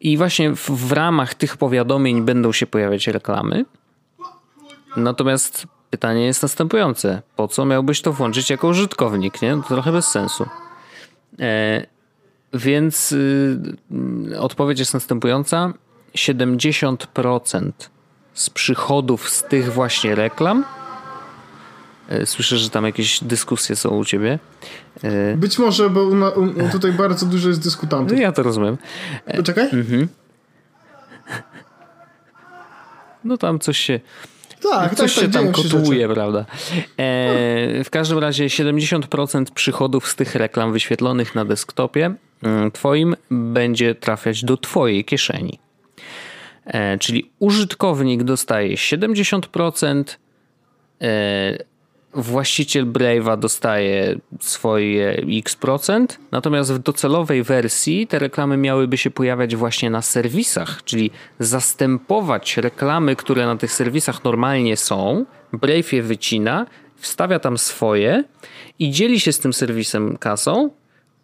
I 0.00 0.16
właśnie 0.16 0.54
w, 0.54 0.70
w 0.70 0.92
ramach 0.92 1.34
tych 1.34 1.56
powiadomień 1.56 2.22
będą 2.22 2.52
się 2.52 2.66
pojawiać 2.66 3.06
reklamy. 3.06 3.64
Natomiast 4.96 5.66
pytanie 5.90 6.26
jest 6.26 6.42
następujące. 6.42 7.22
Po 7.36 7.48
co 7.48 7.64
miałbyś 7.64 8.02
to 8.02 8.12
włączyć 8.12 8.50
jako 8.50 8.68
użytkownik, 8.68 9.42
nie? 9.42 9.50
To 9.50 9.62
trochę 9.68 9.92
bez 9.92 10.08
sensu. 10.08 10.46
E, 11.40 11.97
więc 12.54 13.12
y, 13.12 13.58
odpowiedź 14.38 14.78
jest 14.78 14.94
następująca. 14.94 15.72
70% 16.16 17.70
z 18.34 18.50
przychodów 18.50 19.30
z 19.30 19.42
tych 19.42 19.72
właśnie 19.72 20.14
reklam. 20.14 20.64
Y, 22.12 22.26
słyszę, 22.26 22.58
że 22.58 22.70
tam 22.70 22.84
jakieś 22.84 23.24
dyskusje 23.24 23.76
są 23.76 23.88
u 23.88 24.04
ciebie. 24.04 24.38
Y, 25.04 25.36
Być 25.36 25.58
może, 25.58 25.90
bo 25.90 26.10
tutaj 26.72 26.92
bardzo 26.92 27.26
dużo 27.26 27.48
jest 27.48 27.62
dyskutantów. 27.62 28.16
No 28.16 28.22
ja 28.22 28.32
to 28.32 28.42
rozumiem. 28.42 28.78
Poczekaj. 29.36 29.64
Mhm. 29.64 30.08
No 33.24 33.36
tam 33.36 33.58
coś 33.58 33.78
się 33.78 34.00
tak, 34.62 34.94
coś 34.94 35.14
tak, 35.14 35.24
się 35.24 35.30
tak, 35.30 35.42
tam 35.42 35.52
kotłuje, 35.52 36.08
prawda? 36.08 36.38
E, 36.38 36.44
w 37.84 37.88
każdym 37.90 38.18
razie 38.18 38.46
70% 38.46 39.44
przychodów 39.54 40.08
z 40.08 40.14
tych 40.16 40.34
reklam 40.34 40.72
wyświetlonych 40.72 41.34
na 41.34 41.44
desktopie 41.44 42.14
mm, 42.42 42.70
twoim 42.70 43.16
będzie 43.30 43.94
trafiać 43.94 44.44
do 44.44 44.56
twojej 44.56 45.04
kieszeni. 45.04 45.58
E, 46.66 46.98
czyli 46.98 47.30
użytkownik 47.38 48.22
dostaje 48.22 48.76
70%, 48.76 50.04
e, 51.02 51.58
właściciel 52.14 52.86
Brave'a 52.86 53.38
dostaje 53.38 54.18
swoje 54.40 55.22
x%, 55.26 56.06
natomiast 56.30 56.72
w 56.72 56.78
docelowej 56.78 57.42
wersji 57.42 58.06
te 58.06 58.18
reklamy 58.18 58.56
miałyby 58.56 58.96
się 58.96 59.10
pojawiać 59.10 59.56
właśnie 59.56 59.90
na 59.90 60.02
serwisach, 60.02 60.84
czyli 60.84 61.10
zastępować 61.38 62.56
reklamy, 62.56 63.16
które 63.16 63.46
na 63.46 63.56
tych 63.56 63.72
serwisach 63.72 64.24
normalnie 64.24 64.76
są. 64.76 65.24
Brave 65.52 65.92
je 65.92 66.02
wycina, 66.02 66.66
wstawia 66.96 67.38
tam 67.38 67.58
swoje 67.58 68.24
i 68.78 68.90
dzieli 68.90 69.20
się 69.20 69.32
z 69.32 69.38
tym 69.38 69.52
serwisem 69.52 70.16
kasą, 70.16 70.70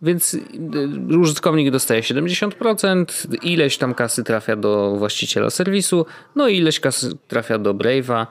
więc 0.03 0.35
y, 0.35 1.19
użytkownik 1.19 1.71
dostaje 1.71 2.03
70%, 2.03 3.05
ileś 3.43 3.79
tam 3.79 3.95
kasy 3.95 4.25
trafia 4.25 4.57
do 4.57 4.97
właściciela 4.97 5.51
serwisu, 5.51 6.07
no 6.37 6.49
i 6.49 6.57
ileś 6.57 6.81
kasy 6.81 7.11
trafia 7.29 7.59
do 7.59 7.75
Brave'a 7.75 8.27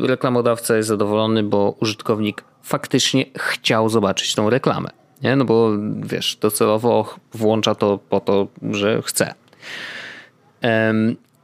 reklamodawca 0.00 0.76
jest 0.76 0.88
zadowolony, 0.88 1.42
bo 1.42 1.76
użytkownik 1.80 2.44
faktycznie 2.62 3.24
chciał 3.38 3.88
zobaczyć 3.88 4.34
tą 4.34 4.50
reklamę. 4.50 4.90
Nie? 5.22 5.36
No 5.36 5.44
bo 5.44 5.70
wiesz, 6.02 6.36
docelowo 6.36 7.14
włącza 7.34 7.74
to 7.74 7.98
po 7.98 8.20
to, 8.20 8.46
że 8.70 9.02
chce. 9.02 9.34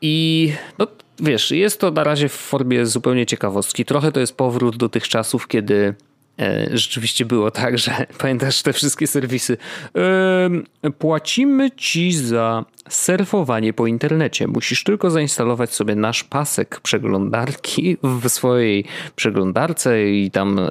I 0.03 0.53
no, 0.79 0.87
wiesz, 1.21 1.51
jest 1.51 1.81
to 1.81 1.91
na 1.91 2.05
razie 2.05 2.29
w 2.29 2.33
formie 2.33 2.87
zupełnie 2.87 3.27
ciekawostki. 3.27 3.85
Trochę 3.85 4.13
to 4.13 4.21
jest 4.21 4.37
powrót 4.37 4.77
do 4.77 4.89
tych 4.89 5.09
czasów, 5.09 5.49
kiedy 5.49 5.95
E, 6.41 6.69
rzeczywiście 6.73 7.25
było 7.25 7.51
tak, 7.51 7.79
że 7.79 8.07
pamiętasz 8.19 8.63
te 8.63 8.73
wszystkie 8.73 9.07
serwisy. 9.07 9.57
płacimy 10.99 11.71
ci 11.71 12.13
za 12.13 12.65
surfowanie 12.91 13.73
po 13.73 13.87
internecie. 13.87 14.47
Musisz 14.47 14.85
tylko 14.85 15.11
zainstalować 15.11 15.75
sobie 15.75 15.95
nasz 15.95 16.25
pasek 16.25 16.81
przeglądarki 16.81 17.97
w 18.03 18.29
swojej 18.29 18.85
przeglądarce 19.17 20.11
i 20.11 20.31
tam 20.31 20.59
e, 20.59 20.69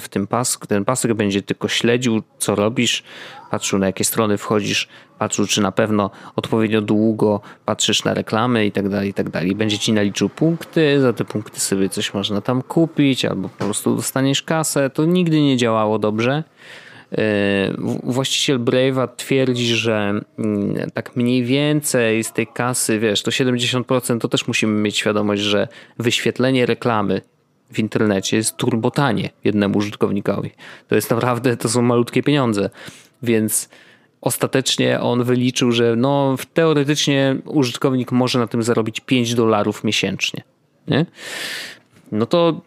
w 0.00 0.08
tym 0.08 0.26
pasku, 0.26 0.66
ten 0.66 0.84
pasek 0.84 1.14
będzie 1.14 1.42
tylko 1.42 1.68
śledził, 1.68 2.22
co 2.38 2.54
robisz, 2.54 3.02
patrzył 3.50 3.78
na 3.78 3.86
jakie 3.86 4.04
strony 4.04 4.38
wchodzisz, 4.38 4.88
patrzył 5.18 5.46
czy 5.46 5.60
na 5.60 5.72
pewno 5.72 6.10
odpowiednio 6.36 6.80
długo 6.80 7.40
patrzysz 7.64 8.04
na 8.04 8.14
reklamy 8.14 8.66
i 8.66 8.72
tak 8.72 8.88
dalej, 8.88 9.08
i 9.10 9.14
tak 9.14 9.30
dalej. 9.30 9.54
Będzie 9.54 9.78
ci 9.78 9.92
naliczył 9.92 10.28
punkty, 10.28 11.00
za 11.00 11.12
te 11.12 11.24
punkty 11.24 11.60
sobie 11.60 11.88
coś 11.88 12.14
można 12.14 12.40
tam 12.40 12.62
kupić 12.62 13.24
albo 13.24 13.48
po 13.48 13.64
prostu 13.64 13.96
dostaniesz 13.96 14.42
kasę. 14.42 14.90
To 14.90 15.04
nigdy 15.04 15.40
nie 15.40 15.56
działało 15.56 15.98
dobrze. 15.98 16.44
E, 17.12 17.72
właściciel 18.02 18.60
Brave'a 18.60 19.08
twierdzi, 19.16 19.76
że 19.76 20.20
mm, 20.38 20.90
tak 20.94 21.16
mniej 21.16 21.44
więcej 21.44 22.24
z 22.24 22.32
tej 22.32 22.46
kasy, 22.46 22.98
wiesz, 22.98 23.22
to 23.22 23.30
70% 23.30 24.18
to 24.18 24.28
też 24.28 24.46
musimy 24.46 24.80
mieć 24.80 24.96
świadomość, 24.96 25.42
że 25.42 25.68
wyświetlenie 25.98 26.66
reklamy 26.66 27.20
w 27.72 27.78
internecie 27.78 28.36
jest 28.36 28.56
turbotanie 28.56 29.30
jednemu 29.44 29.78
użytkownikowi. 29.78 30.50
To 30.88 30.94
jest 30.94 31.10
naprawdę, 31.10 31.56
to 31.56 31.68
są 31.68 31.82
malutkie 31.82 32.22
pieniądze. 32.22 32.70
Więc 33.22 33.68
ostatecznie 34.20 35.00
on 35.00 35.24
wyliczył, 35.24 35.72
że 35.72 35.96
no, 35.96 36.36
teoretycznie 36.54 37.36
użytkownik 37.44 38.12
może 38.12 38.38
na 38.38 38.46
tym 38.46 38.62
zarobić 38.62 39.00
5 39.00 39.34
dolarów 39.34 39.84
miesięcznie. 39.84 40.42
Nie? 40.88 41.06
No 42.12 42.26
to 42.26 42.60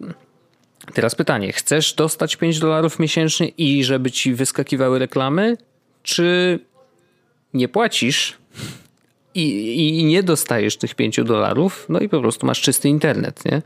teraz 0.94 1.16
pytanie: 1.16 1.54
chcesz 1.54 1.94
dostać 1.94 2.36
5 2.36 2.60
dolarów 2.60 3.00
miesięcznie 3.00 3.48
i 3.48 3.84
żeby 3.84 4.12
ci 4.12 4.34
wyskakiwały 4.34 5.00
reklamy, 5.00 5.58
czy 6.04 6.60
nie 7.54 7.68
płacisz 7.68 8.38
i, 9.36 10.00
i 10.00 10.06
nie 10.06 10.24
dostajesz 10.24 10.78
tych 10.78 10.96
5 10.96 11.20
dolarów, 11.24 11.86
no 11.90 12.00
i 12.00 12.10
po 12.10 12.22
prostu 12.22 12.46
masz 12.46 12.62
czysty 12.62 12.90
internet, 12.90 13.46
nie? 13.46 13.62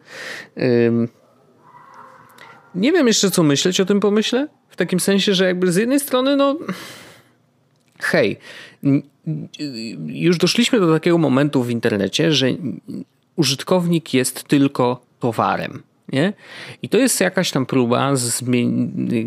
nie 2.75 2.91
wiem 2.91 3.07
jeszcze 3.07 3.31
co 3.31 3.43
myśleć 3.43 3.79
o 3.79 3.85
tym 3.85 3.99
pomyśle. 3.99 4.47
W 4.69 4.75
takim 4.75 4.99
sensie, 4.99 5.33
że 5.33 5.45
jakby 5.45 5.71
z 5.71 5.75
jednej 5.75 5.99
strony, 5.99 6.35
no 6.35 6.57
hej, 7.99 8.37
już 10.05 10.37
doszliśmy 10.37 10.79
do 10.79 10.93
takiego 10.93 11.17
momentu 11.17 11.63
w 11.63 11.69
internecie, 11.69 12.31
że 12.31 12.47
użytkownik 13.35 14.13
jest 14.13 14.43
tylko 14.43 15.01
towarem. 15.19 15.83
Nie? 16.13 16.33
I 16.81 16.89
to 16.89 16.97
jest 16.97 17.21
jakaś 17.21 17.51
tam 17.51 17.65
próba 17.65 18.11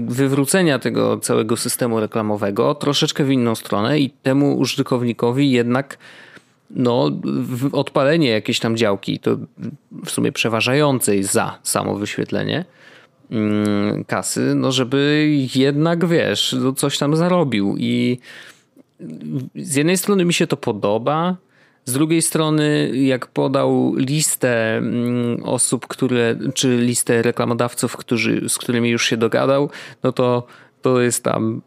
wywrócenia 0.07 0.79
tego 0.79 1.19
całego 1.19 1.57
systemu 1.57 2.01
reklamowego 2.01 2.75
troszeczkę 2.75 3.25
w 3.25 3.31
inną 3.31 3.55
stronę 3.55 4.01
i 4.01 4.11
temu 4.11 4.59
użytkownikowi 4.59 5.51
jednak 5.51 5.99
no, 6.71 7.11
odpalenie 7.73 8.29
jakiejś 8.29 8.61
tam 8.61 8.77
działki, 8.77 9.19
to 9.19 9.37
w 10.05 10.11
sumie 10.11 10.33
przeważającej 10.33 11.23
za 11.23 11.59
samo 11.63 11.95
wyświetlenie, 11.95 12.65
mm, 13.31 14.05
kasy, 14.05 14.55
no 14.55 14.73
żeby 14.73 15.31
jednak, 15.55 16.07
wiesz, 16.07 16.57
no 16.61 16.73
coś 16.73 16.99
tam 16.99 17.17
zarobił 17.17 17.75
i 17.79 18.19
z 19.57 19.75
jednej 19.75 19.97
strony 19.97 20.25
mi 20.25 20.35
się 20.35 20.47
to 20.47 20.57
podoba, 20.57 21.37
z 21.85 21.93
drugiej 21.93 22.23
strony, 22.23 22.91
jak 22.95 23.27
podał 23.27 23.95
listę 23.97 24.77
mm, 24.77 25.45
osób, 25.45 25.87
które, 25.87 26.37
czy 26.55 26.77
listę 26.77 27.23
reklamodawców, 27.23 27.97
którzy, 27.97 28.49
z 28.49 28.59
którymi 28.59 28.91
już 28.91 29.07
się 29.07 29.17
dogadał, 29.17 29.71
no 30.03 30.13
to 30.13 30.47
to 30.83 31.01
jest 31.01 31.25
tam, 31.25 31.63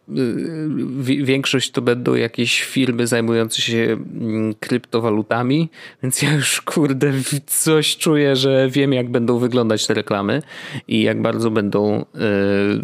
y, 1.10 1.24
większość 1.24 1.72
to 1.72 1.82
będą 1.82 2.16
jakieś 2.16 2.62
firmy 2.62 3.08
zajmujące 3.08 3.62
się 3.62 3.78
mm, 3.82 4.54
kryptowalutami, 4.60 5.70
więc 6.04 6.22
ja 6.22 6.34
już 6.34 6.62
kurde 6.62 7.14
coś 7.46 7.98
czuję, 7.98 8.36
że 8.36 8.70
wiem 8.70 8.94
jak 8.94 9.10
będą 9.10 9.38
wyglądać 9.38 9.88
te 9.88 9.94
reklamy 9.94 10.42
i 10.88 11.02
jak 11.02 11.22
bardzo 11.22 11.52
będą 11.52 12.06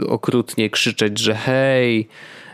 y, 0.02 0.08
okrutnie 0.08 0.70
krzyczeć, 0.70 1.20
że 1.20 1.36
hej, 1.36 2.08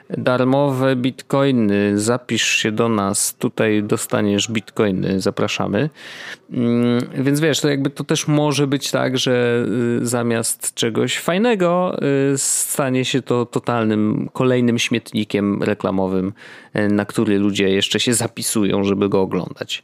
darmowe 0.10 0.96
bitcoiny, 0.96 2.00
zapisz 2.00 2.48
się 2.48 2.72
do 2.72 2.90
nas, 2.90 3.36
tutaj 3.36 3.84
dostaniesz 3.84 4.52
bitcoiny, 4.52 5.22
zapraszamy. 5.22 5.90
Mm, 6.52 7.02
więc 7.14 7.40
wiesz, 7.40 7.62
to 7.62 7.70
jakby 7.70 7.90
to 7.90 8.04
też 8.04 8.28
może 8.28 8.68
być 8.68 8.92
tak, 8.92 9.18
że 9.18 9.66
y, 10.02 10.06
zamiast 10.06 10.74
czegoś 10.74 11.18
fajnego 11.18 12.00
y, 12.34 12.38
stanie 12.38 13.06
się 13.06 13.22
to 13.22 13.46
totalnym 13.46 14.30
kolejnym 14.34 14.80
śmietnikiem 14.80 15.64
reklamowym, 15.64 16.34
y, 16.76 16.90
na 16.90 17.06
który 17.06 17.40
ludzie 17.40 17.70
jeszcze 17.70 18.00
się 18.00 18.14
zapisują, 18.14 18.84
żeby 18.84 19.10
go 19.10 19.22
oglądać. 19.22 19.84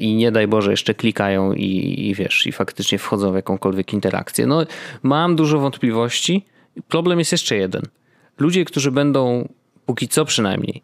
I 0.00 0.14
nie 0.14 0.32
daj 0.32 0.48
Boże, 0.48 0.70
jeszcze 0.70 0.94
klikają 0.94 1.52
i, 1.52 1.94
i 2.08 2.14
wiesz, 2.14 2.46
i 2.46 2.52
faktycznie 2.52 2.98
wchodzą 2.98 3.32
w 3.32 3.34
jakąkolwiek 3.34 3.92
interakcję. 3.92 4.46
No, 4.46 4.64
mam 5.02 5.36
dużo 5.36 5.58
wątpliwości. 5.58 6.44
Problem 6.88 7.18
jest 7.18 7.32
jeszcze 7.32 7.56
jeden– 7.56 7.82
ludzie, 8.38 8.64
którzy 8.64 8.90
będą, 8.90 9.48
póki 9.86 10.08
co 10.08 10.24
przynajmniej, 10.24 10.82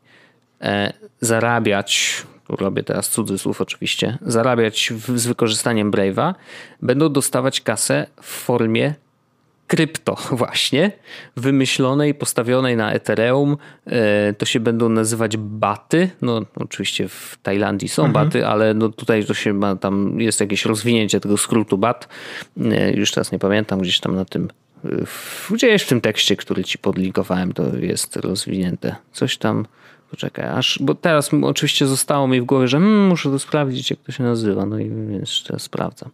e, 0.61 0.92
zarabiać, 1.20 2.22
robię 2.48 2.82
teraz 2.82 3.09
cudzysłów 3.09 3.61
oczywiście, 3.61 4.18
zarabiać 4.22 4.92
w, 4.92 5.18
z 5.18 5.26
wykorzystaniem 5.26 5.90
Brave'a, 5.90 6.34
będą 6.82 7.09
dostawać 7.09 7.61
kasę 7.61 8.07
w 8.22 8.26
formie 8.26 8.94
krypto 9.66 10.16
właśnie, 10.42 10.92
wymyślonej, 11.36 12.14
postawionej 12.14 12.76
na 12.76 12.92
Ethereum. 12.92 13.57
E, 13.86 14.32
to 14.32 14.46
się 14.46 14.61
będą 14.61 14.88
nazywać 14.88 15.36
baty. 15.36 16.11
No 16.22 16.42
oczywiście 16.57 17.09
w 17.09 17.38
Tajlandii 17.42 17.88
są 17.88 18.05
mhm. 18.05 18.26
baty, 18.26 18.46
ale 18.46 18.74
no 18.74 18.88
tutaj 18.88 19.24
to 19.24 19.34
się 19.34 19.52
ma, 19.52 19.76
tam 19.76 20.20
jest 20.20 20.40
jakieś 20.40 20.64
rozwinięcie 20.64 21.20
tego 21.20 21.36
skrótu 21.36 21.78
bat. 21.78 22.09
E, 22.61 22.92
już 22.92 23.12
teraz 23.12 23.32
nie 23.32 23.38
pamiętam, 23.38 23.80
gdzieś 23.80 24.00
tam 24.00 24.14
na 24.14 24.24
tym 24.24 24.48
gdzieś 25.51 25.82
w 25.82 25.89
tym 25.89 26.01
tekście, 26.01 26.37
który 26.37 26.64
ci 26.64 26.78
podlinkowałem, 26.78 27.53
to 27.53 27.76
jest 27.76 28.16
rozwinięte. 28.16 28.97
Coś 29.12 29.39
tam, 29.39 29.66
poczekaj, 30.11 30.49
aż, 30.49 30.78
bo 30.82 30.95
teraz 30.95 31.30
oczywiście 31.43 31.87
zostało 31.87 32.28
mi 32.28 32.41
w 32.41 32.45
głowie, 32.45 32.68
że 32.68 32.78
hmm, 32.78 33.07
muszę 33.07 33.30
to 33.30 33.39
sprawdzić, 33.39 33.91
jak 33.91 34.01
to 34.01 34.12
się 34.12 34.22
nazywa, 34.22 34.66
no 34.66 34.78
i 34.78 34.91
więc 34.91 35.45
sprawdzam. 35.59 36.11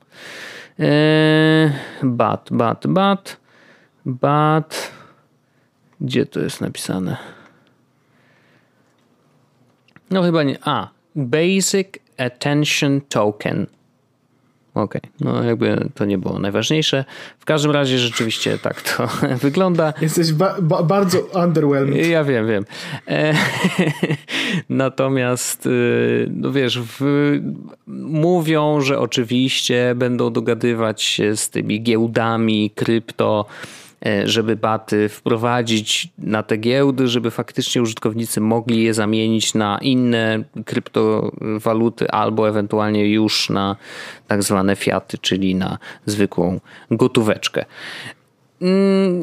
Eee, 0.78 1.70
bat, 2.02 2.48
bat, 2.52 2.86
bat, 2.86 3.36
bat, 4.06 4.92
gdzie 6.00 6.26
to 6.26 6.40
jest 6.40 6.60
napisane? 6.60 7.16
No 10.10 10.22
chyba 10.22 10.42
nie, 10.42 10.58
a, 10.64 10.88
Basic 11.16 11.88
Attention 12.18 13.00
Token. 13.00 13.66
Okej, 14.74 15.00
okay. 15.00 15.10
no 15.20 15.44
jakby 15.44 15.88
to 15.94 16.04
nie 16.04 16.18
było 16.18 16.38
najważniejsze. 16.38 17.04
W 17.38 17.44
każdym 17.44 17.70
razie 17.70 17.98
rzeczywiście 17.98 18.58
tak 18.58 18.82
to 18.82 19.08
wygląda. 19.46 19.92
Jesteś 20.00 20.32
ba 20.32 20.56
ba 20.60 20.82
bardzo 20.82 21.18
underwhelmed. 21.44 22.06
Ja 22.06 22.24
wiem, 22.24 22.46
wiem. 22.46 22.64
E 23.08 23.34
Natomiast, 24.68 25.66
y, 25.66 26.30
no 26.30 26.52
wiesz, 26.52 26.80
mówią, 28.06 28.80
że 28.80 28.98
oczywiście 28.98 29.94
będą 29.96 30.32
dogadywać 30.32 31.02
się 31.02 31.36
z 31.36 31.50
tymi 31.50 31.82
giełdami, 31.82 32.70
krypto, 32.74 33.46
żeby 34.24 34.56
baty 34.56 35.08
wprowadzić 35.08 36.08
na 36.18 36.42
te 36.42 36.56
giełdy, 36.56 37.08
żeby 37.08 37.30
faktycznie 37.30 37.82
użytkownicy 37.82 38.40
mogli 38.40 38.82
je 38.82 38.94
zamienić 38.94 39.54
na 39.54 39.78
inne 39.78 40.44
kryptowaluty 40.64 42.10
albo 42.10 42.48
ewentualnie 42.48 43.10
już 43.10 43.50
na 43.50 43.76
tak 44.26 44.42
zwane 44.42 44.76
fiaty, 44.76 45.18
czyli 45.18 45.54
na 45.54 45.78
zwykłą 46.06 46.60
gotóweczkę. 46.90 47.64
Mm, 48.62 49.20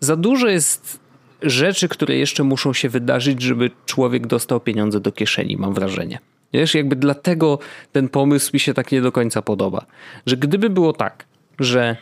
za 0.00 0.16
dużo 0.16 0.48
jest 0.48 1.00
rzeczy, 1.42 1.88
które 1.88 2.16
jeszcze 2.16 2.44
muszą 2.44 2.72
się 2.72 2.88
wydarzyć, 2.88 3.42
żeby 3.42 3.70
człowiek 3.86 4.26
dostał 4.26 4.60
pieniądze 4.60 5.00
do 5.00 5.12
kieszeni, 5.12 5.56
mam 5.56 5.74
wrażenie. 5.74 6.18
Wiesz, 6.52 6.74
jakby 6.74 6.96
dlatego 6.96 7.58
ten 7.92 8.08
pomysł 8.08 8.50
mi 8.54 8.60
się 8.60 8.74
tak 8.74 8.92
nie 8.92 9.02
do 9.02 9.12
końca 9.12 9.42
podoba. 9.42 9.86
Że 10.26 10.36
gdyby 10.36 10.70
było 10.70 10.92
tak, 10.92 11.24
że 11.58 11.96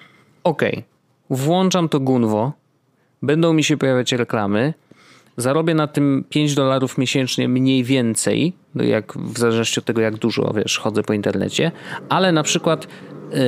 okay, 0.44 0.82
włączam 1.30 1.88
to 1.88 2.00
gunwo, 2.00 2.52
będą 3.22 3.52
mi 3.52 3.64
się 3.64 3.76
pojawiać 3.76 4.12
reklamy, 4.12 4.74
zarobię 5.36 5.74
na 5.74 5.86
tym 5.86 6.24
5 6.28 6.54
dolarów 6.54 6.98
miesięcznie 6.98 7.48
mniej 7.48 7.84
więcej, 7.84 8.52
no 8.74 8.84
jak, 8.84 9.18
w 9.18 9.38
zależności 9.38 9.80
od 9.80 9.86
tego 9.86 10.00
jak 10.00 10.16
dużo, 10.16 10.52
wiesz, 10.56 10.78
chodzę 10.78 11.02
po 11.02 11.12
internecie, 11.12 11.72
ale 12.08 12.32
na 12.32 12.42
przykład 12.42 12.86
yy, 13.30 13.38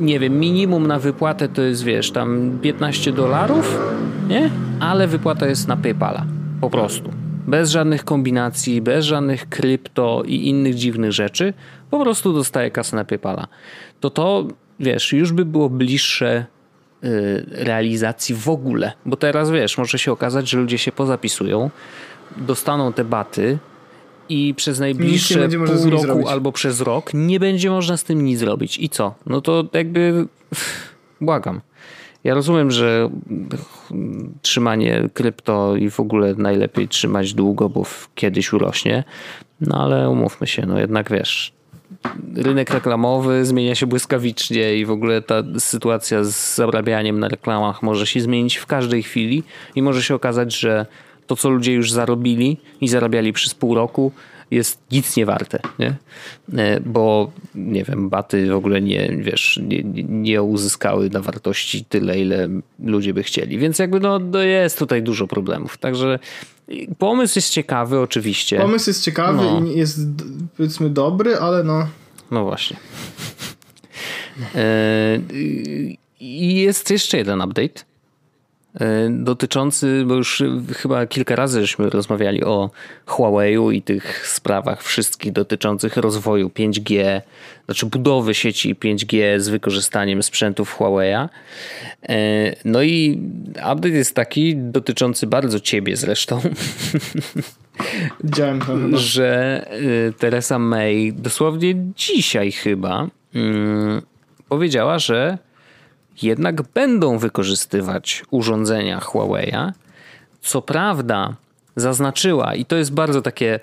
nie 0.00 0.20
wiem, 0.20 0.40
minimum 0.40 0.86
na 0.86 0.98
wypłatę 0.98 1.48
to 1.48 1.62
jest, 1.62 1.84
wiesz, 1.84 2.10
tam 2.10 2.58
15 2.62 3.12
dolarów, 3.12 3.80
nie? 4.28 4.50
Ale 4.80 5.06
wypłata 5.06 5.46
jest 5.46 5.68
na 5.68 5.76
PayPala, 5.76 6.26
po 6.60 6.70
prostu. 6.70 7.10
Bez 7.46 7.70
żadnych 7.70 8.04
kombinacji, 8.04 8.82
bez 8.82 9.04
żadnych 9.04 9.48
krypto 9.48 10.22
i 10.26 10.48
innych 10.48 10.74
dziwnych 10.74 11.12
rzeczy, 11.12 11.54
po 11.90 12.00
prostu 12.00 12.32
dostaję 12.32 12.70
kasę 12.70 12.96
na 12.96 13.04
PayPala. 13.04 13.46
To 14.00 14.10
to 14.10 14.48
wiesz, 14.80 15.12
już 15.12 15.32
by 15.32 15.44
było 15.44 15.70
bliższe 15.70 16.46
realizacji 17.50 18.34
w 18.34 18.48
ogóle. 18.48 18.92
Bo 19.06 19.16
teraz 19.16 19.50
wiesz, 19.50 19.78
może 19.78 19.98
się 19.98 20.12
okazać, 20.12 20.48
że 20.50 20.58
ludzie 20.58 20.78
się 20.78 20.92
pozapisują, 20.92 21.70
dostaną 22.36 22.92
te 22.92 23.04
baty 23.04 23.58
i 24.28 24.54
przez 24.54 24.80
najbliższe 24.80 25.48
pół 25.48 25.90
roku 25.90 26.02
zrobić. 26.02 26.26
albo 26.28 26.52
przez 26.52 26.80
rok 26.80 27.10
nie 27.14 27.40
będzie 27.40 27.70
można 27.70 27.96
z 27.96 28.04
tym 28.04 28.24
nic 28.24 28.38
zrobić. 28.38 28.78
I 28.78 28.88
co? 28.88 29.14
No 29.26 29.40
to 29.40 29.64
jakby 29.72 30.26
błagam. 31.20 31.60
Ja 32.24 32.34
rozumiem, 32.34 32.70
że 32.70 33.10
trzymanie 34.42 35.08
krypto 35.14 35.76
i 35.76 35.90
w 35.90 36.00
ogóle 36.00 36.34
najlepiej 36.34 36.88
trzymać 36.88 37.34
długo, 37.34 37.68
bo 37.68 37.86
kiedyś 38.14 38.52
urośnie, 38.52 39.04
no 39.60 39.84
ale 39.84 40.10
umówmy 40.10 40.46
się, 40.46 40.66
no 40.66 40.78
jednak 40.78 41.10
wiesz, 41.10 41.52
rynek 42.36 42.70
reklamowy 42.70 43.44
zmienia 43.44 43.74
się 43.74 43.86
błyskawicznie 43.86 44.76
i 44.76 44.84
w 44.84 44.90
ogóle 44.90 45.22
ta 45.22 45.42
sytuacja 45.58 46.24
z 46.24 46.54
zarabianiem 46.54 47.20
na 47.20 47.28
reklamach 47.28 47.82
może 47.82 48.06
się 48.06 48.20
zmienić 48.20 48.56
w 48.56 48.66
każdej 48.66 49.02
chwili 49.02 49.42
i 49.74 49.82
może 49.82 50.02
się 50.02 50.14
okazać, 50.14 50.58
że 50.58 50.86
to, 51.26 51.36
co 51.36 51.50
ludzie 51.50 51.72
już 51.72 51.92
zarobili 51.92 52.56
i 52.80 52.88
zarabiali 52.88 53.32
przez 53.32 53.54
pół 53.54 53.74
roku, 53.74 54.12
jest 54.50 54.80
nic 54.92 55.16
nie 55.16 55.26
warte, 55.26 55.60
nie? 55.78 55.94
E, 56.56 56.80
bo 56.80 57.32
nie 57.54 57.84
wiem, 57.84 58.08
baty 58.08 58.50
w 58.50 58.56
ogóle 58.56 58.80
nie, 58.80 59.16
wiesz, 59.18 59.60
nie, 59.62 59.82
nie 60.08 60.42
uzyskały 60.42 61.10
na 61.10 61.20
wartości 61.20 61.84
tyle, 61.84 62.20
ile 62.20 62.48
ludzie 62.84 63.14
by 63.14 63.22
chcieli. 63.22 63.58
Więc 63.58 63.78
jakby 63.78 64.00
no, 64.00 64.18
no 64.18 64.38
jest 64.38 64.78
tutaj 64.78 65.02
dużo 65.02 65.26
problemów. 65.26 65.78
Także 65.78 66.18
pomysł 66.98 67.38
jest 67.38 67.50
ciekawy 67.50 68.00
oczywiście. 68.00 68.58
Pomysł 68.58 68.90
jest 68.90 69.04
ciekawy 69.04 69.42
no. 69.42 69.66
i 69.66 69.78
jest 69.78 69.98
powiedzmy 70.56 70.90
dobry, 70.90 71.36
ale 71.36 71.64
no... 71.64 71.88
No 72.30 72.44
właśnie. 72.44 72.76
E, 74.54 75.18
I 76.20 76.54
jest 76.54 76.90
jeszcze 76.90 77.18
jeden 77.18 77.42
update 77.42 77.84
dotyczący, 79.10 80.04
bo 80.06 80.14
już 80.14 80.42
chyba 80.76 81.06
kilka 81.06 81.36
razy 81.36 81.60
żeśmy 81.60 81.90
rozmawiali 81.90 82.44
o 82.44 82.70
Huawei'u 83.06 83.74
i 83.74 83.82
tych 83.82 84.28
sprawach 84.28 84.82
wszystkich 84.82 85.32
dotyczących 85.32 85.96
rozwoju 85.96 86.48
5G, 86.48 87.20
znaczy 87.64 87.86
budowy 87.86 88.34
sieci 88.34 88.74
5G 88.74 89.40
z 89.40 89.48
wykorzystaniem 89.48 90.22
sprzętów 90.22 90.78
Huawei'a. 90.78 91.28
E, 92.08 92.16
no 92.64 92.82
i 92.82 93.20
update 93.56 93.88
jest 93.88 94.14
taki 94.14 94.56
dotyczący 94.56 95.26
bardzo 95.26 95.60
ciebie 95.60 95.96
zresztą. 95.96 96.40
Widziałem 98.24 98.60
to. 98.60 98.76
Że 98.98 99.66
e, 100.08 100.12
Teresa 100.12 100.58
May 100.58 101.12
dosłownie 101.12 101.74
dzisiaj 101.96 102.52
chyba 102.52 103.08
mm, 103.34 104.02
powiedziała, 104.48 104.98
że 104.98 105.38
jednak 106.22 106.62
będą 106.62 107.18
wykorzystywać 107.18 108.24
urządzenia 108.30 109.00
Huawei'a. 109.00 109.72
Co 110.42 110.62
prawda, 110.62 111.34
zaznaczyła, 111.76 112.54
i 112.54 112.64
to 112.64 112.76
jest 112.76 112.92
bardzo 112.94 113.22
takie, 113.22 113.60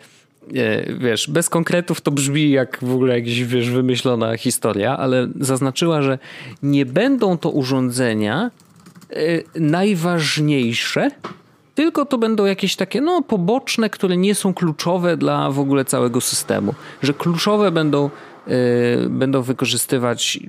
e, 0.56 0.94
wiesz, 0.94 1.30
bez 1.30 1.50
konkretów 1.50 2.02
to 2.02 2.12
brzmi 2.12 2.52
jak 2.52 2.80
w 2.82 2.94
ogóle 2.94 3.20
jakaś, 3.20 3.44
wiesz, 3.44 3.70
wymyślona 3.70 4.38
historia, 4.38 4.98
ale 4.98 5.28
zaznaczyła, 5.40 6.02
że 6.02 6.20
nie 6.64 6.86
będą 6.86 7.38
to 7.38 7.50
urządzenia 7.50 8.52
e, 9.10 9.16
najważniejsze, 9.60 11.10
tylko 11.76 12.06
to 12.06 12.18
będą 12.18 12.46
jakieś 12.46 12.76
takie, 12.76 13.02
no, 13.02 13.22
poboczne, 13.22 13.90
które 13.90 14.18
nie 14.18 14.36
są 14.36 14.54
kluczowe 14.54 15.18
dla 15.18 15.52
w 15.52 15.60
ogóle 15.60 15.86
całego 15.86 16.22
systemu. 16.22 16.74
Że 17.02 17.14
kluczowe 17.14 17.72
będą 17.72 18.10
będą 19.10 19.42
wykorzystywać 19.42 20.40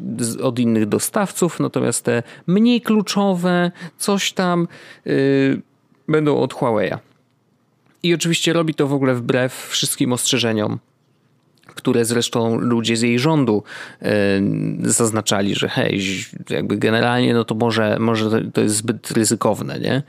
od 0.42 0.58
innych 0.58 0.86
dostawców, 0.86 1.60
natomiast 1.60 2.04
te 2.04 2.22
mniej 2.46 2.80
kluczowe, 2.80 3.70
coś 3.98 4.32
tam 4.32 4.68
y, 5.06 5.62
będą 6.08 6.38
od 6.38 6.54
Huawei'a. 6.54 6.98
I 8.02 8.14
oczywiście 8.14 8.52
robi 8.52 8.74
to 8.74 8.86
w 8.86 8.92
ogóle 8.92 9.14
wbrew 9.14 9.68
wszystkim 9.68 10.12
ostrzeżeniom 10.12 10.78
które 11.74 12.04
zresztą 12.04 12.58
ludzie 12.58 12.96
z 12.96 13.02
jej 13.02 13.18
rządu 13.18 13.62
e, 14.02 14.08
zaznaczali, 14.82 15.54
że 15.54 15.68
hej, 15.68 16.00
jakby 16.50 16.76
generalnie 16.76 17.34
no 17.34 17.44
to 17.44 17.54
może, 17.54 17.96
może 18.00 18.42
to 18.52 18.60
jest 18.60 18.76
zbyt 18.76 19.10
ryzykowne, 19.10 19.80
nie? 19.80 20.02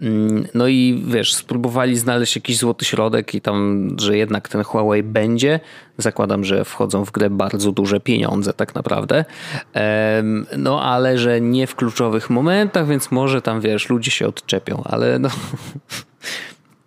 Mm, 0.00 0.46
no 0.54 0.68
i 0.68 1.04
wiesz, 1.06 1.34
spróbowali 1.34 1.98
znaleźć 1.98 2.36
jakiś 2.36 2.58
złoty 2.58 2.84
środek 2.84 3.34
i 3.34 3.40
tam, 3.40 3.88
że 4.00 4.16
jednak 4.16 4.48
ten 4.48 4.62
Huawei 4.62 5.02
będzie. 5.02 5.60
Zakładam, 5.98 6.44
że 6.44 6.64
wchodzą 6.64 7.04
w 7.04 7.10
grę 7.10 7.30
bardzo 7.30 7.72
duże 7.72 8.00
pieniądze 8.00 8.52
tak 8.52 8.74
naprawdę. 8.74 9.24
No 10.58 10.82
ale 10.82 11.18
że 11.18 11.40
nie 11.40 11.66
w 11.66 11.76
kluczowych 11.76 12.30
momentach, 12.30 12.86
więc 12.86 13.10
może 13.10 13.42
tam 13.42 13.60
wiesz, 13.60 13.88
ludzie 13.88 14.10
się 14.10 14.26
odczepią, 14.26 14.82
ale 14.84 15.18
no 15.18 15.28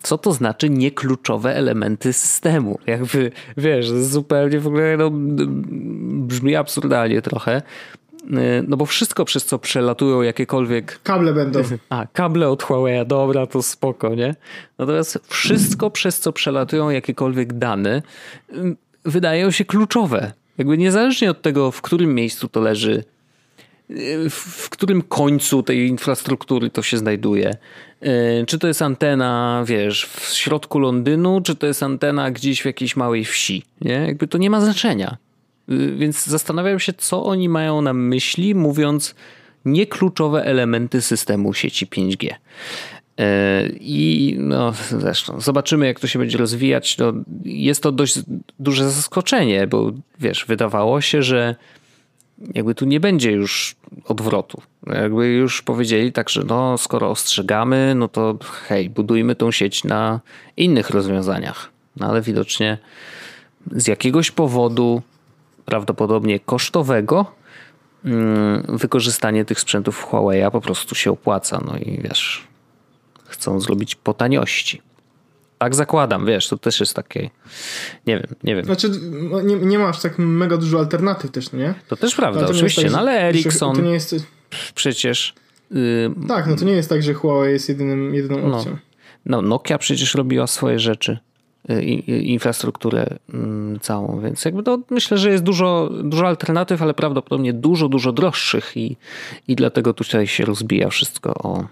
co 0.05 0.17
to 0.17 0.31
znaczy 0.31 0.69
niekluczowe 0.69 1.55
elementy 1.55 2.13
systemu. 2.13 2.79
Jakby, 2.87 3.31
wiesz, 3.57 3.89
zupełnie 3.89 4.59
w 4.59 4.67
ogóle 4.67 4.97
no, 4.97 5.11
brzmi 6.27 6.55
absurdalnie 6.55 7.21
trochę. 7.21 7.61
No 8.67 8.77
bo 8.77 8.85
wszystko, 8.85 9.25
przez 9.25 9.45
co 9.45 9.59
przelatują 9.59 10.21
jakiekolwiek... 10.21 10.99
Kable 11.03 11.33
będą. 11.33 11.59
A, 11.89 12.05
kable 12.13 12.49
od 12.49 12.63
Huawei, 12.63 13.05
dobra, 13.05 13.47
to 13.47 13.61
spoko, 13.61 14.15
nie? 14.15 14.35
Natomiast 14.77 15.19
wszystko, 15.27 15.89
przez 15.89 16.19
co 16.19 16.33
przelatują 16.33 16.89
jakiekolwiek 16.89 17.53
dane, 17.53 18.01
wydają 19.05 19.51
się 19.51 19.65
kluczowe. 19.65 20.33
Jakby 20.57 20.77
niezależnie 20.77 21.31
od 21.31 21.41
tego, 21.41 21.71
w 21.71 21.81
którym 21.81 22.15
miejscu 22.15 22.47
to 22.47 22.59
leży, 22.59 23.03
w 24.29 24.69
którym 24.69 25.01
końcu 25.01 25.63
tej 25.63 25.87
infrastruktury 25.87 26.69
to 26.69 26.81
się 26.81 26.97
znajduje. 26.97 27.57
E, 28.01 28.45
czy 28.45 28.59
to 28.59 28.67
jest 28.67 28.81
antena, 28.81 29.63
wiesz, 29.67 30.05
w 30.05 30.33
środku 30.33 30.79
Londynu, 30.79 31.41
czy 31.41 31.55
to 31.55 31.67
jest 31.67 31.83
antena 31.83 32.31
gdzieś 32.31 32.61
w 32.61 32.65
jakiejś 32.65 32.95
małej 32.95 33.25
wsi. 33.25 33.63
Nie? 33.81 33.93
Jakby 33.93 34.27
to 34.27 34.37
nie 34.37 34.49
ma 34.49 34.61
znaczenia. 34.61 35.17
E, 35.69 35.75
więc 35.97 36.25
zastanawiam 36.25 36.79
się, 36.79 36.93
co 36.93 37.23
oni 37.23 37.49
mają 37.49 37.81
na 37.81 37.93
myśli, 37.93 38.55
mówiąc 38.55 39.15
niekluczowe 39.65 40.43
elementy 40.45 41.01
systemu 41.01 41.53
sieci 41.53 41.87
5G. 41.87 42.29
E, 43.17 43.67
I 43.79 44.35
no, 44.39 44.73
zresztą 44.89 45.41
zobaczymy, 45.41 45.85
jak 45.85 45.99
to 45.99 46.07
się 46.07 46.19
będzie 46.19 46.37
rozwijać. 46.37 46.97
No, 46.97 47.13
jest 47.45 47.83
to 47.83 47.91
dość 47.91 48.19
duże 48.59 48.91
zaskoczenie, 48.91 49.67
bo 49.67 49.91
wiesz, 50.19 50.45
wydawało 50.45 51.01
się, 51.01 51.23
że 51.23 51.55
jakby 52.53 52.75
tu 52.75 52.85
nie 52.85 52.99
będzie 52.99 53.31
już 53.31 53.75
odwrotu. 54.05 54.61
Jakby 54.87 55.27
już 55.27 55.61
powiedzieli 55.61 56.11
tak, 56.11 56.29
że 56.29 56.43
no 56.43 56.77
skoro 56.77 57.09
ostrzegamy, 57.09 57.93
no 57.95 58.07
to 58.07 58.37
hej, 58.67 58.89
budujmy 58.89 59.35
tą 59.35 59.51
sieć 59.51 59.83
na 59.83 60.19
innych 60.57 60.89
rozwiązaniach. 60.89 61.69
No 61.97 62.07
ale 62.07 62.21
widocznie 62.21 62.77
z 63.71 63.87
jakiegoś 63.87 64.31
powodu, 64.31 65.01
prawdopodobnie 65.65 66.39
kosztowego, 66.39 67.25
mm, 68.05 68.77
wykorzystanie 68.77 69.45
tych 69.45 69.59
sprzętów 69.59 70.03
Huawei 70.03 70.51
po 70.51 70.61
prostu 70.61 70.95
się 70.95 71.11
opłaca. 71.11 71.61
No 71.65 71.77
i 71.77 72.01
wiesz, 72.01 72.47
chcą 73.25 73.59
zrobić 73.59 73.95
po 73.95 74.13
taniości. 74.13 74.81
Tak 75.65 75.75
zakładam, 75.75 76.25
wiesz, 76.25 76.47
to 76.47 76.57
też 76.57 76.79
jest 76.79 76.93
takie, 76.93 77.29
nie 78.07 78.17
wiem, 78.17 78.27
nie 78.43 78.55
wiem. 78.55 78.65
Znaczy, 78.65 78.89
no, 79.11 79.41
nie, 79.41 79.55
nie 79.55 79.79
masz 79.79 80.01
tak 80.01 80.19
mega 80.19 80.57
dużo 80.57 80.79
alternatyw 80.79 81.31
też, 81.31 81.53
nie? 81.53 81.73
To 81.87 81.95
też 81.95 82.15
prawda, 82.15 82.41
no, 82.41 82.47
oczywiście, 82.47 82.81
tak, 82.81 82.91
no 82.91 82.97
ale 82.97 83.11
Ericsson 83.11 83.75
to 83.75 83.81
nie 83.81 83.91
jest... 83.91 84.15
przecież... 84.75 85.33
Yy, 85.71 86.11
tak, 86.27 86.47
no 86.47 86.55
to 86.55 86.65
nie 86.65 86.71
jest 86.71 86.89
tak, 86.89 87.03
że 87.03 87.13
Huawei 87.13 87.53
jest 87.53 87.69
jedynym, 87.69 88.15
jedyną 88.15 88.47
no. 88.47 88.57
opcją. 88.57 88.71
No, 89.25 89.41
no 89.41 89.47
Nokia 89.47 89.77
przecież 89.77 90.15
robiła 90.15 90.47
swoje 90.47 90.79
rzeczy, 90.79 91.17
y, 91.69 91.83
infrastrukturę 92.21 93.17
mm, 93.33 93.79
całą, 93.79 94.21
więc 94.21 94.45
jakby 94.45 94.63
to 94.63 94.79
myślę, 94.89 95.17
że 95.17 95.31
jest 95.31 95.43
dużo, 95.43 95.89
dużo 96.03 96.27
alternatyw, 96.27 96.81
ale 96.81 96.93
prawdopodobnie 96.93 97.53
dużo, 97.53 97.89
dużo 97.89 98.11
droższych 98.11 98.77
i, 98.77 98.97
i 99.47 99.55
dlatego 99.55 99.93
tutaj 99.93 100.27
się 100.27 100.45
rozbija 100.45 100.89
wszystko 100.89 101.33
o, 101.33 101.67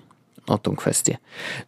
o 0.47 0.57
tą 0.57 0.75
kwestię. 0.75 1.17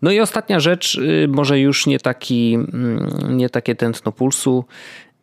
No 0.02 0.12
i 0.12 0.20
ostatnia 0.20 0.60
rzecz, 0.60 0.96
y, 0.96 1.28
może 1.28 1.60
już 1.60 1.88
nie, 1.88 2.00
taki, 2.00 2.54
mm, 2.54 3.38
nie 3.38 3.50
takie 3.50 3.76
tętno 3.76 4.12
pulsu, 4.12 4.66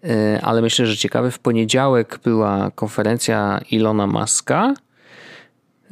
y, 0.04 0.08
ale 0.42 0.62
myślę, 0.62 0.86
że 0.86 0.96
ciekawe. 0.96 1.30
W 1.30 1.38
poniedziałek 1.38 2.20
była 2.24 2.70
konferencja 2.74 3.60
Ilona 3.70 4.06
Maska, 4.06 4.74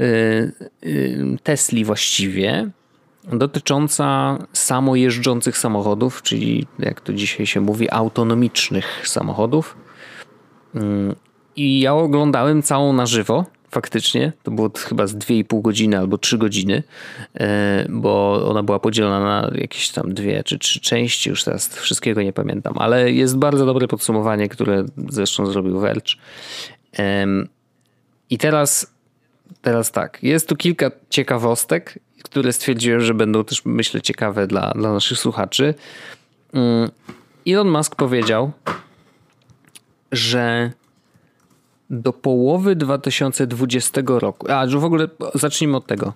y, 0.00 0.52
Tesli 1.42 1.84
właściwie, 1.84 2.70
dotycząca 3.32 4.38
samojeżdżących 4.52 5.58
samochodów, 5.58 6.22
czyli 6.22 6.66
jak 6.78 7.00
to 7.00 7.12
dzisiaj 7.12 7.46
się 7.46 7.60
mówi, 7.60 7.90
autonomicznych 7.90 9.02
samochodów. 9.08 9.76
I 11.56 11.80
ja 11.80 11.94
oglądałem 11.94 12.62
całą 12.62 12.92
na 12.92 13.06
żywo 13.06 13.44
faktycznie. 13.70 14.32
To 14.42 14.50
było 14.50 14.70
chyba 14.76 15.06
z 15.06 15.14
2,5 15.14 15.62
godziny 15.62 15.98
albo 15.98 16.18
3 16.18 16.38
godziny, 16.38 16.82
e, 17.34 17.86
bo 17.88 18.42
ona 18.50 18.62
była 18.62 18.78
podzielona 18.78 19.20
na 19.20 19.50
jakieś 19.54 19.90
tam 19.90 20.14
dwie 20.14 20.44
czy 20.44 20.58
trzy 20.58 20.80
części, 20.80 21.30
już 21.30 21.44
teraz 21.44 21.68
wszystkiego 21.68 22.22
nie 22.22 22.32
pamiętam, 22.32 22.74
ale 22.78 23.12
jest 23.12 23.36
bardzo 23.36 23.66
dobre 23.66 23.88
podsumowanie, 23.88 24.48
które 24.48 24.84
zresztą 25.08 25.46
zrobił 25.46 25.80
Verge. 25.80 26.16
I 28.30 28.38
teraz 28.38 28.94
teraz 29.62 29.92
tak, 29.92 30.18
jest 30.22 30.48
tu 30.48 30.56
kilka 30.56 30.90
ciekawostek, 31.10 31.98
które 32.22 32.52
stwierdziłem, 32.52 33.00
że 33.00 33.14
będą 33.14 33.44
też, 33.44 33.64
myślę, 33.64 34.02
ciekawe 34.02 34.46
dla, 34.46 34.72
dla 34.72 34.92
naszych 34.92 35.18
słuchaczy. 35.18 35.74
Mm, 36.52 36.90
Elon 37.46 37.70
Musk 37.70 37.96
powiedział, 37.96 38.52
że 40.12 40.72
do 41.90 42.12
połowy 42.12 42.76
2020 42.76 44.00
roku, 44.06 44.50
a 44.50 44.66
w 44.66 44.84
ogóle 44.84 45.08
zacznijmy 45.34 45.76
od 45.76 45.86
tego. 45.86 46.12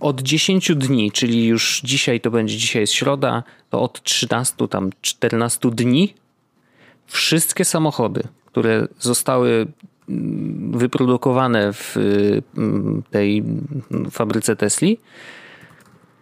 Od 0.00 0.22
10 0.22 0.72
dni, 0.76 1.12
czyli 1.12 1.46
już 1.46 1.80
dzisiaj 1.84 2.20
to 2.20 2.30
będzie, 2.30 2.56
dzisiaj 2.56 2.82
jest 2.82 2.92
środa, 2.92 3.42
to 3.70 3.82
od 3.82 4.02
13, 4.02 4.68
tam 4.68 4.90
14 5.00 5.70
dni 5.70 6.14
wszystkie 7.06 7.64
samochody, 7.64 8.22
które 8.46 8.88
zostały 8.98 9.66
mm, 10.08 10.72
wyprodukowane 10.78 11.72
w 11.72 11.96
mm, 12.56 13.02
tej 13.10 13.44
fabryce 14.10 14.56
Tesli 14.56 14.98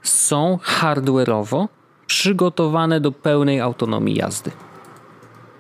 są 0.02 0.58
hardware'owo 0.62 1.68
przygotowane 2.06 3.00
do 3.00 3.12
pełnej 3.12 3.60
autonomii 3.60 4.14
jazdy. 4.14 4.50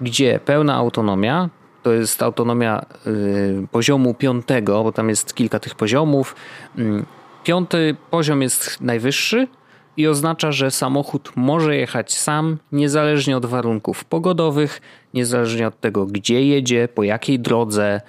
Gdzie 0.00 0.40
pełna 0.44 0.74
autonomia 0.74 1.50
to 1.82 1.92
jest 1.92 2.22
autonomia 2.22 2.86
y, 3.06 3.66
poziomu 3.70 4.14
piątego, 4.14 4.82
bo 4.82 4.92
tam 4.92 5.08
jest 5.08 5.34
kilka 5.34 5.58
tych 5.58 5.74
poziomów. 5.74 6.36
Mm, 6.78 7.06
piąty 7.44 7.96
poziom 8.10 8.42
jest 8.42 8.80
najwyższy 8.80 9.48
i 9.96 10.06
oznacza, 10.06 10.52
że 10.52 10.70
samochód 10.70 11.32
może 11.36 11.76
jechać 11.76 12.14
sam, 12.14 12.58
niezależnie 12.72 13.36
od 13.36 13.46
warunków 13.46 14.04
pogodowych, 14.04 14.80
niezależnie 15.14 15.66
od 15.66 15.80
tego, 15.80 16.06
gdzie 16.06 16.46
jedzie, 16.46 16.88
po 16.94 17.02
jakiej 17.02 17.40
drodze, 17.40 18.00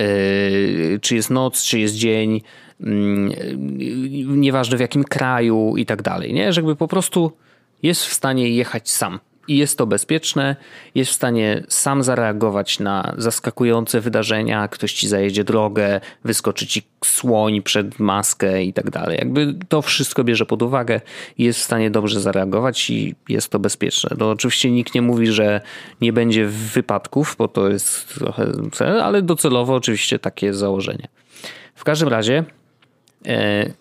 y, 0.00 0.98
czy 1.02 1.14
jest 1.14 1.30
noc, 1.30 1.62
czy 1.62 1.78
jest 1.78 1.94
dzień, 1.94 2.40
mm, 2.80 3.30
nieważne 4.40 4.76
w 4.76 4.80
jakim 4.80 5.04
kraju 5.04 5.76
i 5.76 5.86
tak 5.86 6.02
dalej. 6.02 6.34
Nie? 6.34 6.52
Że 6.52 6.76
po 6.76 6.88
prostu 6.88 7.32
jest 7.82 8.04
w 8.04 8.12
stanie 8.12 8.48
jechać 8.48 8.90
sam 8.90 9.18
i 9.48 9.56
jest 9.56 9.78
to 9.78 9.86
bezpieczne, 9.86 10.56
jest 10.94 11.10
w 11.10 11.14
stanie 11.14 11.64
sam 11.68 12.02
zareagować 12.02 12.80
na 12.80 13.14
zaskakujące 13.18 14.00
wydarzenia, 14.00 14.68
ktoś 14.68 14.92
ci 14.92 15.08
zajedzie 15.08 15.44
drogę, 15.44 16.00
wyskoczy 16.24 16.66
ci 16.66 16.82
słoń 17.04 17.62
przed 17.62 17.98
maskę 17.98 18.62
i 18.62 18.72
tak 18.72 18.90
dalej. 18.90 19.18
Jakby 19.18 19.54
to 19.68 19.82
wszystko 19.82 20.24
bierze 20.24 20.46
pod 20.46 20.62
uwagę 20.62 21.00
jest 21.38 21.60
w 21.60 21.62
stanie 21.62 21.90
dobrze 21.90 22.20
zareagować 22.20 22.90
i 22.90 23.14
jest 23.28 23.48
to 23.48 23.58
bezpieczne. 23.58 24.16
No 24.18 24.30
oczywiście 24.30 24.70
nikt 24.70 24.94
nie 24.94 25.02
mówi, 25.02 25.26
że 25.26 25.60
nie 26.00 26.12
będzie 26.12 26.46
wypadków, 26.46 27.36
bo 27.38 27.48
to 27.48 27.68
jest 27.68 28.14
trochę 28.14 28.52
cel, 28.72 29.00
ale 29.00 29.22
docelowo 29.22 29.74
oczywiście 29.74 30.18
takie 30.18 30.46
jest 30.46 30.58
założenie. 30.58 31.08
W 31.74 31.84
każdym 31.84 32.08
razie 32.08 32.44
e, 33.26 33.72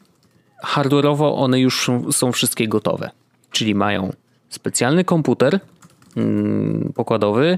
hardware'owo 0.66 1.34
one 1.36 1.60
już 1.60 1.92
są 2.12 2.32
wszystkie 2.32 2.68
gotowe, 2.68 3.10
czyli 3.52 3.76
mają 3.76 4.14
specjalny 4.50 5.04
komputer 5.04 5.60
mm, 6.18 6.92
pokładowy 6.96 7.58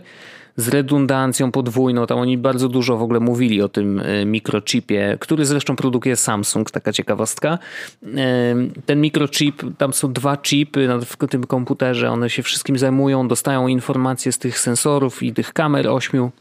z 0.56 0.68
redundancją 0.68 1.52
podwójną. 1.52 2.08
Tam 2.08 2.18
oni 2.18 2.38
bardzo 2.38 2.70
dużo 2.70 2.98
w 2.98 3.02
ogóle 3.02 3.20
mówili 3.20 3.62
o 3.62 3.70
tym 3.70 4.00
e, 4.00 4.26
mikrochipie, 4.26 5.18
który 5.20 5.46
zresztą 5.46 5.76
produkuje 5.76 6.16
Samsung, 6.16 6.72
taka 6.72 6.94
ciekawostka. 6.94 7.60
E, 8.04 8.56
ten 8.86 9.02
mikrochip, 9.02 9.64
tam 9.78 9.94
są 9.94 10.14
dwa 10.14 10.38
chipy 10.38 10.88
w 11.06 11.28
tym 11.28 11.44
komputerze, 11.44 12.12
one 12.12 12.30
się 12.30 12.44
wszystkim 12.44 12.78
zajmują, 12.78 13.28
dostają 13.28 13.68
informacje 13.68 14.32
z 14.32 14.38
tych 14.38 14.60
sensorów 14.60 15.24
i 15.24 15.34
tych 15.34 15.54
kamer 15.54 15.88
ośmiu 15.88 16.32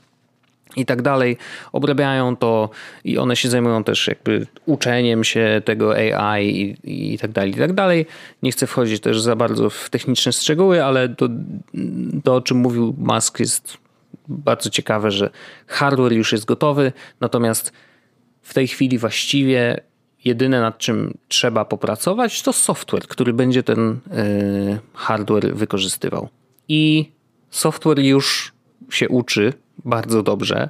i 0.77 0.87
tak 0.87 1.03
dalej, 1.03 1.37
obrabiają 1.73 2.37
to 2.37 2.71
i 3.05 3.19
one 3.19 3.37
się 3.37 3.49
zajmują 3.49 3.85
też 3.85 4.07
jakby 4.07 4.47
uczeniem 4.67 5.25
się 5.25 5.63
tego 5.65 5.95
AI 5.95 6.77
i, 6.85 7.13
i 7.15 7.19
tak 7.19 7.33
dalej, 7.33 7.51
i 7.51 7.55
tak 7.55 7.73
dalej. 7.73 8.07
Nie 8.43 8.53
chcę 8.53 8.67
wchodzić 8.67 9.03
też 9.03 9.21
za 9.21 9.37
bardzo 9.37 9.71
w 9.71 9.91
techniczne 9.91 10.33
szczegóły, 10.33 10.85
ale 10.85 11.09
to, 11.09 11.29
to 12.25 12.35
o 12.35 12.41
czym 12.41 12.57
mówił 12.57 12.95
Musk 12.99 13.41
jest 13.41 13.79
bardzo 14.29 14.71
ciekawe, 14.71 15.11
że 15.11 15.31
hardware 15.67 16.13
już 16.13 16.33
jest 16.33 16.45
gotowy, 16.45 16.93
natomiast 17.21 17.73
w 18.43 18.55
tej 18.55 18.69
chwili 18.69 18.99
właściwie 18.99 19.81
jedyne 20.25 20.61
nad 20.61 20.79
czym 20.79 21.15
trzeba 21.29 21.65
popracować 21.65 22.43
to 22.43 22.53
software, 22.53 23.03
który 23.03 23.33
będzie 23.33 23.63
ten 23.63 23.99
yy, 24.69 24.79
hardware 24.95 25.55
wykorzystywał. 25.55 26.29
I 26.69 27.13
software 27.51 27.99
już 27.99 28.53
się 28.91 29.09
uczy 29.09 29.53
bardzo 29.85 30.23
dobrze. 30.23 30.69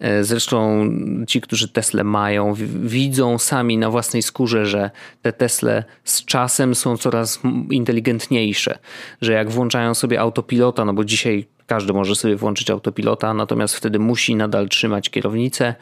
E, 0.00 0.24
zresztą 0.24 0.84
ci, 1.26 1.40
którzy 1.40 1.68
Tesla 1.68 2.04
mają, 2.04 2.54
widzą 2.84 3.38
sami 3.38 3.78
na 3.78 3.90
własnej 3.90 4.22
skórze, 4.22 4.66
że 4.66 4.90
te 5.22 5.32
Tesle 5.32 5.84
z 6.04 6.24
czasem 6.24 6.74
są 6.74 6.96
coraz 6.96 7.40
inteligentniejsze. 7.70 8.78
Że 9.20 9.32
jak 9.32 9.50
włączają 9.50 9.94
sobie 9.94 10.20
autopilota, 10.20 10.84
no 10.84 10.92
bo 10.92 11.04
dzisiaj 11.04 11.46
każdy 11.66 11.92
może 11.92 12.16
sobie 12.16 12.36
włączyć 12.36 12.70
autopilota, 12.70 13.34
natomiast 13.34 13.74
wtedy 13.74 13.98
musi 13.98 14.36
nadal 14.36 14.68
trzymać 14.68 15.10
kierownicę 15.10 15.74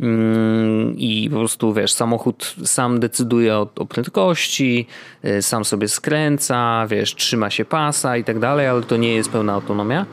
mm, 0.00 0.98
i 0.98 1.28
po 1.32 1.38
prostu 1.38 1.74
wiesz, 1.74 1.92
samochód 1.92 2.54
sam 2.64 3.00
decyduje 3.00 3.54
o, 3.54 3.68
o 3.76 3.86
prędkości, 3.86 4.86
e, 5.22 5.42
sam 5.42 5.64
sobie 5.64 5.88
skręca, 5.88 6.86
wiesz, 6.90 7.14
trzyma 7.14 7.50
się 7.50 7.64
pasa 7.64 8.16
i 8.16 8.24
tak 8.24 8.38
dalej, 8.38 8.66
ale 8.66 8.82
to 8.82 8.96
nie 8.96 9.14
jest 9.14 9.30
pełna 9.30 9.52
autonomia. 9.52 10.06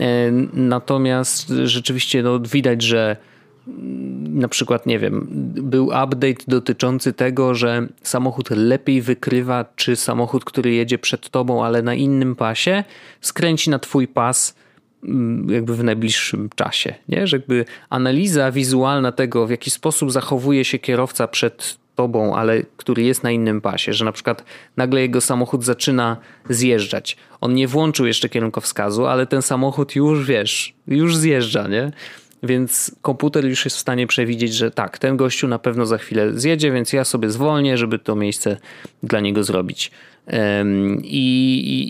E, 0.00 0.30
natomiast 0.52 1.48
rzeczywiście 1.48 2.22
no, 2.22 2.40
widać, 2.40 2.82
że 2.82 3.16
na 4.28 4.48
przykład, 4.48 4.86
nie 4.86 4.98
wiem, 4.98 5.26
był 5.54 5.84
update 5.84 6.44
dotyczący 6.48 7.12
tego, 7.12 7.54
że 7.54 7.86
samochód 8.02 8.50
lepiej 8.50 9.02
wykrywa, 9.02 9.64
czy 9.76 9.96
samochód, 9.96 10.44
który 10.44 10.72
jedzie 10.72 10.98
przed 10.98 11.30
tobą, 11.30 11.64
ale 11.64 11.82
na 11.82 11.94
innym 11.94 12.36
pasie, 12.36 12.84
skręci 13.20 13.70
na 13.70 13.78
twój 13.78 14.08
pas 14.08 14.54
mm, 15.04 15.50
jakby 15.50 15.76
w 15.76 15.84
najbliższym 15.84 16.50
czasie. 16.56 16.94
Nie? 17.08 17.26
Że 17.26 17.36
jakby 17.36 17.64
analiza 17.90 18.52
wizualna 18.52 19.12
tego, 19.12 19.46
w 19.46 19.50
jaki 19.50 19.70
sposób 19.70 20.12
zachowuje 20.12 20.64
się 20.64 20.78
kierowca 20.78 21.28
przed 21.28 21.78
tobą, 22.00 22.36
ale 22.36 22.62
który 22.76 23.02
jest 23.02 23.22
na 23.22 23.30
innym 23.30 23.60
pasie, 23.60 23.92
że 23.92 24.04
na 24.04 24.12
przykład 24.12 24.44
nagle 24.76 25.00
jego 25.00 25.20
samochód 25.20 25.64
zaczyna 25.64 26.16
zjeżdżać. 26.48 27.16
On 27.40 27.54
nie 27.54 27.68
włączył 27.68 28.06
jeszcze 28.06 28.28
kierunkowskazu, 28.28 29.06
ale 29.06 29.26
ten 29.26 29.42
samochód 29.42 29.96
już 29.96 30.26
wiesz, 30.26 30.74
już 30.86 31.16
zjeżdża, 31.16 31.68
nie? 31.68 31.92
Więc 32.42 32.96
komputer 33.02 33.44
już 33.44 33.64
jest 33.64 33.76
w 33.76 33.80
stanie 33.80 34.06
przewidzieć, 34.06 34.54
że 34.54 34.70
tak, 34.70 34.98
ten 34.98 35.16
gościu 35.16 35.48
na 35.48 35.58
pewno 35.58 35.86
za 35.86 35.98
chwilę 35.98 36.32
zjedzie, 36.32 36.72
więc 36.72 36.92
ja 36.92 37.04
sobie 37.04 37.30
zwolnię, 37.30 37.76
żeby 37.76 37.98
to 37.98 38.16
miejsce 38.16 38.56
dla 39.02 39.20
niego 39.20 39.44
zrobić. 39.44 39.90
I, 41.02 41.24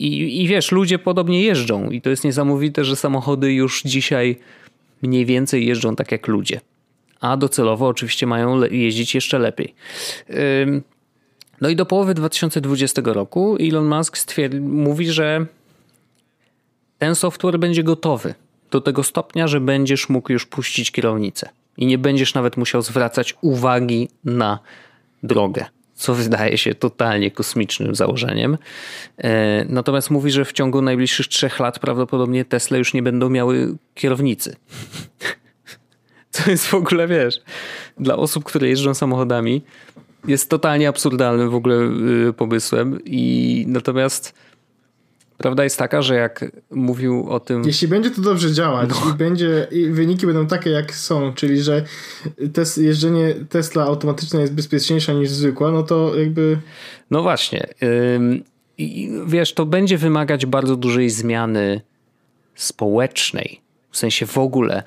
i, 0.03 0.43
I 0.43 0.49
wiesz, 0.49 0.73
ludzie 0.73 0.99
podobnie 0.99 1.43
jeżdżą, 1.43 1.91
i 1.91 2.01
to 2.01 2.11
jest 2.11 2.25
niesamowite, 2.25 2.85
że 2.85 2.97
samochody 2.97 3.53
już 3.53 3.83
dzisiaj 3.83 4.37
mniej 5.03 5.27
więcej 5.27 5.67
jeżdżą 5.67 5.97
tak 5.97 6.13
jak 6.13 6.29
ludzie 6.29 6.61
a 7.21 7.37
docelowo 7.37 7.89
oczywiście 7.89 8.27
mają 8.27 8.63
jeździć 8.63 9.15
jeszcze 9.15 9.39
lepiej. 9.39 9.75
No 11.61 11.69
i 11.69 11.77
do 11.77 11.87
połowy 11.87 12.15
2020 12.15 13.03
roku 13.05 13.57
Elon 13.61 13.87
Musk 13.87 14.35
mówi, 14.61 15.07
że 15.11 15.47
ten 16.99 17.15
software 17.15 17.59
będzie 17.59 17.83
gotowy 17.83 18.35
do 18.71 18.81
tego 18.81 19.03
stopnia, 19.03 19.49
że 19.49 19.61
będziesz 19.61 20.09
mógł 20.09 20.33
już 20.33 20.47
puścić 20.47 20.91
kierownicę 20.91 21.49
i 21.77 21.87
nie 21.87 21.99
będziesz 21.99 22.35
nawet 22.35 22.57
musiał 22.57 22.83
zwracać 22.83 23.35
uwagi 23.41 24.09
na 24.25 24.59
drogę, 25.23 25.65
co 25.95 26.15
wydaje 26.15 26.59
się 26.59 26.75
totalnie 26.75 27.31
kosmicznym 27.31 27.95
założeniem. 27.95 28.59
E, 29.19 29.65
natomiast 29.65 30.11
mówi, 30.11 30.31
że 30.31 30.45
w 30.45 30.53
ciągu 30.53 30.83
najbliższych 30.83 31.29
trzech 31.29 31.61
lat 31.61 31.79
prawdopodobnie 31.79 32.45
Tesla 32.45 32.79
już 32.79 32.95
nie 32.95 33.03
będą 33.03 33.31
miały 33.31 33.77
kierownicy. 33.95 34.57
To 36.45 36.51
jest 36.51 36.67
w 36.67 36.75
ogóle, 36.75 37.09
wiesz, 37.09 37.41
dla 37.99 38.17
osób, 38.17 38.45
które 38.45 38.69
jeżdżą 38.69 38.95
samochodami, 38.95 39.63
jest 40.27 40.51
totalnie 40.51 40.89
absurdalnym 40.89 41.51
w 41.51 41.55
ogóle 41.55 41.77
y, 42.29 42.33
pomysłem. 42.33 42.99
I 43.05 43.65
natomiast 43.69 44.35
prawda 45.39 45.65
jest 45.65 45.79
taka, 45.79 46.03
że 46.03 46.15
jak 46.15 46.45
mówił 46.71 47.31
o 47.31 47.41
tym. 47.41 47.65
Jeśli 47.65 47.89
będzie 47.89 48.11
to 48.11 48.23
dobrze 48.23 48.53
działać 48.53 48.91
no. 48.91 49.11
i 49.11 49.15
będzie 49.15 49.67
i 49.71 49.87
wyniki 49.87 50.27
będą 50.27 50.47
takie, 50.47 50.71
jak 50.71 50.95
są, 50.95 51.33
czyli 51.35 51.63
że 51.63 51.85
tes, 52.53 52.77
jeżdżenie 52.77 53.35
Tesla 53.49 53.85
automatyczne 53.85 54.41
jest 54.41 54.55
bezpieczniejsza 54.55 55.13
niż 55.13 55.31
zwykła, 55.31 55.71
no 55.71 55.83
to 55.83 56.19
jakby. 56.19 56.59
No 57.11 57.23
właśnie. 57.23 57.67
I 58.79 59.11
wiesz, 59.27 59.55
to 59.55 59.67
będzie 59.67 59.99
wymagać 59.99 60.47
bardzo 60.47 60.77
dużej 60.77 61.11
zmiany 61.11 61.81
społecznej. 62.55 63.61
W 63.91 63.97
sensie 63.97 64.27
w 64.27 64.39
ogóle 64.39 64.83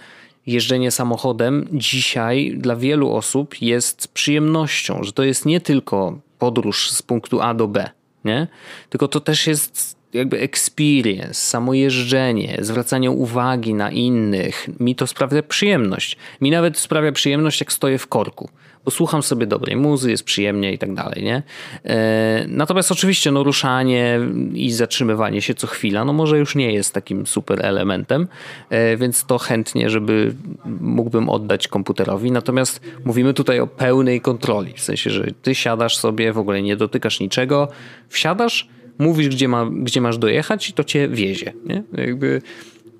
jeżdżenie 0.47 0.91
samochodem 0.91 1.67
dzisiaj 1.71 2.55
dla 2.57 2.75
wielu 2.75 3.11
osób 3.11 3.61
jest 3.61 4.07
przyjemnością, 4.07 5.03
że 5.03 5.11
to 5.11 5.23
jest 5.23 5.45
nie 5.45 5.61
tylko 5.61 6.19
podróż 6.39 6.91
z 6.91 7.01
punktu 7.01 7.41
A 7.41 7.53
do 7.53 7.67
B, 7.67 7.89
nie? 8.25 8.47
tylko 8.89 9.07
to 9.07 9.19
też 9.19 9.47
jest 9.47 10.03
jakby 10.13 10.39
experience, 10.39 11.33
samo 11.33 11.73
jeżdżenie, 11.73 12.57
zwracanie 12.61 13.11
uwagi 13.11 13.73
na 13.73 13.91
innych. 13.91 14.69
Mi 14.79 14.95
to 14.95 15.07
sprawia 15.07 15.43
przyjemność. 15.43 16.17
Mi 16.41 16.51
nawet 16.51 16.77
sprawia 16.77 17.11
przyjemność, 17.11 17.59
jak 17.59 17.73
stoję 17.73 17.97
w 17.97 18.07
korku, 18.07 18.49
bo 18.85 18.91
słucham 18.91 19.23
sobie 19.23 19.47
dobrej 19.47 19.75
muzy, 19.75 20.11
jest 20.11 20.23
przyjemnie 20.23 20.73
i 20.73 20.77
tak 20.77 20.93
dalej, 20.93 21.23
nie? 21.23 21.43
E, 21.85 22.45
natomiast 22.47 22.91
oczywiście 22.91 23.31
no, 23.31 23.43
ruszanie 23.43 24.19
i 24.53 24.71
zatrzymywanie 24.71 25.41
się 25.41 25.53
co 25.53 25.67
chwila, 25.67 26.05
no 26.05 26.13
może 26.13 26.39
już 26.39 26.55
nie 26.55 26.73
jest 26.73 26.93
takim 26.93 27.25
super 27.27 27.65
elementem, 27.65 28.27
e, 28.69 28.97
więc 28.97 29.25
to 29.25 29.37
chętnie, 29.37 29.89
żeby 29.89 30.33
mógłbym 30.81 31.29
oddać 31.29 31.67
komputerowi. 31.67 32.31
Natomiast 32.31 32.81
mówimy 33.05 33.33
tutaj 33.33 33.59
o 33.59 33.67
pełnej 33.67 34.21
kontroli, 34.21 34.73
w 34.73 34.81
sensie, 34.81 35.09
że 35.09 35.27
ty 35.41 35.55
siadasz 35.55 35.97
sobie, 35.97 36.33
w 36.33 36.37
ogóle 36.37 36.61
nie 36.61 36.75
dotykasz 36.75 37.19
niczego, 37.19 37.67
wsiadasz, 38.09 38.69
mówisz, 38.97 39.29
gdzie, 39.29 39.47
ma, 39.47 39.69
gdzie 39.71 40.01
masz 40.01 40.17
dojechać 40.17 40.69
i 40.69 40.73
to 40.73 40.83
cię 40.83 41.07
wiezie, 41.07 41.53
nie? 41.65 41.83
Jakby 41.93 42.41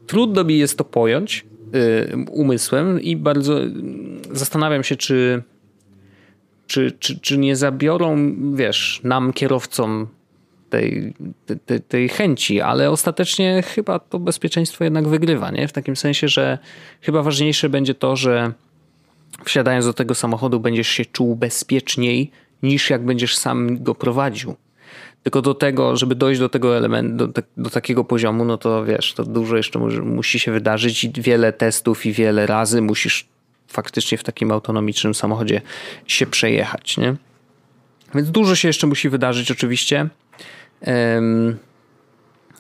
trudno 0.08 0.44
mi 0.44 0.58
jest 0.58 0.78
to 0.78 0.84
pojąć, 0.84 1.46
Y, 1.76 2.26
umysłem 2.32 3.02
i 3.02 3.16
bardzo 3.16 3.60
zastanawiam 4.32 4.84
się, 4.84 4.96
czy, 4.96 5.44
czy, 6.68 6.92
czy, 7.00 7.20
czy 7.20 7.38
nie 7.38 7.56
zabiorą, 7.56 8.36
wiesz, 8.56 9.02
nam 9.04 9.34
kierowcom 9.34 10.08
tej, 10.70 11.14
tej, 11.66 11.82
tej 11.82 12.10
chęci, 12.10 12.62
ale 12.62 12.92
ostatecznie 12.92 13.64
chyba 13.66 14.00
to 14.00 14.20
bezpieczeństwo 14.20 14.84
jednak 14.84 15.08
wygrywa, 15.08 15.52
nie? 15.52 15.68
W 15.68 15.74
takim 15.74 15.96
sensie, 15.96 16.28
że 16.28 16.58
chyba 17.02 17.24
ważniejsze 17.24 17.70
będzie 17.70 17.96
to, 17.96 18.16
że 18.16 18.54
wsiadając 19.46 19.86
do 19.86 19.94
tego 19.94 20.16
samochodu 20.16 20.60
będziesz 20.60 20.88
się 20.88 21.06
czuł 21.06 21.36
bezpieczniej 21.36 22.32
niż 22.64 22.90
jak 22.90 23.06
będziesz 23.06 23.38
sam 23.38 23.84
go 23.84 23.96
prowadził. 23.96 24.56
Tylko 25.24 25.42
do 25.42 25.54
tego, 25.54 25.98
żeby 25.98 26.16
dojść 26.16 26.40
do 26.40 26.50
tego 26.50 26.78
elementu, 26.78 27.28
do, 27.28 27.42
do, 27.58 27.70
takiego 27.70 28.04
poziomu, 28.04 28.46
no 28.46 28.58
to 28.58 28.86
wiesz, 28.86 29.14
to 29.14 29.24
dużo 29.24 29.58
jeszcze 29.58 29.80
musi 30.04 30.40
się 30.40 30.52
wydarzyć 30.52 31.04
i 31.04 31.12
wiele 31.12 31.54
testów 31.54 32.06
i 32.06 32.12
wiele 32.12 32.46
razy 32.46 32.82
musisz 32.82 33.28
faktycznie 33.74 34.18
w 34.18 34.24
takim 34.24 34.52
autonomicznym 34.52 35.14
samochodzie 35.14 35.62
się 36.08 36.26
przejechać, 36.26 36.98
nie? 36.98 37.16
Więc 38.16 38.32
dużo 38.32 38.56
się 38.56 38.68
jeszcze 38.68 38.88
musi 38.88 39.10
wydarzyć 39.10 39.52
oczywiście. 39.52 40.10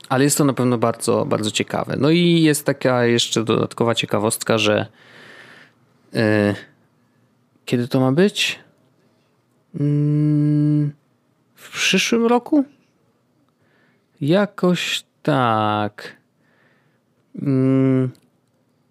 Ale 0.09 0.23
jest 0.23 0.37
to 0.37 0.45
na 0.45 0.53
pewno 0.53 0.77
bardzo, 0.77 1.25
bardzo 1.25 1.51
ciekawe. 1.51 1.95
No 1.99 2.09
i 2.09 2.41
jest 2.41 2.65
taka 2.65 3.05
jeszcze 3.05 3.43
dodatkowa 3.43 3.95
ciekawostka, 3.95 4.57
że 4.57 4.87
yy, 6.13 6.21
kiedy 7.65 7.87
to 7.87 7.99
ma 7.99 8.11
być? 8.11 8.59
Yy, 9.73 9.79
w 11.55 11.69
przyszłym 11.71 12.25
roku? 12.25 12.65
Jakoś 14.21 15.03
tak. 15.23 16.17
Mm, 17.41 18.11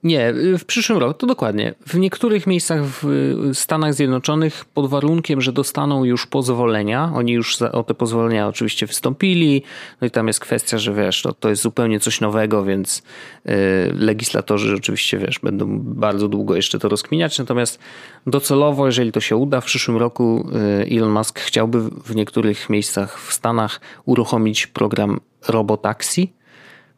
nie, 0.03 0.33
w 0.59 0.65
przyszłym 0.65 0.99
roku, 0.99 1.15
to 1.15 1.27
dokładnie. 1.27 1.75
W 1.87 1.95
niektórych 1.95 2.47
miejscach 2.47 2.83
w 2.85 3.05
Stanach 3.53 3.95
Zjednoczonych 3.95 4.65
pod 4.65 4.91
warunkiem, 4.91 5.41
że 5.41 5.53
dostaną 5.53 6.05
już 6.05 6.27
pozwolenia, 6.27 7.13
oni 7.15 7.33
już 7.33 7.63
o 7.63 7.83
te 7.83 7.95
pozwolenia 7.95 8.49
oczywiście 8.49 8.87
wystąpili, 8.87 9.63
no 10.01 10.07
i 10.07 10.11
tam 10.11 10.27
jest 10.27 10.41
kwestia, 10.41 10.79
że 10.79 10.95
wiesz, 10.95 11.23
to, 11.23 11.33
to 11.33 11.49
jest 11.49 11.63
zupełnie 11.63 12.01
coś 12.01 12.21
nowego, 12.21 12.65
więc 12.65 12.99
y, 12.99 13.53
legislatorzy 13.95 14.75
oczywiście, 14.75 15.19
wiesz, 15.19 15.39
będą 15.39 15.79
bardzo 15.81 16.29
długo 16.29 16.57
jeszcze 16.57 16.79
to 16.79 16.89
rozkminiać, 16.89 17.39
natomiast 17.39 17.79
docelowo, 18.27 18.87
jeżeli 18.87 19.13
to 19.13 19.21
się 19.21 19.37
uda, 19.37 19.61
w 19.61 19.65
przyszłym 19.65 19.97
roku 19.97 20.49
y, 20.91 20.97
Elon 20.97 21.11
Musk 21.11 21.41
chciałby 21.41 21.81
w 21.81 22.15
niektórych 22.17 22.71
miejscach 22.71 23.21
w 23.21 23.33
Stanach 23.33 23.81
uruchomić 24.05 24.67
program 24.67 25.21
robotaxi, 25.49 26.33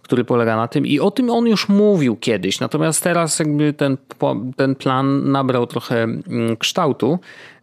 który 0.04 0.24
polega 0.24 0.56
na 0.56 0.68
tym 0.68 0.86
i 0.86 1.00
o 1.00 1.10
tym 1.10 1.30
on 1.30 1.46
już 1.46 1.68
mówił 1.68 2.16
kiedyś, 2.16 2.60
natomiast 2.60 3.02
teraz 3.02 3.38
jakby 3.38 3.72
ten, 3.72 3.96
ten 4.56 4.74
plan 4.74 5.32
nabrał 5.32 5.66
trochę 5.66 6.02
mm, 6.02 6.56
kształtu. 6.56 7.18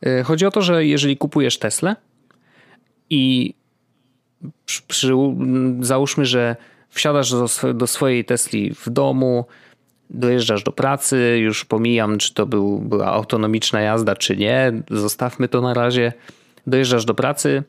Y, 0.05 0.23
chodzi 0.23 0.45
o 0.45 0.51
to, 0.51 0.61
że 0.61 0.85
jeżeli 0.85 1.17
kupujesz 1.17 1.59
Tesla 1.59 1.95
i 3.09 3.53
przy, 4.65 4.81
przy, 4.87 5.13
załóżmy, 5.81 6.25
że 6.25 6.55
wsiadasz 6.89 7.31
do, 7.31 7.73
do 7.73 7.87
swojej 7.87 8.25
Tesli 8.25 8.73
w 8.73 8.89
domu, 8.89 9.45
dojeżdżasz 10.09 10.63
do 10.63 10.71
pracy, 10.71 11.39
już 11.41 11.65
pomijam, 11.65 12.17
czy 12.17 12.33
to 12.33 12.45
był, 12.45 12.79
była 12.79 13.05
autonomiczna 13.05 13.81
jazda, 13.81 14.15
czy 14.15 14.37
nie, 14.37 14.83
zostawmy 14.89 15.47
to 15.47 15.61
na 15.61 15.73
razie. 15.73 16.13
Dojeżdżasz 16.67 17.05
do 17.05 17.13
pracy, 17.13 17.63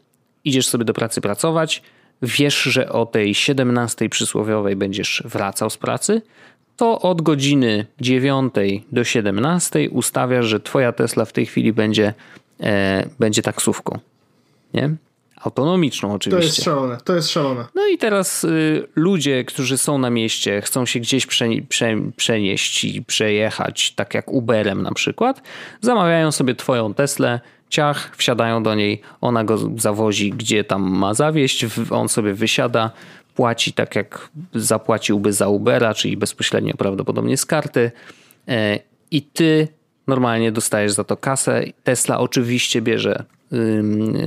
idziesz 0.44 0.68
sobie 0.68 0.84
do 0.84 0.92
pracy 0.92 1.20
pracować, 1.20 1.82
wiesz, 2.22 2.62
że 2.62 2.88
o 2.88 3.06
tej 3.06 3.34
17 3.34 4.08
przysłowiowej 4.08 4.76
będziesz 4.76 5.22
wracał 5.26 5.70
z 5.70 5.76
pracy, 5.76 6.22
to 6.76 7.00
od 7.00 7.22
godziny 7.22 7.86
9 8.00 8.54
do 8.92 9.04
17 9.04 9.90
ustawiasz, 9.90 10.46
że 10.46 10.60
twoja 10.60 10.92
Tesla 10.92 11.24
w 11.24 11.32
tej 11.32 11.46
chwili 11.46 11.72
będzie, 11.72 12.14
e, 12.60 13.08
będzie 13.18 13.42
taksówką. 13.42 13.98
Nie? 14.74 14.94
Autonomiczną 15.44 16.12
oczywiście. 16.12 16.40
To 16.40 16.46
jest 16.46 16.64
szalone, 16.64 16.98
to 17.04 17.14
jest 17.14 17.30
szalone. 17.30 17.64
No 17.74 17.86
i 17.86 17.98
teraz 17.98 18.44
y, 18.44 18.88
ludzie, 18.96 19.44
którzy 19.44 19.78
są 19.78 19.98
na 19.98 20.10
mieście, 20.10 20.60
chcą 20.60 20.86
się 20.86 21.00
gdzieś 21.00 21.26
prze, 21.26 21.48
prze, 21.68 21.96
przenieść 22.16 22.84
i 22.84 23.04
przejechać, 23.04 23.92
tak 23.92 24.14
jak 24.14 24.32
Uberem 24.32 24.82
na 24.82 24.92
przykład, 24.92 25.42
zamawiają 25.80 26.32
sobie 26.32 26.54
twoją 26.54 26.94
Teslę, 26.94 27.40
ciach, 27.72 28.16
wsiadają 28.16 28.62
do 28.62 28.74
niej, 28.74 29.00
ona 29.20 29.44
go 29.44 29.58
zawozi, 29.76 30.30
gdzie 30.30 30.64
tam 30.64 30.82
ma 30.82 31.14
zawieść, 31.14 31.66
on 31.90 32.08
sobie 32.08 32.34
wysiada, 32.34 32.90
płaci 33.34 33.72
tak 33.72 33.96
jak 33.96 34.28
zapłaciłby 34.54 35.32
za 35.32 35.48
Ubera, 35.48 35.94
czyli 35.94 36.16
bezpośrednio 36.16 36.74
prawdopodobnie 36.74 37.36
z 37.36 37.46
karty 37.46 37.90
e, 38.48 38.78
i 39.10 39.22
ty 39.22 39.68
normalnie 40.06 40.52
dostajesz 40.52 40.92
za 40.92 41.04
to 41.04 41.16
kasę. 41.16 41.64
Tesla 41.84 42.18
oczywiście 42.18 42.82
bierze 42.82 43.24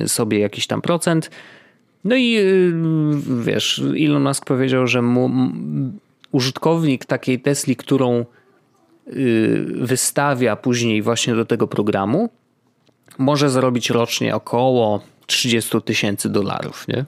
sobie 0.08 0.40
jakiś 0.40 0.68
tam 0.68 0.82
procent. 0.82 1.30
No 2.04 2.16
i 2.16 2.40
wiesz, 3.44 3.82
Elon 4.06 4.24
Musk 4.24 4.46
powiedział, 4.46 4.88
że 4.88 5.02
mu, 5.02 5.32
użytkownik 6.32 7.06
takiej 7.06 7.40
Tesli, 7.40 7.76
którą 7.76 8.26
y, 9.08 9.66
wystawia 9.76 10.56
później 10.56 11.02
właśnie 11.02 11.36
do 11.36 11.46
tego 11.46 11.68
programu, 11.68 12.30
może 13.18 13.50
zarobić 13.50 13.90
rocznie 13.90 14.36
około 14.36 15.02
30 15.26 15.82
tysięcy 15.82 16.30
dolarów, 16.30 16.88
nie? 16.88 17.06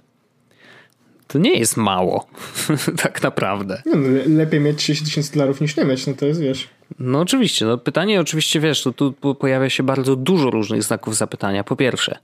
To 1.28 1.40
nie 1.40 1.60
jest 1.60 1.78
mało, 1.78 2.28
tak 3.04 3.24
naprawdę. 3.24 3.82
No, 3.86 3.98
lepiej 4.28 4.60
mieć 4.60 4.78
30 4.78 5.06
tysięcy 5.06 5.34
dolarów 5.34 5.62
niż 5.62 5.78
nie 5.78 5.86
mieć, 5.86 6.08
no 6.08 6.14
to 6.14 6.26
jest, 6.26 6.42
wiesz... 6.42 6.68
No 7.00 7.20
oczywiście, 7.20 7.66
no 7.66 7.78
pytanie 7.78 8.22
oczywiście, 8.22 8.60
wiesz, 8.60 8.84
to 8.84 8.92
tu 8.92 9.14
pojawia 9.40 9.70
się 9.70 9.84
bardzo 9.84 10.16
dużo 10.16 10.50
różnych 10.50 10.84
znaków 10.84 11.16
zapytania. 11.16 11.64
Po 11.64 11.76
pierwsze, 11.76 12.18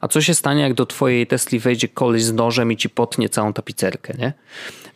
a 0.00 0.08
co 0.08 0.20
się 0.20 0.34
stanie, 0.34 0.62
jak 0.62 0.74
do 0.74 0.86
twojej 0.86 1.26
Tesli 1.26 1.58
wejdzie 1.58 1.88
koleś 1.88 2.24
z 2.24 2.32
nożem 2.32 2.72
i 2.72 2.76
ci 2.76 2.90
potnie 2.90 3.28
całą 3.28 3.52
tapicerkę, 3.52 4.14
nie? 4.18 4.32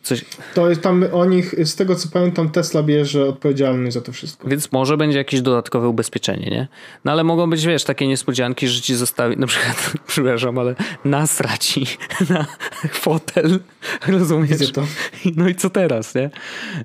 Coś... 0.03 0.25
To 0.53 0.69
jest 0.69 0.81
tam 0.81 1.05
o 1.11 1.25
nich, 1.25 1.55
z 1.65 1.75
tego 1.75 1.95
co 1.95 2.09
pamiętam, 2.09 2.49
Tesla 2.49 2.83
bierze 2.83 3.25
odpowiedzialność 3.25 3.93
za 3.93 4.01
to 4.01 4.11
wszystko. 4.11 4.47
Więc 4.47 4.71
może 4.71 4.97
będzie 4.97 5.17
jakieś 5.17 5.41
dodatkowe 5.41 5.89
ubezpieczenie, 5.89 6.49
nie? 6.49 6.67
No 7.05 7.11
ale 7.11 7.23
mogą 7.23 7.49
być, 7.49 7.65
wiesz, 7.65 7.83
takie 7.83 8.07
niespodzianki, 8.07 8.67
że 8.67 8.81
ci 8.81 8.95
zostawi, 8.95 9.37
na 9.37 9.47
przykład, 9.47 9.93
przepraszam, 10.07 10.57
ale 10.57 10.75
nasraci 11.05 11.87
na 12.29 12.45
fotel, 12.91 13.59
rozumiesz? 14.07 14.71
To. 14.71 14.87
No 15.35 15.49
i 15.49 15.55
co 15.55 15.69
teraz, 15.69 16.15
nie? 16.15 16.29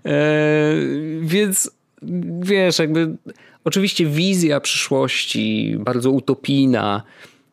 Eee, 0.04 1.20
więc 1.20 1.70
wiesz, 2.40 2.78
jakby 2.78 3.16
oczywiście 3.64 4.06
wizja 4.06 4.60
przyszłości, 4.60 5.76
bardzo 5.78 6.10
utopijna, 6.10 7.02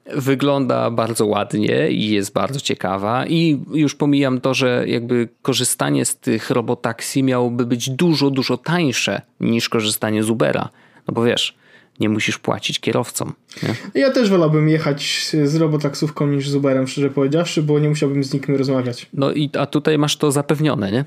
wygląda 0.05 0.91
bardzo 0.91 1.25
ładnie 1.25 1.89
i 1.89 2.09
jest 2.09 2.33
bardzo 2.33 2.59
ciekawa 2.59 3.25
i 3.27 3.59
już 3.73 3.95
pomijam 3.95 4.41
to, 4.41 4.53
że 4.53 4.83
jakby 4.87 5.29
korzystanie 5.41 6.05
z 6.05 6.17
tych 6.17 6.49
robotaksi 6.49 7.23
miałoby 7.23 7.65
być 7.65 7.89
dużo, 7.89 8.29
dużo 8.29 8.57
tańsze 8.57 9.21
niż 9.39 9.69
korzystanie 9.69 10.23
z 10.23 10.29
Ubera. 10.29 10.69
No 11.07 11.13
bo 11.13 11.23
wiesz, 11.23 11.55
nie 11.99 12.09
musisz 12.09 12.37
płacić 12.37 12.79
kierowcom. 12.79 13.33
Nie? 13.63 14.01
Ja 14.01 14.11
też 14.11 14.29
wolałbym 14.29 14.69
jechać 14.69 15.29
z 15.43 15.55
robotaksówką 15.55 16.27
niż 16.27 16.49
z 16.49 16.55
Uberem, 16.55 16.87
szczerze 16.87 17.09
powiedziawszy, 17.09 17.63
bo 17.63 17.79
nie 17.79 17.89
musiałbym 17.89 18.23
z 18.23 18.33
nikim 18.33 18.55
rozmawiać. 18.55 19.07
No 19.13 19.31
i 19.31 19.49
a 19.59 19.65
tutaj 19.65 19.97
masz 19.97 20.17
to 20.17 20.31
zapewnione, 20.31 20.91
nie? 20.91 21.05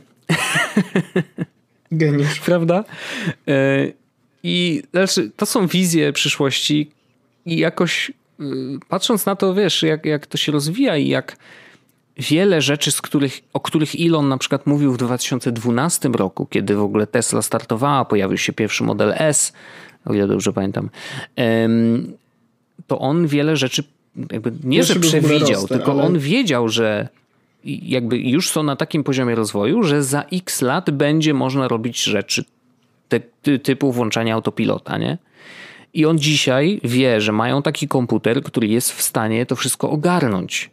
Geniusz. 1.92 2.40
Prawda? 2.47 2.84
E, 3.49 3.86
I 4.42 4.82
znaczy, 4.90 5.30
to 5.36 5.47
są 5.47 5.66
wizje 5.66 6.12
przyszłości 6.12 6.90
i 7.47 7.59
jakoś 7.59 8.12
patrząc 8.89 9.26
na 9.26 9.37
to, 9.37 9.55
wiesz, 9.55 9.82
jak, 9.82 10.07
jak 10.07 10.26
to 10.26 10.39
się 10.39 10.53
rozwija 10.53 10.97
i 10.97 11.09
jak 11.09 11.37
wiele 12.16 12.62
rzeczy, 12.62 12.91
z 12.91 13.03
których, 13.03 13.41
o 13.53 13.61
których 13.61 13.91
Elon 14.01 14.28
na 14.28 14.39
przykład 14.39 14.66
mówił 14.66 14.93
w 14.93 14.97
2012 14.97 16.09
roku, 16.09 16.47
kiedy 16.47 16.76
w 16.76 16.82
ogóle 16.82 17.07
Tesla 17.07 17.43
startowała, 17.43 18.05
pojawił 18.05 18.39
się 18.39 18.53
pierwszy 18.53 18.84
model 18.84 19.14
S, 19.16 19.53
o 20.05 20.14
ile 20.14 20.26
dobrze 20.26 20.53
pamiętam, 20.53 20.91
to 22.87 22.99
on 22.99 23.26
wiele 23.26 23.57
rzeczy 23.57 23.84
jakby 24.32 24.53
nie, 24.64 24.84
że 24.84 25.01
przewidział, 25.01 25.68
tylko 25.68 25.93
ale... 25.93 26.03
on 26.03 26.18
wiedział, 26.18 26.68
że 26.68 27.09
jakby 27.64 28.18
już 28.18 28.51
są 28.51 28.62
na 28.62 28.76
takim 28.76 29.05
poziomie 29.05 29.34
rozwoju, 29.34 29.82
że 29.82 30.03
za 30.03 30.24
x 30.32 30.62
lat 30.62 30.91
będzie 30.91 31.34
można 31.34 31.68
robić 31.68 32.03
rzeczy 32.03 32.45
te, 33.09 33.20
typu 33.59 33.93
włączania 33.93 34.34
autopilota, 34.34 34.99
nie? 34.99 35.18
I 35.97 36.07
on 36.07 36.18
dzisiaj 36.18 36.80
wie, 36.84 37.20
że 37.20 37.32
mają 37.32 37.62
taki 37.62 37.88
komputer, 37.88 38.42
który 38.42 38.66
jest 38.66 38.92
w 38.92 39.03
stanie 39.03 39.47
to 39.47 39.57
wszystko 39.57 39.90
ogarnąć. 39.90 40.70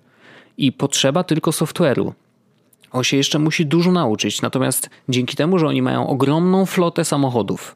I 0.58 0.72
potrzeba 0.72 1.24
tylko 1.24 1.52
software'u. 1.52 2.12
On 2.92 3.04
się 3.04 3.18
jeszcze 3.18 3.40
musi 3.40 3.66
dużo 3.66 3.92
nauczyć, 3.92 4.42
natomiast 4.42 4.90
dzięki 5.10 5.36
temu, 5.36 5.60
że 5.60 5.68
oni 5.68 5.82
mają 5.82 6.08
ogromną 6.08 6.66
flotę 6.66 7.06
samochodów, 7.06 7.76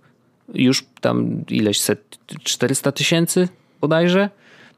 już 0.53 0.85
tam 1.01 1.45
ileś 1.49 1.81
set, 1.81 2.17
400 2.43 2.91
tysięcy 2.91 3.47
bodajże, 3.81 4.29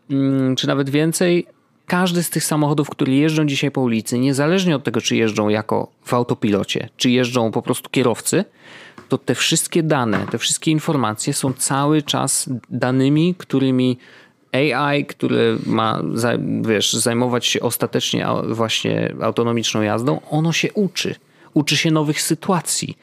mm, 0.10 0.56
czy 0.56 0.68
nawet 0.68 0.90
więcej, 0.90 1.48
każdy 1.88 2.24
z 2.24 2.30
tych 2.30 2.44
samochodów, 2.44 2.90
które 2.90 3.14
jeżdżą 3.14 3.46
dzisiaj 3.46 3.72
po 3.72 3.82
ulicy, 3.82 4.20
niezależnie 4.20 4.76
od 4.76 4.84
tego, 4.84 5.02
czy 5.02 5.16
jeżdżą 5.16 5.50
jako 5.50 5.92
w 6.04 6.14
autopilocie, 6.14 6.90
czy 6.98 7.10
jeżdżą 7.10 7.52
po 7.52 7.62
prostu 7.62 7.90
kierowcy, 7.90 8.46
to 9.10 9.18
te 9.18 9.36
wszystkie 9.36 9.84
dane, 9.84 10.26
te 10.32 10.38
wszystkie 10.38 10.72
informacje 10.72 11.34
są 11.34 11.54
cały 11.54 12.02
czas 12.02 12.50
danymi, 12.70 13.36
którymi 13.38 13.98
AI, 14.52 15.06
który 15.06 15.58
ma 15.66 16.02
wiesz, 16.62 16.94
zajmować 16.94 17.46
się 17.46 17.60
ostatecznie 17.60 18.28
właśnie 18.50 19.16
autonomiczną 19.22 19.82
jazdą, 19.82 20.22
ono 20.30 20.52
się 20.52 20.74
uczy. 20.74 21.16
Uczy 21.54 21.78
się 21.78 21.92
nowych 21.92 22.22
sytuacji. 22.22 22.98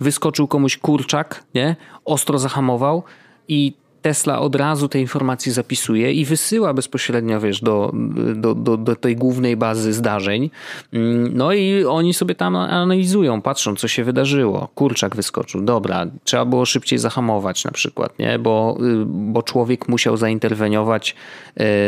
Wyskoczył 0.00 0.48
komuś 0.48 0.76
kurczak, 0.76 1.44
nie? 1.54 1.76
ostro 2.04 2.38
zahamował 2.38 3.02
i 3.48 3.72
Tesla 4.02 4.40
od 4.40 4.56
razu 4.56 4.88
te 4.88 5.00
informacje 5.00 5.52
zapisuje 5.52 6.12
i 6.12 6.24
wysyła 6.24 6.74
bezpośrednio, 6.74 7.40
wiesz, 7.40 7.60
do, 7.60 7.92
do, 8.34 8.54
do, 8.54 8.76
do, 8.76 8.96
tej 8.96 9.16
głównej 9.16 9.56
bazy 9.56 9.92
zdarzeń. 9.92 10.50
Mm, 10.92 11.36
no 11.36 11.52
i 11.52 11.84
oni 11.84 12.14
sobie 12.14 12.34
tam 12.34 12.56
analizują, 12.56 13.42
patrzą, 13.42 13.76
co 13.76 13.88
się 13.88 14.04
wydarzyło. 14.04 14.68
Kurczak 14.74 15.16
wyskoczył, 15.16 15.60
dobra, 15.60 16.06
trzeba 16.24 16.44
było 16.44 16.66
szybciej 16.66 16.98
zahamować 16.98 17.64
na 17.64 17.70
przykład, 17.70 18.18
nie? 18.18 18.38
Bo, 18.38 18.78
y, 18.80 19.04
bo 19.06 19.42
człowiek 19.42 19.88
musiał 19.88 20.16
zainterweniować 20.16 21.14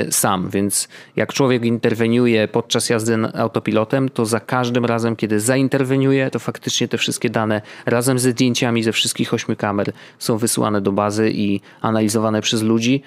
y, 0.07 0.13
sam, 0.13 0.51
więc 0.51 0.89
jak 1.17 1.33
człowiek 1.33 1.65
interweniuje 1.65 2.49
podczas 2.49 2.91
jazdy 2.91 3.17
autopilotem, 3.35 4.09
to 4.09 4.27
za 4.27 4.41
każdym 4.41 4.85
razem, 4.85 5.17
kiedy 5.17 5.41
zainterweniuje, 5.41 6.31
to 6.31 6.39
faktycznie 6.39 6.89
te 6.89 6.99
wszystkie 6.99 7.31
dane 7.31 7.63
razem 7.87 8.19
ze 8.19 8.31
zdjęciami 8.31 8.83
ze 8.83 8.93
wszystkich 8.93 9.35
ośmiu 9.35 9.57
kamer 9.57 9.93
są 10.19 10.39
wysyłane 10.39 10.81
do 10.81 10.93
bazy 10.93 11.31
i 11.31 11.61
analizowane 11.81 12.04
analizowane 12.05 12.41
przez 12.41 12.63
ludzi, 12.63 13.03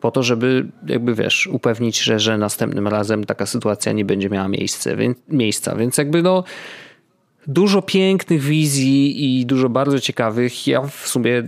po 0.00 0.10
to, 0.10 0.22
żeby 0.22 0.66
jakby 0.86 1.14
wiesz, 1.14 1.46
upewnić 1.46 1.96
się, 1.96 2.18
że 2.18 2.38
następnym 2.38 2.88
razem 2.88 3.24
taka 3.24 3.46
sytuacja 3.46 3.92
nie 3.92 4.04
będzie 4.04 4.30
miała 4.30 4.48
miejsce, 4.48 4.96
więc, 4.96 5.18
miejsca. 5.28 5.76
Więc 5.76 5.98
jakby 5.98 6.22
no 6.22 6.44
dużo 7.46 7.82
pięknych 7.82 8.42
wizji 8.42 9.40
i 9.40 9.46
dużo 9.46 9.68
bardzo 9.68 10.00
ciekawych. 10.00 10.66
Ja 10.66 10.82
w 10.82 11.08
sumie 11.08 11.42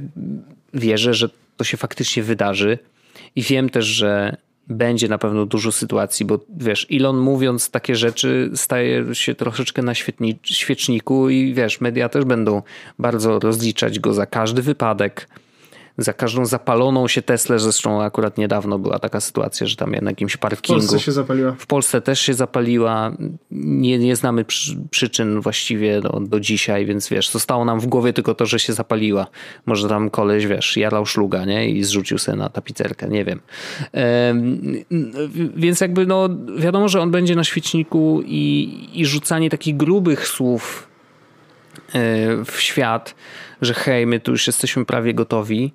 wierzę, 0.74 1.14
że 1.14 1.28
to 1.56 1.64
się 1.64 1.76
faktycznie 1.76 2.22
wydarzy 2.22 2.78
i 3.36 3.42
wiem 3.42 3.70
też, 3.70 3.84
że 3.84 4.36
będzie 4.68 5.08
na 5.08 5.18
pewno 5.18 5.46
dużo 5.46 5.72
sytuacji, 5.72 6.26
bo 6.26 6.38
wiesz, 6.56 6.86
Elon 6.90 7.16
mówiąc 7.16 7.70
takie 7.70 7.96
rzeczy 7.96 8.50
staje 8.54 9.14
się 9.14 9.34
troszeczkę 9.34 9.82
na 9.82 9.94
świeczniku 10.44 11.30
i 11.30 11.54
wiesz, 11.54 11.80
media 11.80 12.08
też 12.08 12.24
będą 12.24 12.62
bardzo 12.98 13.38
rozliczać 13.38 13.98
go 13.98 14.14
za 14.14 14.26
każdy 14.26 14.62
wypadek 14.62 15.28
za 16.02 16.12
każdą 16.12 16.46
zapaloną 16.46 17.08
się 17.08 17.22
Teslę, 17.22 17.58
zresztą 17.58 18.02
akurat 18.02 18.38
niedawno 18.38 18.78
była 18.78 18.98
taka 18.98 19.20
sytuacja, 19.20 19.66
że 19.66 19.76
tam 19.76 19.90
na 19.90 20.10
jakimś 20.10 20.36
parkingu. 20.36 20.80
W 20.80 20.86
Polsce 20.86 21.00
się 21.00 21.12
zapaliła. 21.12 21.52
W 21.58 21.66
Polsce 21.66 22.00
też 22.00 22.20
się 22.20 22.34
zapaliła. 22.34 23.12
Nie, 23.50 23.98
nie 23.98 24.16
znamy 24.16 24.44
przy, 24.44 24.76
przyczyn 24.90 25.40
właściwie 25.40 26.00
do, 26.00 26.20
do 26.20 26.40
dzisiaj, 26.40 26.86
więc 26.86 27.08
wiesz, 27.08 27.30
zostało 27.30 27.64
nam 27.64 27.80
w 27.80 27.86
głowie 27.86 28.12
tylko 28.12 28.34
to, 28.34 28.46
że 28.46 28.58
się 28.58 28.72
zapaliła. 28.72 29.26
Może 29.66 29.88
tam 29.88 30.10
koleś, 30.10 30.46
wiesz, 30.46 30.76
jarał 30.76 31.06
szluga, 31.06 31.44
nie? 31.44 31.70
I 31.70 31.84
zrzucił 31.84 32.18
sobie 32.18 32.38
na 32.38 32.48
tapicerkę, 32.48 33.08
nie 33.08 33.24
wiem. 33.24 33.40
więc 35.56 35.80
jakby, 35.80 36.06
no, 36.06 36.28
wiadomo, 36.58 36.88
że 36.88 37.00
on 37.00 37.10
będzie 37.10 37.36
na 37.36 37.44
świeczniku 37.44 38.22
i, 38.26 38.88
i 38.94 39.06
rzucanie 39.06 39.50
takich 39.50 39.76
grubych 39.76 40.28
słów 40.28 40.88
e, 41.94 42.44
w 42.44 42.60
świat, 42.60 43.14
że 43.62 43.74
hej, 43.74 44.06
my 44.06 44.20
tu 44.20 44.32
już 44.32 44.46
jesteśmy 44.46 44.84
prawie 44.84 45.14
gotowi, 45.14 45.72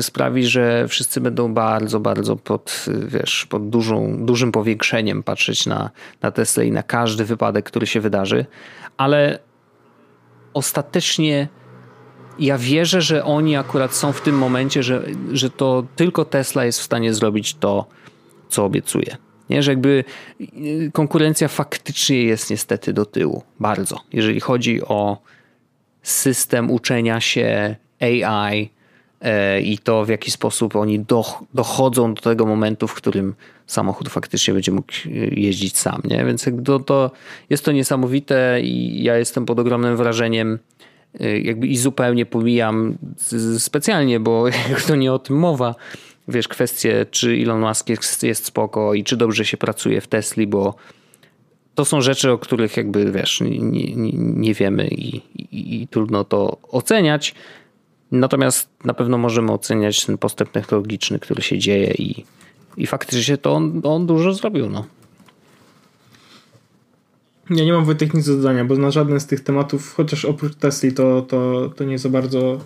sprawi, 0.00 0.46
że 0.46 0.88
wszyscy 0.88 1.20
będą 1.20 1.54
bardzo, 1.54 2.00
bardzo 2.00 2.36
pod, 2.36 2.86
wiesz, 3.06 3.46
pod 3.46 3.68
dużą, 3.68 4.26
dużym 4.26 4.52
powiększeniem 4.52 5.22
patrzeć 5.22 5.66
na, 5.66 5.90
na 6.22 6.30
Tesla 6.30 6.62
i 6.62 6.70
na 6.70 6.82
każdy 6.82 7.24
wypadek, 7.24 7.64
który 7.64 7.86
się 7.86 8.00
wydarzy, 8.00 8.46
ale 8.96 9.38
ostatecznie 10.54 11.48
ja 12.38 12.58
wierzę, 12.58 13.02
że 13.02 13.24
oni 13.24 13.56
akurat 13.56 13.94
są 13.94 14.12
w 14.12 14.20
tym 14.20 14.38
momencie, 14.38 14.82
że, 14.82 15.02
że 15.32 15.50
to 15.50 15.86
tylko 15.96 16.24
Tesla 16.24 16.64
jest 16.64 16.80
w 16.80 16.82
stanie 16.82 17.14
zrobić 17.14 17.54
to, 17.54 17.86
co 18.48 18.64
obiecuje. 18.64 19.16
Nie, 19.50 19.62
że 19.62 19.72
jakby 19.72 20.04
y, 20.40 20.90
konkurencja 20.92 21.48
faktycznie 21.48 22.22
jest 22.22 22.50
niestety 22.50 22.92
do 22.92 23.06
tyłu, 23.06 23.42
bardzo, 23.60 24.00
jeżeli 24.12 24.40
chodzi 24.40 24.82
o 24.82 25.18
system 26.02 26.70
uczenia 26.70 27.20
się 27.20 27.76
AI 28.00 28.70
i 29.62 29.78
to 29.78 30.04
w 30.04 30.08
jaki 30.08 30.30
sposób 30.30 30.76
oni 30.76 31.04
dochodzą 31.54 32.14
do 32.14 32.22
tego 32.22 32.46
momentu, 32.46 32.88
w 32.88 32.94
którym 32.94 33.34
samochód 33.66 34.08
faktycznie 34.08 34.54
będzie 34.54 34.72
mógł 34.72 34.92
jeździć 35.30 35.78
sam. 35.78 36.02
Nie? 36.04 36.24
Więc 36.24 36.46
to, 36.64 36.80
to 36.80 37.10
jest 37.50 37.64
to 37.64 37.72
niesamowite 37.72 38.60
i 38.62 39.02
ja 39.02 39.16
jestem 39.16 39.46
pod 39.46 39.58
ogromnym 39.58 39.96
wrażeniem 39.96 40.58
e, 41.20 41.40
jakby 41.40 41.66
i 41.66 41.76
zupełnie 41.76 42.26
pomijam 42.26 42.98
specjalnie, 43.58 44.20
bo 44.20 44.44
to 44.86 44.96
nie 44.96 45.12
o 45.12 45.18
tym 45.18 45.36
mowa, 45.36 45.74
wiesz, 46.28 46.48
kwestie 46.48 47.06
czy 47.10 47.38
Elon 47.42 47.60
Musk 47.60 47.88
jest, 47.88 48.22
jest 48.22 48.44
spoko 48.44 48.94
i 48.94 49.04
czy 49.04 49.16
dobrze 49.16 49.44
się 49.44 49.56
pracuje 49.56 50.00
w 50.00 50.06
Tesli, 50.06 50.46
bo 50.46 50.74
to 51.74 51.84
są 51.84 52.00
rzeczy, 52.00 52.32
o 52.32 52.38
których 52.38 52.76
jakby 52.76 53.12
wiesz, 53.12 53.40
nie, 53.40 53.58
nie, 53.58 54.12
nie 54.14 54.54
wiemy 54.54 54.88
i, 54.88 55.16
i, 55.16 55.82
i, 55.82 55.88
trudno 55.88 56.24
to 56.24 56.58
oceniać. 56.70 57.34
Natomiast 58.12 58.68
na 58.84 58.94
pewno 58.94 59.18
możemy 59.18 59.52
oceniać 59.52 60.06
ten 60.06 60.18
postęp 60.18 60.50
technologiczny, 60.50 61.18
który 61.18 61.42
się 61.42 61.58
dzieje 61.58 61.94
i, 61.98 62.24
i 62.76 62.86
faktycznie 62.86 63.38
to 63.38 63.52
on, 63.52 63.80
on 63.84 64.06
dużo 64.06 64.34
zrobił. 64.34 64.70
No. 64.70 64.84
Ja 67.50 67.64
nie 67.64 67.72
mam 67.72 67.84
Wojtek 67.84 68.14
nic 68.14 68.26
do 68.26 68.36
dodania, 68.36 68.64
bo 68.64 68.76
na 68.76 68.90
żaden 68.90 69.20
z 69.20 69.26
tych 69.26 69.40
tematów, 69.40 69.94
chociaż 69.94 70.24
oprócz 70.24 70.54
Tesli, 70.54 70.92
to, 70.92 71.22
to, 71.22 71.70
to 71.76 71.84
nie 71.84 71.98
za 71.98 72.08
bardzo. 72.08 72.60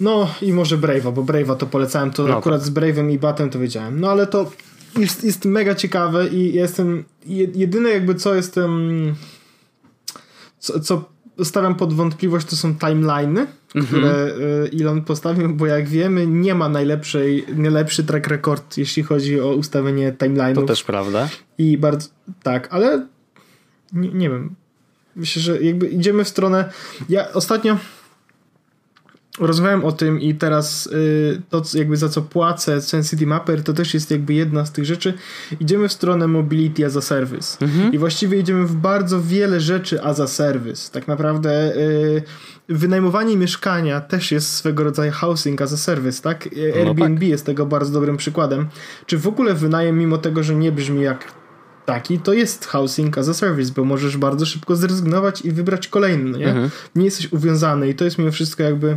No 0.00 0.28
i 0.42 0.52
może 0.52 0.78
Brave'a, 0.78 1.12
bo 1.12 1.22
Brave'a 1.22 1.56
to 1.56 1.66
polecałem, 1.66 2.10
to 2.10 2.26
no 2.26 2.38
akurat 2.38 2.62
z 2.62 2.70
Brave'em 2.70 3.12
i 3.12 3.18
Batem 3.18 3.50
to 3.50 3.58
wiedziałem. 3.58 4.00
No 4.00 4.10
ale 4.10 4.26
to 4.26 4.50
jest, 4.98 5.24
jest 5.24 5.44
mega 5.44 5.74
ciekawe 5.74 6.28
i 6.28 6.54
jestem 6.54 7.04
jedyne 7.54 7.90
jakby 7.90 8.14
co 8.14 8.34
jestem 8.34 9.14
co, 10.58 10.80
co 10.80 11.09
stawiam 11.44 11.74
pod 11.74 11.92
wątpliwość 11.92 12.46
to 12.46 12.56
są 12.56 12.74
timeliny, 12.74 13.46
które 13.86 14.26
y, 14.26 14.70
Elon 14.80 15.04
postawił, 15.04 15.54
bo 15.54 15.66
jak 15.66 15.88
wiemy 15.88 16.26
nie 16.26 16.54
ma 16.54 16.68
najlepszej, 16.68 17.44
najlepszy 17.56 18.04
track 18.04 18.26
record 18.26 18.78
jeśli 18.78 19.02
chodzi 19.02 19.40
o 19.40 19.54
ustawienie 19.54 20.12
timeline'ów. 20.12 20.54
To 20.54 20.62
też 20.62 20.84
prawda. 20.84 21.28
I 21.58 21.78
bardzo, 21.78 22.08
tak, 22.42 22.68
ale 22.70 23.06
nie, 23.92 24.08
nie 24.08 24.30
wiem. 24.30 24.54
Myślę, 25.16 25.42
że 25.42 25.62
jakby 25.62 25.88
idziemy 25.88 26.24
w 26.24 26.28
stronę 26.28 26.72
ja 27.08 27.32
ostatnio 27.32 27.78
rozmawiam 29.38 29.84
o 29.84 29.92
tym 29.92 30.20
i 30.20 30.34
teraz 30.34 30.86
y, 30.86 31.42
to 31.50 31.62
jakby 31.74 31.96
za 31.96 32.08
co 32.08 32.22
płacę 32.22 32.82
Sensity 32.82 33.26
Mapper 33.26 33.64
to 33.64 33.72
też 33.72 33.94
jest 33.94 34.10
jakby 34.10 34.34
jedna 34.34 34.66
z 34.66 34.72
tych 34.72 34.84
rzeczy. 34.84 35.14
Idziemy 35.60 35.88
w 35.88 35.92
stronę 35.92 36.28
mobility 36.28 36.86
as 36.86 36.96
a 36.96 37.00
service 37.00 37.64
mhm. 37.64 37.92
i 37.92 37.98
właściwie 37.98 38.38
idziemy 38.38 38.66
w 38.66 38.74
bardzo 38.74 39.22
wiele 39.22 39.60
rzeczy 39.60 40.02
as 40.02 40.20
a 40.20 40.26
service. 40.26 40.92
Tak 40.92 41.08
naprawdę 41.08 41.76
y, 41.76 42.22
wynajmowanie 42.68 43.36
mieszkania 43.36 44.00
też 44.00 44.32
jest 44.32 44.52
swego 44.52 44.84
rodzaju 44.84 45.12
housing 45.12 45.62
as 45.62 45.72
a 45.72 45.76
service, 45.76 46.22
tak? 46.22 46.46
Y, 46.46 46.72
no 46.76 46.80
Airbnb 46.80 47.20
tak. 47.20 47.28
jest 47.28 47.46
tego 47.46 47.66
bardzo 47.66 47.92
dobrym 47.92 48.16
przykładem. 48.16 48.68
Czy 49.06 49.18
w 49.18 49.26
ogóle 49.26 49.54
wynajem 49.54 49.98
mimo 49.98 50.18
tego, 50.18 50.42
że 50.42 50.54
nie 50.54 50.72
brzmi 50.72 51.02
jak 51.02 51.40
taki, 51.86 52.18
to 52.18 52.32
jest 52.32 52.66
housing 52.66 53.18
as 53.18 53.28
a 53.28 53.34
service, 53.34 53.72
bo 53.76 53.84
możesz 53.84 54.16
bardzo 54.16 54.46
szybko 54.46 54.76
zrezygnować 54.76 55.40
i 55.44 55.52
wybrać 55.52 55.88
kolejny, 55.88 56.38
nie? 56.38 56.48
Mhm. 56.48 56.70
Nie 56.94 57.04
jesteś 57.04 57.32
uwiązany 57.32 57.88
i 57.88 57.94
to 57.94 58.04
jest 58.04 58.18
mimo 58.18 58.30
wszystko 58.30 58.62
jakby 58.62 58.96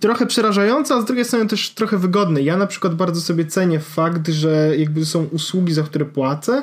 trochę 0.00 0.26
przerażające, 0.26 0.94
a 0.94 1.02
z 1.02 1.04
drugiej 1.04 1.24
strony 1.24 1.46
też 1.46 1.70
trochę 1.70 1.98
wygodne. 1.98 2.42
Ja 2.42 2.56
na 2.56 2.66
przykład 2.66 2.94
bardzo 2.94 3.20
sobie 3.20 3.44
cenię 3.44 3.80
fakt, 3.80 4.28
że 4.28 4.74
jakby 4.78 5.06
są 5.06 5.24
usługi, 5.24 5.72
za 5.72 5.82
które 5.82 6.04
płacę. 6.04 6.62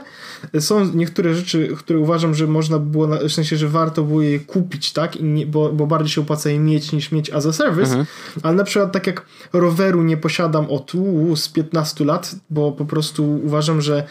Są 0.60 0.94
niektóre 0.94 1.34
rzeczy, 1.34 1.76
które 1.78 2.00
uważam, 2.00 2.36
że 2.36 2.48
można 2.48 2.80
było, 2.80 3.08
w 3.08 3.32
sensie, 3.32 3.58
że 3.58 3.68
warto 3.68 4.04
było 4.04 4.22
je 4.22 4.40
kupić, 4.40 4.94
tak? 4.94 5.16
I 5.16 5.24
nie, 5.24 5.46
bo, 5.46 5.74
bo 5.74 5.88
bardziej 5.88 6.10
się 6.10 6.22
opłaca 6.22 6.50
je 6.50 6.60
mieć 6.60 6.92
niż 6.92 7.12
mieć 7.12 7.30
as 7.30 7.46
a 7.46 7.54
service. 7.54 7.90
Mhm. 7.90 8.06
Ale 8.44 8.56
na 8.56 8.64
przykład 8.64 8.92
tak 8.92 9.08
jak 9.08 9.26
roweru 9.54 10.04
nie 10.04 10.18
posiadam 10.18 10.66
od 10.70 10.96
uu, 10.96 11.36
z 11.36 11.50
15 11.50 12.06
lat, 12.06 12.36
bo 12.50 12.72
po 12.72 12.86
prostu 12.86 13.40
uważam, 13.44 13.82
że 13.82 14.08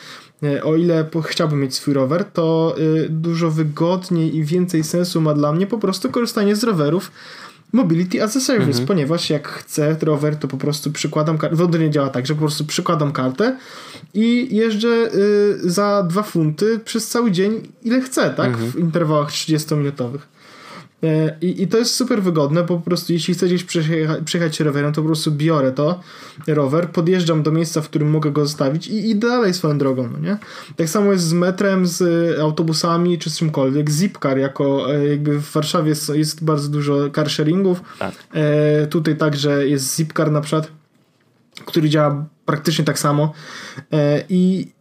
o 0.62 0.76
ile 0.76 1.09
chciałbym 1.24 1.61
mieć 1.61 1.74
swój 1.74 1.95
rower, 1.95 2.24
to 2.24 2.74
y, 2.78 3.09
dużo 3.09 3.51
wygodniej 3.51 4.36
i 4.36 4.45
więcej 4.45 4.84
sensu 4.84 5.20
ma 5.20 5.34
dla 5.34 5.53
mnie 5.53 5.66
po 5.66 5.78
prostu 5.78 6.11
korzystanie 6.11 6.57
z 6.57 6.64
rowerów 6.64 7.11
Mobility 7.72 8.22
as 8.22 8.36
a 8.36 8.41
Service, 8.41 8.70
mhm. 8.70 8.86
ponieważ 8.86 9.30
jak 9.30 9.49
chcę 9.49 9.97
rower, 10.03 10.36
to 10.36 10.49
po 10.49 10.57
prostu 10.57 10.93
przykładam 10.93 11.39
kartę. 11.39 11.57
Wody 11.57 11.78
nie 11.78 11.91
działa 11.91 12.09
tak, 12.09 12.26
że 12.26 12.34
po 12.34 12.41
prostu 12.41 12.64
przykładam 12.64 13.12
kartę 13.12 13.57
i 14.14 14.57
jeżdżę 14.57 15.11
y, 15.14 15.70
za 15.70 16.03
dwa 16.03 16.22
funty 16.22 16.80
przez 16.84 17.09
cały 17.09 17.32
dzień, 17.32 17.68
ile 17.82 18.01
chcę, 18.01 18.30
tak? 18.30 18.47
Mhm. 18.47 18.70
W 18.72 18.76
interwałach 18.76 19.30
30-minutowych. 19.30 20.20
E, 21.03 21.36
I, 21.40 21.62
I 21.62 21.68
to 21.68 21.78
jest 21.78 21.94
super 21.94 22.22
wygodne, 22.22 22.61
bo 22.64 22.76
po 22.76 22.80
prostu 22.80 23.12
jeśli 23.12 23.34
chcę 23.34 23.46
gdzieś 23.46 23.64
przyjechać, 23.64 24.24
przyjechać 24.24 24.61
rowerem, 24.61 24.92
to 24.92 25.03
po 25.03 25.07
prostu 25.07 25.32
biorę 25.32 25.72
to, 25.72 26.01
rower, 26.46 26.90
podjeżdżam 26.90 27.42
do 27.42 27.53
miejsca, 27.53 27.80
w 27.80 27.88
którym 27.88 28.11
mogę 28.11 28.30
go 28.30 28.46
zostawić 28.46 28.86
i 28.86 29.11
idę 29.11 29.28
dalej 29.28 29.55
swoją 29.55 29.78
drogą, 29.78 30.09
no 30.12 30.18
nie? 30.18 30.38
Tak 30.76 30.88
samo 30.88 31.12
jest 31.12 31.24
z 31.24 31.32
metrem, 31.32 31.86
z 31.86 32.38
autobusami, 32.38 33.18
czy 33.18 33.30
z 33.30 33.38
czymkolwiek. 33.38 33.90
Zipcar 33.90 34.38
jako, 34.38 34.94
e, 34.94 35.09
jakby 35.09 35.38
w 35.38 35.53
Warszawie 35.53 35.88
jest, 35.88 36.09
jest 36.09 36.44
bardzo 36.44 36.68
dużo 36.68 37.11
car 37.11 37.30
sharingów. 37.30 37.82
Tak. 37.99 38.14
E, 38.34 38.86
tutaj 38.86 39.16
także 39.16 39.68
jest 39.68 39.96
Zipcar 39.96 40.32
na 40.32 40.40
przykład, 40.40 40.70
który 41.66 41.88
działa 41.88 42.26
praktycznie 42.44 42.84
tak 42.84 42.99
samo. 42.99 43.32
E, 43.92 44.24
I 44.28 44.72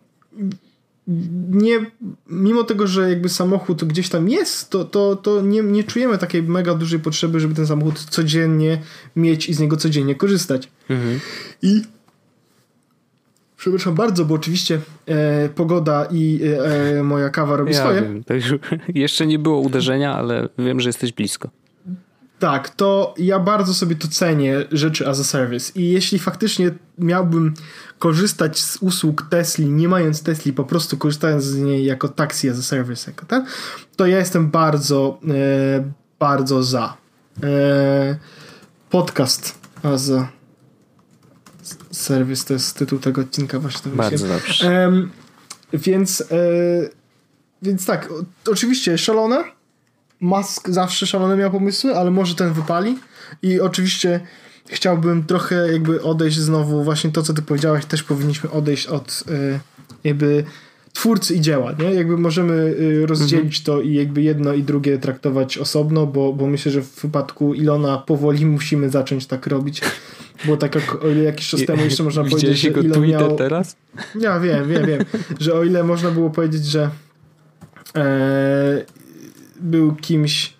nie, 1.51 1.85
mimo 2.29 2.63
tego, 2.63 2.87
że 2.87 3.09
jakby 3.09 3.29
samochód 3.29 3.83
gdzieś 3.83 4.09
tam 4.09 4.29
jest, 4.29 4.69
to, 4.69 4.85
to, 4.85 5.15
to 5.15 5.41
nie, 5.41 5.63
nie 5.63 5.83
czujemy 5.83 6.17
takiej 6.17 6.43
mega 6.43 6.75
dużej 6.75 6.99
potrzeby, 6.99 7.39
żeby 7.39 7.55
ten 7.55 7.67
samochód 7.67 7.99
codziennie 7.99 8.81
mieć 9.15 9.49
i 9.49 9.53
z 9.53 9.59
niego 9.59 9.77
codziennie 9.77 10.15
korzystać. 10.15 10.69
Mhm. 10.89 11.19
I 11.61 11.81
przepraszam 13.57 13.95
bardzo, 13.95 14.25
bo 14.25 14.35
oczywiście 14.35 14.79
e, 15.05 15.49
pogoda 15.49 16.07
i 16.11 16.39
e, 16.97 17.03
moja 17.03 17.29
kawa 17.29 17.55
robi 17.55 17.73
ja 17.73 17.79
swoje. 17.79 18.01
Wiem, 18.01 18.23
już, 18.29 18.53
jeszcze 19.03 19.27
nie 19.27 19.39
było 19.39 19.59
uderzenia, 19.59 20.15
ale 20.15 20.49
wiem, 20.57 20.79
że 20.79 20.89
jesteś 20.89 21.11
blisko. 21.11 21.49
Tak, 22.39 22.69
to 22.69 23.13
ja 23.17 23.39
bardzo 23.39 23.73
sobie 23.73 23.95
to 23.95 24.07
cenię 24.07 24.65
rzeczy 24.71 25.07
as 25.07 25.19
a 25.19 25.23
service 25.23 25.71
i 25.75 25.89
jeśli 25.89 26.19
faktycznie 26.19 26.71
miałbym 26.97 27.53
korzystać 27.99 28.59
z 28.59 28.77
usług 28.77 29.27
Tesli, 29.29 29.65
nie 29.65 29.87
mając 29.87 30.23
Tesli, 30.23 30.53
po 30.53 30.63
prostu 30.63 30.97
korzystając 30.97 31.43
z 31.43 31.57
niej 31.57 31.85
jako 31.85 32.09
taxi 32.09 32.49
as 32.49 32.59
a 32.59 32.61
service, 32.61 33.11
jako 33.11 33.25
ten, 33.25 33.45
to 33.95 34.07
ja 34.07 34.17
jestem 34.17 34.49
bardzo, 34.51 35.19
e, 35.27 35.91
bardzo 36.19 36.63
za. 36.63 36.97
E, 37.43 38.17
podcast 38.89 39.59
as 39.83 40.09
a 40.09 40.27
service 41.91 42.45
to 42.45 42.53
jest 42.53 42.77
tytuł 42.77 42.99
tego 42.99 43.21
odcinka 43.21 43.59
właśnie. 43.59 43.91
Bardzo 43.91 44.27
dobrze. 44.27 44.67
E, 44.71 44.91
więc, 45.73 46.23
więc 47.61 47.85
tak, 47.85 48.09
oczywiście 48.51 48.97
szalone, 48.97 49.56
Musk 50.19 50.69
zawsze 50.69 51.07
szalone 51.07 51.37
miał 51.37 51.51
pomysły, 51.51 51.95
ale 51.95 52.11
może 52.11 52.35
ten 52.35 52.53
wypali. 52.53 52.97
I 53.41 53.59
oczywiście 53.59 54.19
chciałbym 54.69 55.23
trochę 55.23 55.71
jakby 55.71 56.03
odejść 56.03 56.37
znowu, 56.37 56.83
właśnie 56.83 57.11
to, 57.11 57.23
co 57.23 57.33
ty 57.33 57.41
powiedziałaś, 57.41 57.85
też 57.85 58.03
powinniśmy 58.03 58.51
odejść 58.51 58.87
od 58.87 59.23
y, 59.29 59.59
jakby 60.03 60.43
twórcy 60.93 61.35
i 61.35 61.41
dzieła, 61.41 61.71
nie? 61.79 61.93
Jakby 61.93 62.17
możemy 62.17 62.53
y, 62.53 63.05
rozdzielić 63.05 63.59
mhm. 63.59 63.63
to 63.65 63.81
i 63.81 63.93
jakby 63.93 64.21
jedno 64.21 64.53
i 64.53 64.63
drugie 64.63 64.97
traktować 64.97 65.57
osobno, 65.57 66.07
bo, 66.07 66.33
bo 66.33 66.47
myślę, 66.47 66.71
że 66.71 66.81
w 66.81 67.01
wypadku 67.01 67.53
Ilona 67.53 67.97
powoli 67.97 68.45
musimy 68.45 68.89
zacząć 68.89 69.25
tak 69.25 69.47
robić, 69.47 69.81
bo 70.45 70.57
tak 70.57 70.75
jak 70.75 71.03
o 71.03 71.07
ile 71.07 71.23
jakiś 71.23 71.49
czas 71.49 71.65
temu 71.65 71.83
jeszcze 71.83 72.03
można 72.03 72.23
powiedzieć, 72.23 72.59
że 72.59 72.69
Ilon 72.69 73.07
miał... 73.07 73.35
teraz? 73.35 73.75
Ja 74.19 74.39
wiem, 74.39 74.69
wiem, 74.69 74.85
wiem, 74.85 75.05
że 75.39 75.53
o 75.53 75.63
ile 75.63 75.83
można 75.83 76.11
było 76.11 76.29
powiedzieć, 76.29 76.65
że 76.65 76.89
e, 77.95 78.85
był 79.59 79.95
kimś 79.95 80.53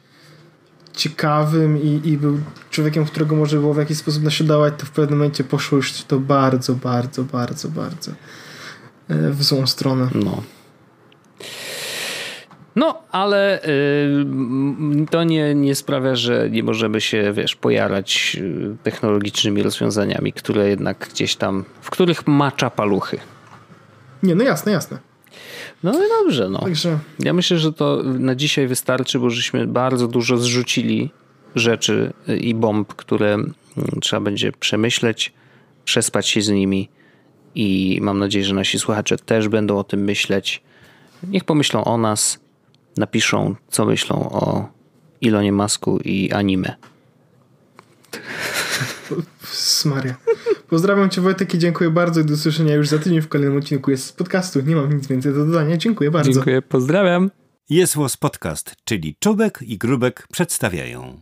ciekawym 0.93 1.82
i, 1.82 2.02
i 2.04 2.18
był 2.18 2.39
człowiekiem, 2.70 3.06
którego 3.06 3.36
może 3.36 3.60
było 3.60 3.74
w 3.74 3.78
jakiś 3.78 3.98
sposób 3.98 4.24
naśladować, 4.24 4.74
to 4.78 4.86
w 4.86 4.91
pewnym 4.91 5.20
momencie 5.20 5.43
poszło 5.43 5.76
już 5.76 6.04
to 6.04 6.20
bardzo, 6.20 6.76
bardzo, 6.76 7.24
bardzo, 7.24 7.70
bardzo 7.70 8.12
e, 9.10 9.32
w 9.32 9.43
złą 9.43 9.68
stronę. 9.68 10.10
No. 10.16 10.43
No, 12.76 13.02
ale 13.12 13.64
y, 13.64 14.26
to 15.10 15.24
nie, 15.24 15.56
nie 15.56 15.76
sprawia, 15.76 16.16
że 16.16 16.50
nie 16.50 16.64
możemy 16.64 17.02
się, 17.02 17.34
wiesz, 17.34 17.56
pojarać 17.56 18.38
y, 18.39 18.76
technologicznymi 18.84 19.64
rozwiązaniami, 19.64 20.34
które 20.34 20.70
jednak 20.70 21.08
gdzieś 21.10 21.36
tam, 21.36 21.66
w 21.82 21.89
których 21.89 22.28
macza 22.28 22.70
paluchy. 22.70 23.20
Nie, 24.24 24.36
no 24.36 24.43
jasne, 24.43 24.72
jasne. 24.72 24.98
No 25.84 26.05
i 26.05 26.09
dobrze, 26.09 26.49
no. 26.49 26.59
Także... 26.59 26.99
Ja 27.19 27.34
myślę, 27.34 27.57
że 27.59 27.73
to 27.73 28.03
na 28.03 28.36
dzisiaj 28.36 28.67
wystarczy, 28.67 29.19
bo 29.19 29.30
żeśmy 29.30 29.67
bardzo 29.67 30.07
dużo 30.07 30.38
zrzucili 30.38 31.09
rzeczy 31.55 32.13
i 32.41 32.55
bomb, 32.55 32.93
które 32.93 33.34
mm, 33.34 33.53
trzeba 34.01 34.19
będzie 34.19 34.51
przemyśleć, 34.51 35.34
przespać 35.86 36.28
się 36.28 36.41
z 36.41 36.49
nimi 36.49 36.89
i 37.55 37.99
mam 38.01 38.19
nadzieję, 38.19 38.45
że 38.45 38.53
nasi 38.53 38.80
słuchacze 38.80 39.17
też 39.17 39.47
będą 39.47 39.78
o 39.78 39.84
tym 39.84 39.99
myśleć. 40.03 40.63
Niech 41.23 41.43
pomyślą 41.43 41.84
o 41.84 41.97
nas, 41.97 42.39
napiszą, 42.97 43.55
co 43.69 43.86
myślą 43.86 44.30
o 44.30 44.69
Ilonie 45.21 45.51
Masku 45.51 45.99
i 46.05 46.32
anime. 46.32 46.75
Smaria. 49.43 50.15
Pozdrawiam 50.70 51.09
Cię 51.09 51.22
Wojtek 51.22 51.53
i 51.53 51.57
dziękuję 51.57 51.89
bardzo 51.89 52.22
i 52.22 52.26
do 52.26 52.34
usłyszenia 52.34 52.76
już 52.76 52.88
za 52.88 52.99
tydzień 52.99 53.22
w 53.22 53.28
kolejnym 53.28 53.57
odcinku 53.57 53.91
jest 53.91 54.05
z 54.05 54.11
podcastu. 54.11 54.61
Nie 54.61 54.76
mam 54.76 54.93
nic 54.93 55.07
więcej 55.07 55.34
do 55.34 55.45
dodania. 55.45 55.78
Dziękuję 55.78 56.11
bardzo. 56.11 56.32
Dziękuję, 56.32 56.61
pozdrawiam. 56.61 57.32
Jest 57.70 57.95
Podcast, 58.20 58.76
czyli 58.84 59.15
Czubek 59.20 59.59
i 59.61 59.78
Grubek 59.78 60.28
przedstawiają. 60.32 61.22